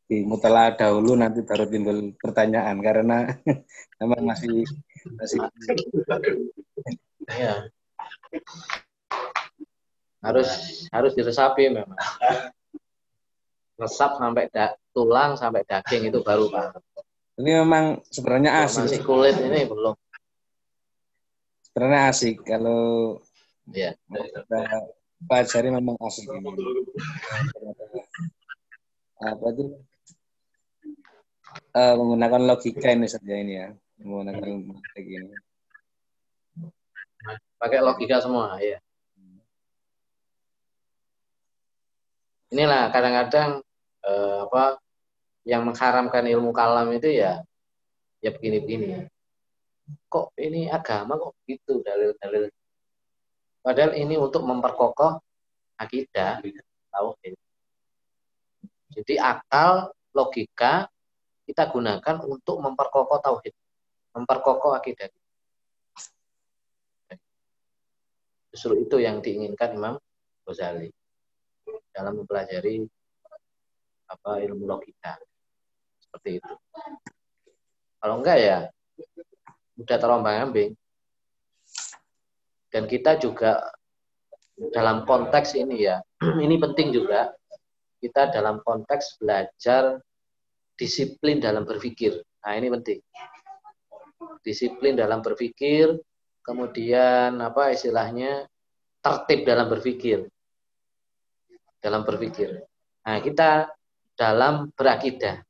di 0.09 0.25
mutala 0.25 0.73
dahulu 0.73 1.13
nanti 1.13 1.45
baru 1.45 1.69
timbul 1.69 2.17
pertanyaan 2.17 2.81
karena 2.81 3.29
memang 4.01 4.25
masih 4.25 4.65
masih 5.21 5.37
ya. 7.29 7.69
harus 10.19 10.49
harus 10.89 11.13
diresapi 11.13 11.69
memang 11.69 11.93
resap 13.79 14.19
sampai 14.19 14.51
da, 14.51 14.75
tulang 14.91 15.39
sampai 15.39 15.63
daging 15.63 16.11
itu 16.11 16.19
baru 16.19 16.51
pak. 16.51 16.75
Ini 17.39 17.63
memang 17.63 18.03
sebenarnya 18.11 18.67
asik. 18.67 18.91
Masih 18.91 19.03
kulit 19.07 19.39
ini 19.39 19.63
belum. 19.63 19.95
Sebenarnya 21.71 22.01
asik 22.11 22.43
kalau 22.43 23.15
ya. 23.71 23.95
pelajari 25.23 25.71
memang 25.71 25.95
asik 26.03 26.27
ini. 26.27 26.51
Apa 29.23 29.45
itu? 29.55 29.63
Uh, 31.69 31.93
menggunakan 31.95 32.41
logika 32.49 32.89
ini 32.89 33.05
saja 33.05 33.33
ini 33.37 33.53
ya, 33.61 33.69
menggunakan 34.01 34.41
logika 34.41 34.99
ini. 34.99 35.35
Pakai 37.59 37.79
logika 37.83 38.23
semua 38.23 38.55
ya. 38.63 38.79
Inilah 42.49 42.89
kadang-kadang 42.89 43.61
eh, 44.01 44.37
apa 44.49 44.81
yang 45.45 45.69
mengharamkan 45.69 46.25
ilmu 46.25 46.49
kalam 46.49 46.89
itu 46.95 47.13
ya 47.13 47.45
ya 48.23 48.29
begini-begini. 48.33 49.05
Kok 50.09 50.33
ini 50.41 50.69
agama 50.69 51.17
kok 51.17 51.37
gitu 51.45 51.85
dalil-dalil. 51.85 52.49
Padahal 53.61 53.93
ini 53.93 54.15
untuk 54.17 54.47
memperkokoh 54.47 55.19
akidah, 55.77 56.41
tauhid. 56.89 57.35
Jadi 58.89 59.15
akal, 59.21 59.93
logika 60.15 60.89
kita 61.49 61.65
gunakan 61.73 62.15
untuk 62.29 62.61
memperkokoh 62.61 63.17
tauhid, 63.25 63.57
memperkokoh 64.13 64.77
akidah. 64.77 65.09
Justru 68.53 68.85
itu 68.85 69.01
yang 69.01 69.17
diinginkan 69.17 69.73
Imam 69.73 69.97
Ghazali 70.45 70.93
dalam 71.89 72.21
mempelajari 72.21 72.85
apa 74.09 74.41
ilmu 74.45 74.69
logika 74.69 75.17
seperti 75.97 76.37
itu. 76.37 76.53
Kalau 77.97 78.21
enggak 78.21 78.37
ya 78.37 78.57
udah 79.81 79.97
terombang-ambing. 79.97 80.77
Dan 82.69 82.85
kita 82.85 83.17
juga 83.17 83.65
dalam 84.69 85.01
konteks 85.09 85.57
ini 85.57 85.89
ya, 85.89 85.97
ini 86.45 86.61
penting 86.61 86.93
juga 86.93 87.33
kita 87.97 88.29
dalam 88.29 88.61
konteks 88.61 89.17
belajar 89.17 89.97
disiplin 90.79 91.43
dalam 91.43 91.67
berpikir. 91.67 92.23
Nah, 92.39 92.55
ini 92.55 92.71
penting. 92.71 93.03
Disiplin 94.39 94.95
dalam 94.95 95.19
berpikir, 95.19 95.99
kemudian 96.39 97.35
apa 97.43 97.75
istilahnya 97.75 98.47
tertib 99.03 99.43
dalam 99.43 99.67
berpikir. 99.67 100.31
Dalam 101.83 102.07
berpikir. 102.07 102.63
Nah, 103.03 103.19
kita 103.19 103.67
dalam 104.15 104.71
berakidah. 104.71 105.43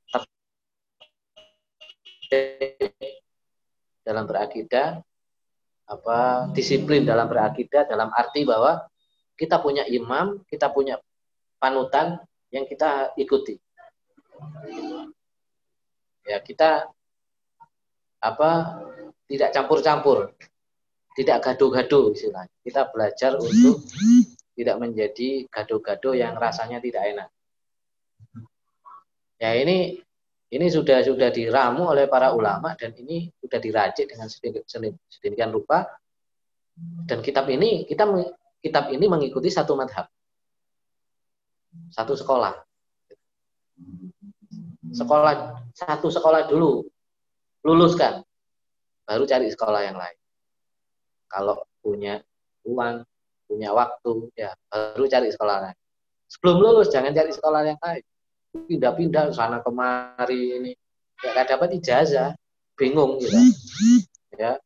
Dalam 4.02 4.26
berakidah 4.26 5.02
apa 5.90 6.50
disiplin 6.54 7.02
dalam 7.02 7.26
berakidah 7.26 7.90
dalam 7.90 8.14
arti 8.14 8.46
bahwa 8.46 8.86
kita 9.34 9.58
punya 9.58 9.86
imam, 9.90 10.46
kita 10.46 10.70
punya 10.70 11.02
panutan 11.58 12.22
yang 12.54 12.70
kita 12.70 13.14
ikuti. 13.18 13.58
Ya, 16.30 16.38
kita 16.46 16.86
apa 18.22 18.52
tidak 19.26 19.50
campur-campur, 19.50 20.38
tidak 21.18 21.42
gaduh-gaduh 21.42 22.14
istilahnya. 22.14 22.54
Kita 22.62 22.86
belajar 22.94 23.34
untuk 23.42 23.82
tidak 24.54 24.78
menjadi 24.78 25.50
gaduh-gaduh 25.50 26.14
yang 26.14 26.38
rasanya 26.38 26.78
tidak 26.78 27.02
enak. 27.10 27.30
Ya 29.42 29.56
ini 29.58 29.98
ini 30.50 30.68
sudah 30.68 31.00
sudah 31.06 31.30
diramu 31.32 31.90
oleh 31.90 32.06
para 32.12 32.36
ulama 32.36 32.76
dan 32.76 32.92
ini 32.98 33.32
sudah 33.40 33.58
diracik 33.62 34.10
dengan 34.10 34.28
sedemikian 34.30 35.54
rupa 35.54 35.88
dan 37.06 37.22
kitab 37.22 37.48
ini 37.48 37.86
kita 37.86 38.04
kitab 38.60 38.92
ini 38.92 39.06
mengikuti 39.08 39.48
satu 39.48 39.78
madhab 39.78 40.10
satu 41.94 42.18
sekolah 42.18 42.69
sekolah 44.94 45.64
satu 45.74 46.08
sekolah 46.10 46.50
dulu. 46.50 46.86
Luluskan 47.66 48.24
baru 49.04 49.24
cari 49.26 49.50
sekolah 49.50 49.82
yang 49.84 49.98
lain. 49.98 50.18
Kalau 51.30 51.66
punya 51.82 52.22
uang 52.66 53.02
punya 53.50 53.74
waktu 53.74 54.30
ya 54.38 54.54
baru 54.70 55.04
cari 55.10 55.34
sekolah 55.34 55.58
lain. 55.66 55.78
Sebelum 56.30 56.62
lulus 56.62 56.94
jangan 56.94 57.10
cari 57.12 57.34
sekolah 57.34 57.62
yang 57.66 57.80
lain. 57.82 58.06
Pindah-pindah 58.50 59.34
sana 59.34 59.66
kemari 59.66 60.62
ini. 60.62 60.72
Ya 61.26 61.42
dapat 61.42 61.74
ijazah. 61.82 62.38
Bingung 62.78 63.18
gitu. 63.18 63.36
Ya. 64.38 64.62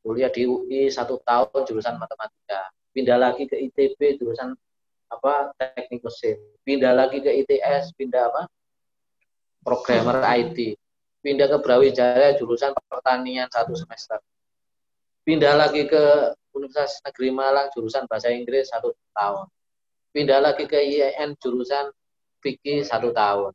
Kuliah 0.00 0.32
di 0.32 0.48
UI 0.48 0.88
satu 0.88 1.20
tahun 1.22 1.60
jurusan 1.68 2.00
matematika. 2.00 2.72
Pindah 2.96 3.20
lagi 3.20 3.44
ke 3.44 3.54
ITB 3.68 4.16
jurusan 4.16 4.56
apa 5.12 5.52
teknik 5.60 6.00
mesin. 6.00 6.40
Pindah 6.64 6.96
lagi 6.96 7.20
ke 7.20 7.30
ITS 7.44 7.92
pindah 7.94 8.32
apa 8.32 8.48
programmer 9.66 10.22
IT 10.38 10.78
pindah 11.26 11.50
ke 11.50 11.58
Brawijaya 11.58 12.38
jurusan 12.38 12.70
pertanian 12.86 13.50
satu 13.50 13.74
semester 13.74 14.22
pindah 15.26 15.58
lagi 15.58 15.90
ke 15.90 16.30
Universitas 16.54 17.02
Negeri 17.02 17.34
Malang 17.34 17.66
jurusan 17.74 18.06
bahasa 18.06 18.30
Inggris 18.30 18.70
satu 18.70 18.94
tahun 19.10 19.50
pindah 20.14 20.38
lagi 20.38 20.64
ke 20.70 20.78
IAIN 20.78 21.36
jurusan 21.36 21.92
fikih 22.40 22.86
satu 22.86 23.12
tahun. 23.12 23.52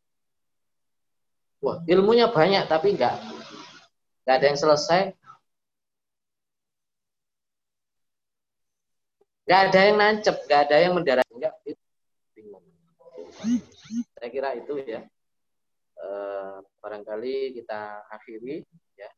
Wah, 1.64 1.82
ilmunya 1.90 2.30
banyak 2.30 2.70
tapi 2.70 2.94
enggak 2.94 3.18
enggak 4.22 4.36
ada 4.36 4.46
yang 4.46 4.60
selesai. 4.60 5.02
Enggak 9.48 9.62
ada 9.70 9.80
yang 9.82 9.98
nancep, 9.98 10.36
enggak 10.46 10.62
ada 10.70 10.76
yang 10.78 10.94
mendarat. 10.94 11.28
Enggak. 11.34 11.54
Saya 14.22 14.30
kira 14.30 14.54
itu 14.54 14.74
ya. 14.86 15.02
E, 16.02 16.10
barangkali 16.82 17.56
kita 17.62 18.10
akhiri 18.10 18.66
ya. 18.98 19.10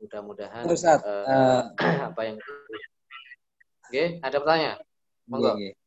Mudah-mudahan 0.00 0.64
e, 0.68 0.76
uh, 0.76 1.62
apa 2.12 2.20
yang 2.24 2.36
Oke, 3.90 4.22
ada 4.22 4.36
pertanyaan? 4.38 4.78
Monggo. 5.26 5.58
Iya, 5.58 5.74
iya. 5.74 5.80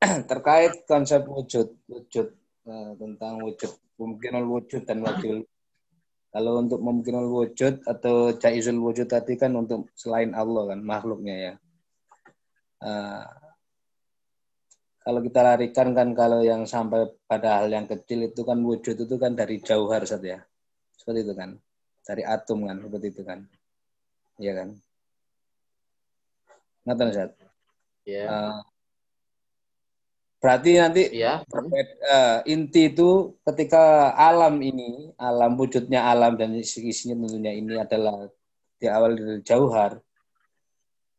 terkait 0.30 0.84
konsep 0.84 1.24
wujud 1.24 1.72
wujud 1.88 2.28
uh, 2.68 2.92
tentang 3.00 3.40
wujud 3.40 3.72
mungkin 3.96 4.44
wujud 4.44 4.82
dan 4.84 5.00
wajib 5.00 5.44
kalau 6.34 6.60
untuk 6.60 6.80
mungkin 6.84 7.24
wujud 7.32 7.80
atau 7.88 8.36
jaizul 8.36 8.76
wujud 8.76 9.08
tadi 9.08 9.40
kan 9.40 9.56
untuk 9.56 9.88
selain 9.96 10.36
Allah 10.36 10.76
kan 10.76 10.80
makhluknya 10.84 11.34
ya 11.36 11.52
uh, 12.84 13.24
kalau 15.06 15.22
kita 15.22 15.38
larikan 15.38 15.94
kan 15.94 16.10
kalau 16.18 16.42
yang 16.42 16.66
sampai 16.66 17.06
pada 17.30 17.62
hal 17.62 17.70
yang 17.70 17.86
kecil 17.86 18.26
itu 18.26 18.42
kan 18.42 18.58
wujud 18.58 18.98
itu 18.98 19.16
kan 19.22 19.38
dari 19.38 19.62
jauhar 19.62 20.02
saja 20.02 20.26
ya 20.36 20.40
seperti 20.98 21.22
itu 21.22 21.34
kan 21.38 21.54
dari 22.02 22.26
atom 22.26 22.66
kan 22.66 22.82
seperti 22.82 23.06
itu 23.14 23.22
kan 23.22 23.38
iya 24.42 24.52
kan 24.58 24.68
ngerti 26.86 27.02
Ustaz? 27.10 27.30
Ya. 28.06 28.26
Uh, 28.30 28.62
Berarti 30.36 30.78
nanti 30.78 31.02
ya. 31.10 31.42
uh, 31.42 32.38
inti 32.46 32.94
itu 32.94 33.34
ketika 33.42 34.14
alam 34.14 34.62
ini, 34.62 35.10
alam 35.18 35.58
wujudnya 35.58 36.06
alam 36.06 36.38
dan 36.38 36.54
isinya 36.54 37.18
tentunya 37.26 37.50
ini 37.56 37.74
adalah 37.74 38.30
di 38.78 38.86
awal 38.86 39.18
dari 39.18 39.42
jauhar. 39.42 39.98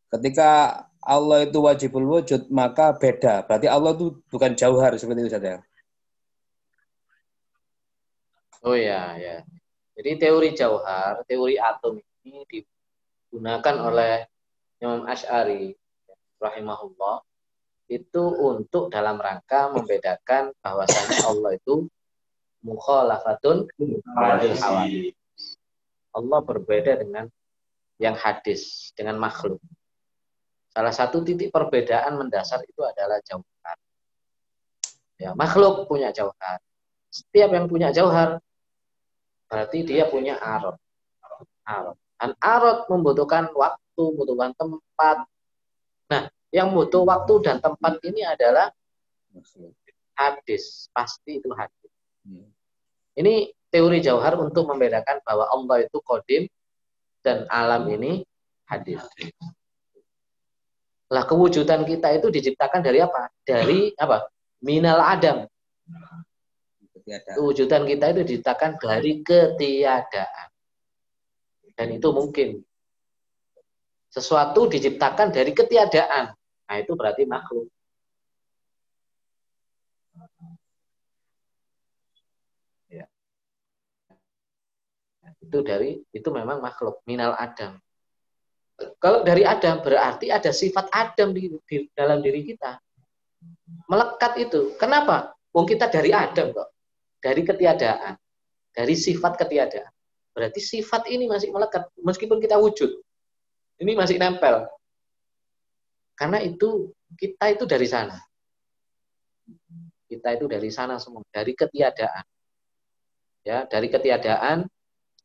Ketika 0.08 0.80
Allah 1.08 1.48
itu 1.48 1.56
wajibul 1.64 2.04
wujud, 2.04 2.52
maka 2.52 2.92
beda. 2.92 3.48
Berarti 3.48 3.64
Allah 3.64 3.96
itu 3.96 4.20
bukan 4.28 4.52
jauhar 4.52 4.92
seperti 5.00 5.24
itu 5.24 5.32
saja. 5.32 5.64
Oh 8.60 8.76
ya, 8.76 9.16
ya. 9.16 9.40
Jadi 9.96 10.20
teori 10.20 10.52
jauhar, 10.52 11.24
teori 11.24 11.56
atom 11.56 11.96
ini 12.28 12.44
digunakan 12.44 13.74
oleh 13.88 14.28
Imam 14.84 15.08
Ash'ari 15.08 15.72
rahimahullah 16.38 17.24
itu 17.88 18.22
untuk 18.44 18.92
dalam 18.92 19.16
rangka 19.16 19.72
membedakan 19.72 20.52
bahwasanya 20.60 21.24
Allah 21.24 21.56
itu 21.56 21.88
mukhalafatun. 22.60 23.64
Allah 26.12 26.40
berbeda 26.44 27.00
dengan 27.00 27.32
yang 27.96 28.14
hadis, 28.14 28.92
dengan 28.92 29.16
makhluk. 29.16 29.58
Salah 30.78 30.94
satu 30.94 31.26
titik 31.26 31.50
perbedaan 31.50 32.22
mendasar 32.22 32.62
itu 32.62 32.78
adalah 32.86 33.18
jauhar. 33.26 33.74
Ya, 35.18 35.34
makhluk 35.34 35.90
punya 35.90 36.14
jauhar. 36.14 36.62
Setiap 37.10 37.50
yang 37.50 37.66
punya 37.66 37.90
jauhar 37.90 38.38
berarti 39.50 39.82
dia 39.82 40.06
punya 40.06 40.38
arot. 40.38 40.78
Arot. 41.66 41.98
Dan 42.14 42.30
arot 42.38 42.86
membutuhkan 42.86 43.50
waktu, 43.58 44.02
membutuhkan 44.06 44.54
tempat. 44.54 45.26
Nah, 46.14 46.30
yang 46.54 46.70
butuh 46.70 47.02
waktu 47.02 47.42
dan 47.42 47.58
tempat 47.58 47.98
ini 48.06 48.22
adalah 48.22 48.70
hadis. 50.14 50.86
Pasti 50.94 51.42
itu 51.42 51.50
hadis. 51.58 51.90
Hmm. 52.22 52.54
Ini 53.18 53.50
teori 53.74 53.98
jauhar 53.98 54.38
untuk 54.38 54.70
membedakan 54.70 55.26
bahwa 55.26 55.50
Allah 55.50 55.82
itu 55.82 55.98
kodim 56.06 56.46
dan 57.26 57.50
alam 57.50 57.82
ini 57.90 58.22
hadis. 58.70 59.02
Lah 61.08 61.24
kewujudan 61.24 61.88
kita 61.88 62.12
itu 62.20 62.28
diciptakan 62.28 62.84
dari 62.84 63.00
apa? 63.00 63.32
Dari 63.40 63.96
apa? 63.96 64.28
Minal 64.60 65.00
adam. 65.00 65.48
Kewujudan 67.08 67.88
kita 67.88 68.12
itu 68.12 68.20
diciptakan 68.28 68.76
dari 68.76 69.24
ketiadaan. 69.24 70.48
Dan 71.72 71.88
itu 71.96 72.08
mungkin. 72.12 72.60
Sesuatu 74.12 74.68
diciptakan 74.68 75.32
dari 75.32 75.52
ketiadaan. 75.56 76.32
Nah, 76.68 76.76
itu 76.76 76.92
berarti 76.92 77.24
makhluk. 77.24 77.68
Ya. 82.92 83.08
Itu 85.40 85.64
dari 85.64 86.04
itu 86.12 86.28
memang 86.28 86.60
makhluk 86.60 87.00
minal 87.08 87.32
Adam. 87.36 87.80
Kalau 88.78 89.26
dari 89.26 89.42
Adam 89.42 89.82
berarti 89.82 90.30
ada 90.30 90.54
sifat 90.54 90.86
Adam 90.94 91.34
di, 91.34 91.50
di 91.66 91.76
dalam 91.94 92.22
diri 92.22 92.46
kita. 92.46 92.78
Melekat 93.90 94.38
itu. 94.38 94.78
Kenapa? 94.78 95.34
Wong 95.50 95.66
kita 95.66 95.90
dari 95.90 96.14
Adam 96.14 96.54
kok. 96.54 96.70
Dari 97.18 97.42
ketiadaan. 97.42 98.14
Dari 98.70 98.94
sifat 98.94 99.34
ketiadaan. 99.34 99.90
Berarti 100.30 100.62
sifat 100.62 101.10
ini 101.10 101.26
masih 101.26 101.50
melekat 101.50 101.90
meskipun 101.98 102.38
kita 102.38 102.54
wujud. 102.62 103.02
Ini 103.82 103.98
masih 103.98 104.22
nempel. 104.22 104.70
Karena 106.14 106.38
itu 106.38 106.94
kita 107.18 107.50
itu 107.50 107.66
dari 107.66 107.86
sana. 107.90 108.18
Kita 110.06 110.34
itu 110.34 110.46
dari 110.46 110.70
sana 110.70 110.98
semua, 111.02 111.26
dari 111.34 111.54
ketiadaan. 111.58 112.24
Ya, 113.42 113.66
dari 113.66 113.90
ketiadaan 113.90 114.66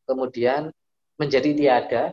kemudian 0.06 0.74
menjadi 1.18 1.50
tiada. 1.54 2.04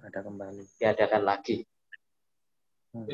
Ada 0.00 0.20
kembali. 0.24 0.64
Tiadakan 0.80 1.22
lagi. 1.28 1.56
Hmm. 2.96 3.04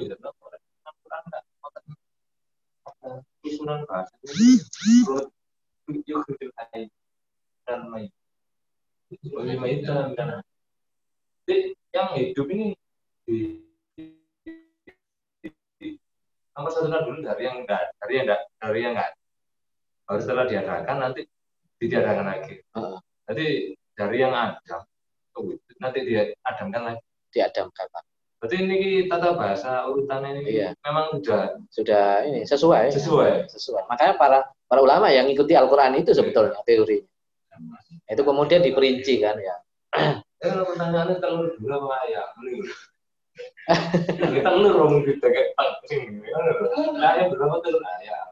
Yang 11.88 12.08
hidup 12.20 12.46
ini 12.52 12.66
di 13.24 13.64
nomor 16.52 16.70
satu 16.74 16.90
dulu 16.90 17.22
dari 17.24 17.42
yang 17.48 17.64
enggak, 17.64 17.94
dari 18.02 18.12
yang 18.18 18.24
enggak, 18.28 18.42
dari 18.60 18.78
yang 18.84 18.92
enggak. 18.94 19.10
Baru 20.04 20.20
setelah 20.20 20.44
diadakan 20.46 20.96
nanti 21.00 21.22
diadakan 21.80 22.26
lagi. 22.26 22.54
Uh. 22.74 22.98
Jadi 23.28 23.76
dari 23.94 24.16
yang 24.18 24.34
ada, 24.34 24.84
nanti 25.78 25.98
dia 26.06 26.22
adamkan 26.46 26.82
lagi. 26.94 27.02
Diadamkan 27.28 27.86
lagi. 27.90 28.10
Berarti 28.38 28.56
ini 28.62 28.78
tata 29.10 29.34
bahasa 29.34 29.82
urutannya 29.90 30.38
ini 30.38 30.62
iya. 30.62 30.70
memang 30.86 31.18
sudah 31.18 31.58
sudah 31.74 32.22
ini 32.22 32.46
sesuai. 32.46 32.94
Sesuai. 32.94 33.50
Sesuai. 33.50 33.82
Makanya 33.90 34.14
para 34.14 34.38
para 34.70 34.78
ulama 34.78 35.10
yang 35.10 35.26
ikuti 35.26 35.58
Al-Qur'an 35.58 35.98
itu 35.98 36.14
sebetulnya 36.14 36.62
teori. 36.62 37.02
Itu 38.06 38.22
kemudian 38.22 38.62
diperinci 38.62 39.18
kan 39.18 39.34
ya. 39.42 39.56
Eh 40.38 40.54
pertanyaannya 40.54 41.18
telur 41.18 41.50
dulu 41.58 41.90
apa? 41.90 42.06
Kita 44.06 44.40
telur 44.46 44.86
gitu 45.10 45.26
kayak 45.26 45.50
berapa 47.34 47.56
telur 47.66 47.82
ayam? 47.98 48.26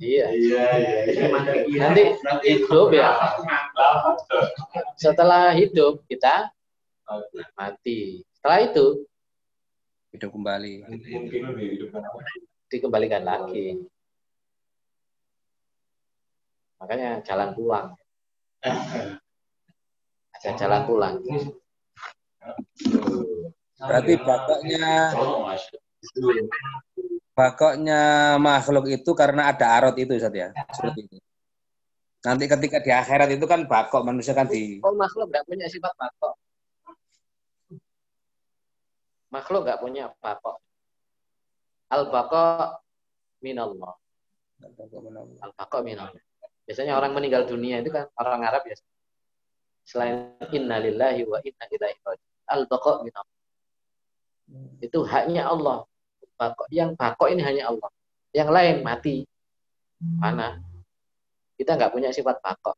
Iya. 0.00 0.26
Iya, 0.32 0.64
iya. 1.68 1.88
Nanti 1.92 2.48
hidup 2.48 2.88
ya. 2.96 3.12
Setelah 4.96 5.52
hidup 5.52 6.00
kita 6.08 6.48
mati. 7.56 8.24
Setelah 8.32 8.58
itu 8.64 9.04
hidup 10.12 10.30
kembali. 10.32 10.88
Mungkin 10.88 11.44
dihidupkan 11.56 12.02
apa? 12.04 12.20
Dikembalikan 12.72 13.24
lagi. 13.24 13.84
Makanya 16.80 17.20
jalan 17.22 17.52
pulang. 17.52 17.86
Ada 20.40 20.50
jalan 20.56 20.82
pulang. 20.88 21.14
Berarti 23.82 24.14
bakoknya 24.18 25.14
bakoknya 27.32 28.00
makhluk 28.36 28.88
itu 28.92 29.10
karena 29.16 29.52
ada 29.52 29.66
arot 29.80 29.96
itu 29.96 30.12
Ustaz 30.16 30.32
ya. 30.32 30.48
Seperti 30.72 31.00
itu. 31.08 31.16
Nanti 32.22 32.44
ketika 32.46 32.78
di 32.78 32.90
akhirat 32.94 33.34
itu 33.34 33.44
kan 33.50 33.66
bakok 33.66 34.06
manusia 34.06 34.30
kan 34.30 34.46
di 34.46 34.78
Oh, 34.78 34.94
makhluk 34.94 35.26
nggak 35.32 35.42
punya 35.42 35.66
sifat 35.66 35.90
bakok. 35.98 36.38
Makhluk 39.32 39.60
nggak 39.66 39.80
punya 39.82 40.04
bakok. 40.22 40.62
Al 41.90 42.02
bakok 42.12 42.84
minallah. 43.42 43.96
Al 45.42 45.50
bakok 45.56 45.80
minallah. 45.82 46.22
Biasanya 46.62 46.94
orang 46.94 47.10
meninggal 47.10 47.42
dunia 47.50 47.82
itu 47.82 47.90
kan 47.90 48.06
orang 48.14 48.46
Arab 48.46 48.62
ya. 48.70 48.78
Selain 49.82 50.38
innalillahi 50.54 51.26
wa 51.26 51.42
inna 51.42 51.64
ilaihi 51.74 51.98
raji'un. 52.06 52.46
Al 52.54 52.62
bakok 52.70 53.02
minallah. 53.02 53.38
Itu 54.78 55.02
haknya 55.02 55.50
Allah. 55.50 55.82
Bakok 56.42 56.66
yang 56.74 56.98
bakok 56.98 57.30
ini 57.30 57.38
hanya 57.46 57.70
Allah. 57.70 57.90
Yang 58.34 58.50
lain 58.50 58.76
mati. 58.82 59.16
Mana? 60.02 60.58
Kita 61.54 61.78
nggak 61.78 61.94
punya 61.94 62.10
sifat 62.10 62.42
bakok. 62.42 62.74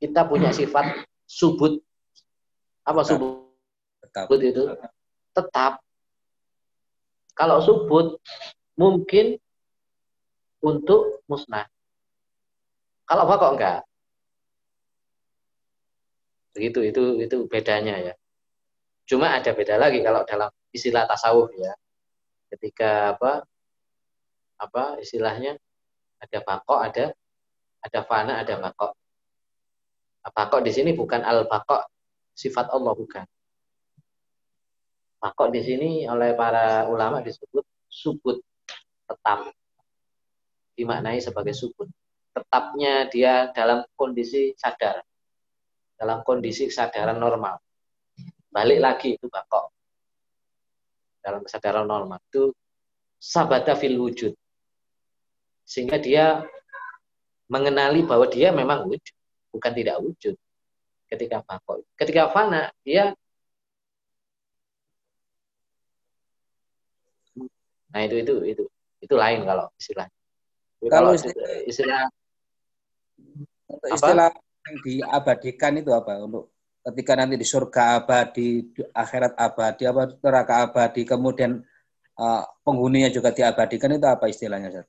Kita 0.00 0.24
punya 0.24 0.56
sifat 0.56 1.04
subut. 1.28 1.84
Apa 2.88 3.04
subut? 3.04 3.52
tetap. 4.12 4.24
Subut 4.28 4.40
itu 4.44 4.62
tetap. 5.32 5.72
Kalau 7.32 7.64
subut 7.64 8.20
mungkin 8.76 9.40
untuk 10.60 11.24
musnah. 11.24 11.64
Kalau 13.08 13.24
bakok 13.24 13.56
enggak. 13.56 13.80
Begitu 16.52 16.92
itu 16.92 17.02
itu 17.24 17.36
bedanya 17.48 18.12
ya. 18.12 18.14
Cuma 19.08 19.32
ada 19.32 19.50
beda 19.56 19.80
lagi 19.80 20.04
kalau 20.04 20.22
dalam 20.28 20.52
istilah 20.76 21.08
tasawuf 21.08 21.48
ya. 21.56 21.72
Ketika 22.52 23.16
apa 23.16 23.48
apa 24.60 25.00
istilahnya 25.00 25.56
ada 26.20 26.38
bakok, 26.44 26.80
ada 26.84 27.04
ada 27.80 28.00
fana, 28.04 28.44
ada 28.44 28.60
bakok. 28.60 28.92
Bakok 30.22 30.60
di 30.60 30.70
sini 30.70 30.92
bukan 30.92 31.24
al 31.24 31.48
bakok 31.48 31.88
sifat 32.36 32.68
Allah 32.68 32.92
bukan. 32.92 33.24
Bakok 35.16 35.48
di 35.48 35.60
sini 35.64 35.90
oleh 36.04 36.36
para 36.36 36.84
ulama 36.92 37.24
disebut 37.24 37.64
subut 37.88 38.38
tetap 39.08 39.48
dimaknai 40.76 41.24
sebagai 41.24 41.56
subut. 41.56 41.88
Tetapnya 42.32 43.08
dia 43.08 43.48
dalam 43.52 43.84
kondisi 43.96 44.52
sadar, 44.60 45.04
dalam 45.96 46.20
kondisi 46.24 46.68
kesadaran 46.68 47.16
normal. 47.16 47.60
Balik 48.52 48.80
lagi 48.80 49.08
itu 49.16 49.28
bakok 49.28 49.72
dalam 51.22 51.46
kesadaran 51.46 51.86
normal 51.86 52.18
itu 52.28 52.50
sabata 53.22 53.78
fil 53.78 53.96
wujud 53.96 54.34
sehingga 55.62 55.96
dia 55.96 56.42
mengenali 57.46 58.02
bahwa 58.02 58.26
dia 58.28 58.48
memang 58.50 58.88
wujud, 58.88 59.14
bukan 59.52 59.72
tidak 59.72 59.96
wujud. 60.00 60.34
Ketika 61.06 61.44
bakok, 61.44 61.84
ketika 61.96 62.32
fana 62.32 62.72
dia 62.82 63.12
Nah, 67.92 68.08
itu 68.08 68.24
itu 68.24 68.34
itu 68.48 68.64
itu 69.04 69.14
lain 69.20 69.44
kalau 69.44 69.68
istilah. 69.76 70.08
Kalau 70.88 71.12
istilah, 71.12 71.60
istilah 71.68 72.02
istilah 73.92 74.32
yang 74.64 74.76
diabadikan 74.80 75.76
itu 75.76 75.92
apa 75.92 76.24
untuk 76.24 76.48
ketika 76.82 77.12
nanti 77.14 77.38
di 77.38 77.46
surga 77.46 78.02
abadi, 78.02 78.66
di 78.74 78.80
akhirat 78.90 79.38
abadi, 79.38 79.82
apa 79.86 80.02
neraka 80.18 80.54
abadi, 80.66 81.02
kemudian 81.06 81.62
uh, 82.18 82.42
penghuninya 82.66 83.08
juga 83.08 83.30
diabadikan 83.30 83.94
itu 83.94 84.06
apa 84.06 84.26
istilahnya, 84.26 84.68
Ustaz? 84.74 84.86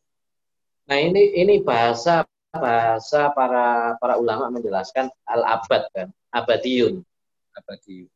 Nah 0.89 0.97
ini 0.99 1.37
ini 1.39 1.63
bahasa 1.63 2.27
bahasa 2.53 3.31
para 3.31 3.95
para 3.97 4.19
ulama 4.19 4.51
menjelaskan 4.51 5.09
al 5.29 5.41
abad 5.45 5.83
kan 5.93 6.07
abadiun. 6.33 7.05
Abadi. 7.53 8.09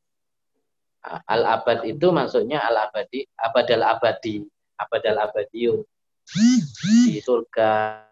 Al 1.07 1.43
abad 1.47 1.87
itu 1.87 2.11
maksudnya 2.11 2.65
al 2.65 2.89
abadi 2.89 3.23
abadal 3.39 3.85
abadi 3.85 4.43
abadal 4.75 5.17
abadiun 5.23 5.79
di 6.27 7.21
surga. 7.23 8.03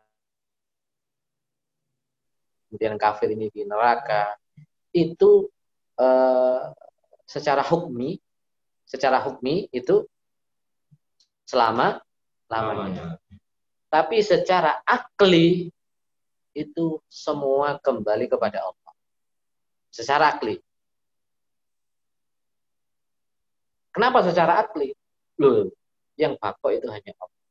Kemudian 2.70 2.96
kafir 2.96 3.32
ini 3.36 3.52
di 3.52 3.68
neraka 3.68 4.36
itu 4.96 5.48
eh, 6.00 6.62
secara 7.26 7.66
hukmi 7.66 8.20
secara 8.86 9.20
hukmi 9.20 9.68
itu 9.74 10.06
selama 11.44 12.00
lamanya. 12.48 13.18
Tapi 13.90 14.22
secara 14.22 14.82
akli 14.86 15.70
itu 16.56 16.86
semua 17.10 17.82
kembali 17.82 18.30
kepada 18.30 18.64
Allah. 18.64 18.94
Secara 19.90 20.38
akli. 20.38 20.62
Kenapa 23.92 24.24
secara 24.24 24.60
akli? 24.64 24.92
Loh, 25.40 25.72
yang 26.20 26.36
bakok 26.40 26.72
itu 26.76 26.88
hanya 26.92 27.12
Allah. 27.20 27.44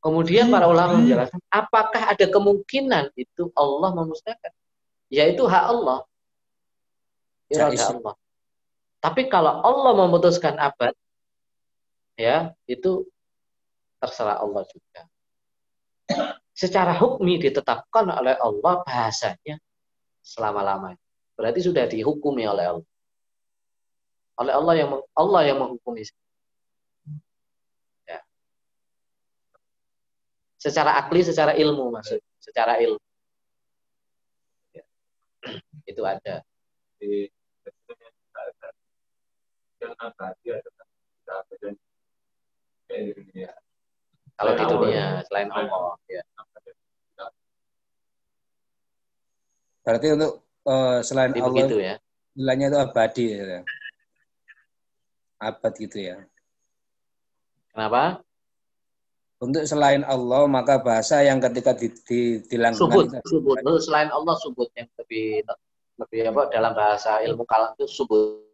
Kemudian 0.00 0.48
para 0.48 0.64
ulama 0.64 0.96
menjelaskan, 0.96 1.44
apakah 1.52 2.16
ada 2.16 2.24
kemungkinan 2.24 3.12
itu 3.14 3.52
Allah 3.52 3.90
memusnahkan? 3.92 4.50
Yaitu 5.12 5.44
hak 5.44 5.64
Allah. 5.70 6.08
Iradah 7.50 7.86
Allah. 7.98 8.14
Tapi 9.00 9.26
kalau 9.26 9.64
Allah 9.64 9.92
memutuskan 10.06 10.54
abad, 10.60 10.94
ya 12.14 12.52
itu 12.68 13.08
terserah 14.00 14.38
Allah 14.40 14.64
juga. 14.68 15.02
secara 16.60 16.92
hukmi 16.92 17.40
ditetapkan 17.40 18.04
oleh 18.12 18.36
Allah 18.36 18.84
bahasanya 18.84 19.56
selama-lamanya. 20.20 21.00
Berarti 21.32 21.64
sudah 21.64 21.88
dihukumi 21.88 22.44
oleh 22.44 22.76
Allah. 22.76 22.88
Oleh 24.36 24.52
Allah 24.52 24.74
yang 24.76 24.90
Allah 25.16 25.40
yang 25.48 25.56
menghukumi. 25.56 26.04
Ya. 28.04 28.20
Secara 30.60 31.00
akli, 31.00 31.24
secara 31.24 31.56
ilmu 31.56 31.88
maksud, 31.96 32.20
secara 32.36 32.76
ilmu. 32.84 33.00
Ya. 34.76 34.84
Itu 35.90 36.04
ada. 36.04 36.44
Kalau 44.40 44.52
di 44.56 44.64
dunia 44.64 45.20
selain 45.28 45.48
Allah, 45.52 45.94
ya. 46.08 46.22
Berarti 49.80 50.06
untuk 50.12 50.32
uh, 50.68 51.00
selain 51.00 51.32
Jadi 51.32 51.40
Allah 51.40 51.52
begitu 51.52 51.76
ya. 51.80 51.94
nilainya 52.36 52.66
itu 52.72 52.78
abadi 52.78 53.24
ya. 53.32 53.60
Abad 55.40 55.72
gitu 55.80 55.98
ya. 55.98 56.16
Kenapa? 57.72 58.20
Untuk 59.40 59.64
selain 59.64 60.04
Allah 60.04 60.44
maka 60.44 60.76
bahasa 60.84 61.24
yang 61.24 61.40
ketika 61.40 61.72
di, 61.72 61.88
di, 62.04 62.44
dilakukan 62.44 62.76
Subut, 62.76 63.06
subut. 63.24 63.56
Selain 63.80 64.12
Allah 64.12 64.36
subut 64.36 64.68
yang 64.76 64.84
lebih 65.00 65.48
lebih 65.96 66.20
apa 66.28 66.42
dalam 66.52 66.72
bahasa 66.76 67.24
ilmu 67.24 67.48
kalam 67.48 67.72
itu 67.76 67.88
subut. 67.88 68.49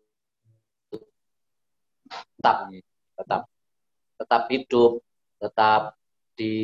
Tetap, 2.47 2.70
tetap, 3.18 3.43
tetap 4.23 4.43
hidup, 4.55 4.93
tetap 5.43 5.98
di 6.39 6.55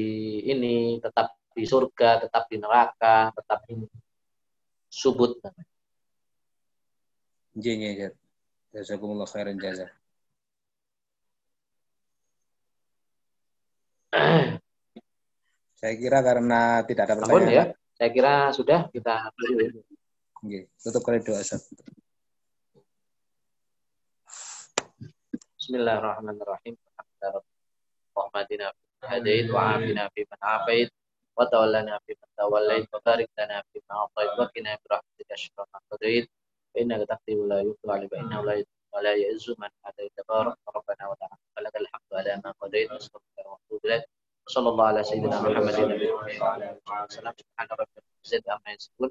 ini, 0.47 1.03
tetap 1.03 1.35
di 1.51 1.67
surga, 1.67 2.23
tetap 2.23 2.47
di 2.47 2.57
neraka, 2.63 3.35
tetap 3.35 3.67
ini 3.67 3.91
subut. 4.87 5.43
Iya, 7.59 7.73
iya, 7.75 7.91
iya. 7.99 8.09
Jazakumullah 8.73 9.27
khairan 9.27 9.59
jazah. 9.59 9.91
Saya 15.83 15.99
kira 15.99 16.23
karena 16.23 16.87
tidak 16.87 17.11
ada 17.11 17.19
pertanyaan. 17.19 17.51
ya, 17.51 17.65
saya 17.99 18.11
kira 18.15 18.55
sudah 18.55 18.87
kita 18.95 19.35
tutup 20.79 21.03
kali 21.03 21.19
doa 21.27 21.43
Ustaz. 21.43 21.75
بسم 25.63 25.75
الله 25.75 25.99
الرحمن 25.99 26.43
الرحيم. 26.43 26.75
الحمد 26.75 27.07
لله 27.23 27.31
رب 27.39 27.45
العالمين. 28.35 28.71
هديت 29.05 29.51
وعافنا 29.51 30.09
فيمن 30.09 30.41
عافيت. 30.43 30.91
وتولنا 31.39 32.01
فيمن 32.07 32.29
توليت. 32.39 32.89
وبارك 32.95 33.31
لنا 33.39 33.63
فيما 33.73 33.93
أعطيت. 34.01 34.31
وقنا 34.39 34.79
برحمتك 34.83 35.35
شكرا 35.35 35.67
ما 35.75 35.81
قضيت. 35.93 36.31
فإنك 36.75 37.09
تقضي 37.09 37.35
ولا 37.35 37.61
يقضى 37.61 37.93
على 37.93 38.09
فإنه 38.09 38.45
لا 38.45 38.65
ولا 38.95 39.15
يعز 39.15 39.55
من 39.59 39.69
هديت 39.85 40.13
تبارك 40.17 40.57
ربنا 40.77 41.09
ولك 41.09 41.31
فلك 41.57 41.77
الحمد 41.77 42.13
على 42.13 42.43
ما 42.45 42.51
قضيت. 42.61 42.91
وصلى 44.47 44.69
الله 44.69 44.87
على 44.87 45.03
سيدنا 45.03 45.43
محمد 45.43 45.75
النبي 45.75 46.11
وعلى 46.11 46.65
آله 46.65 46.79
وصحبه 46.87 47.05
وسلم. 47.05 47.33
سبحان 47.39 47.69
ربك 47.71 47.91
رب 47.99 48.03
العزة 48.27 48.43
عما 48.53 48.71
يصفون. 48.75 49.11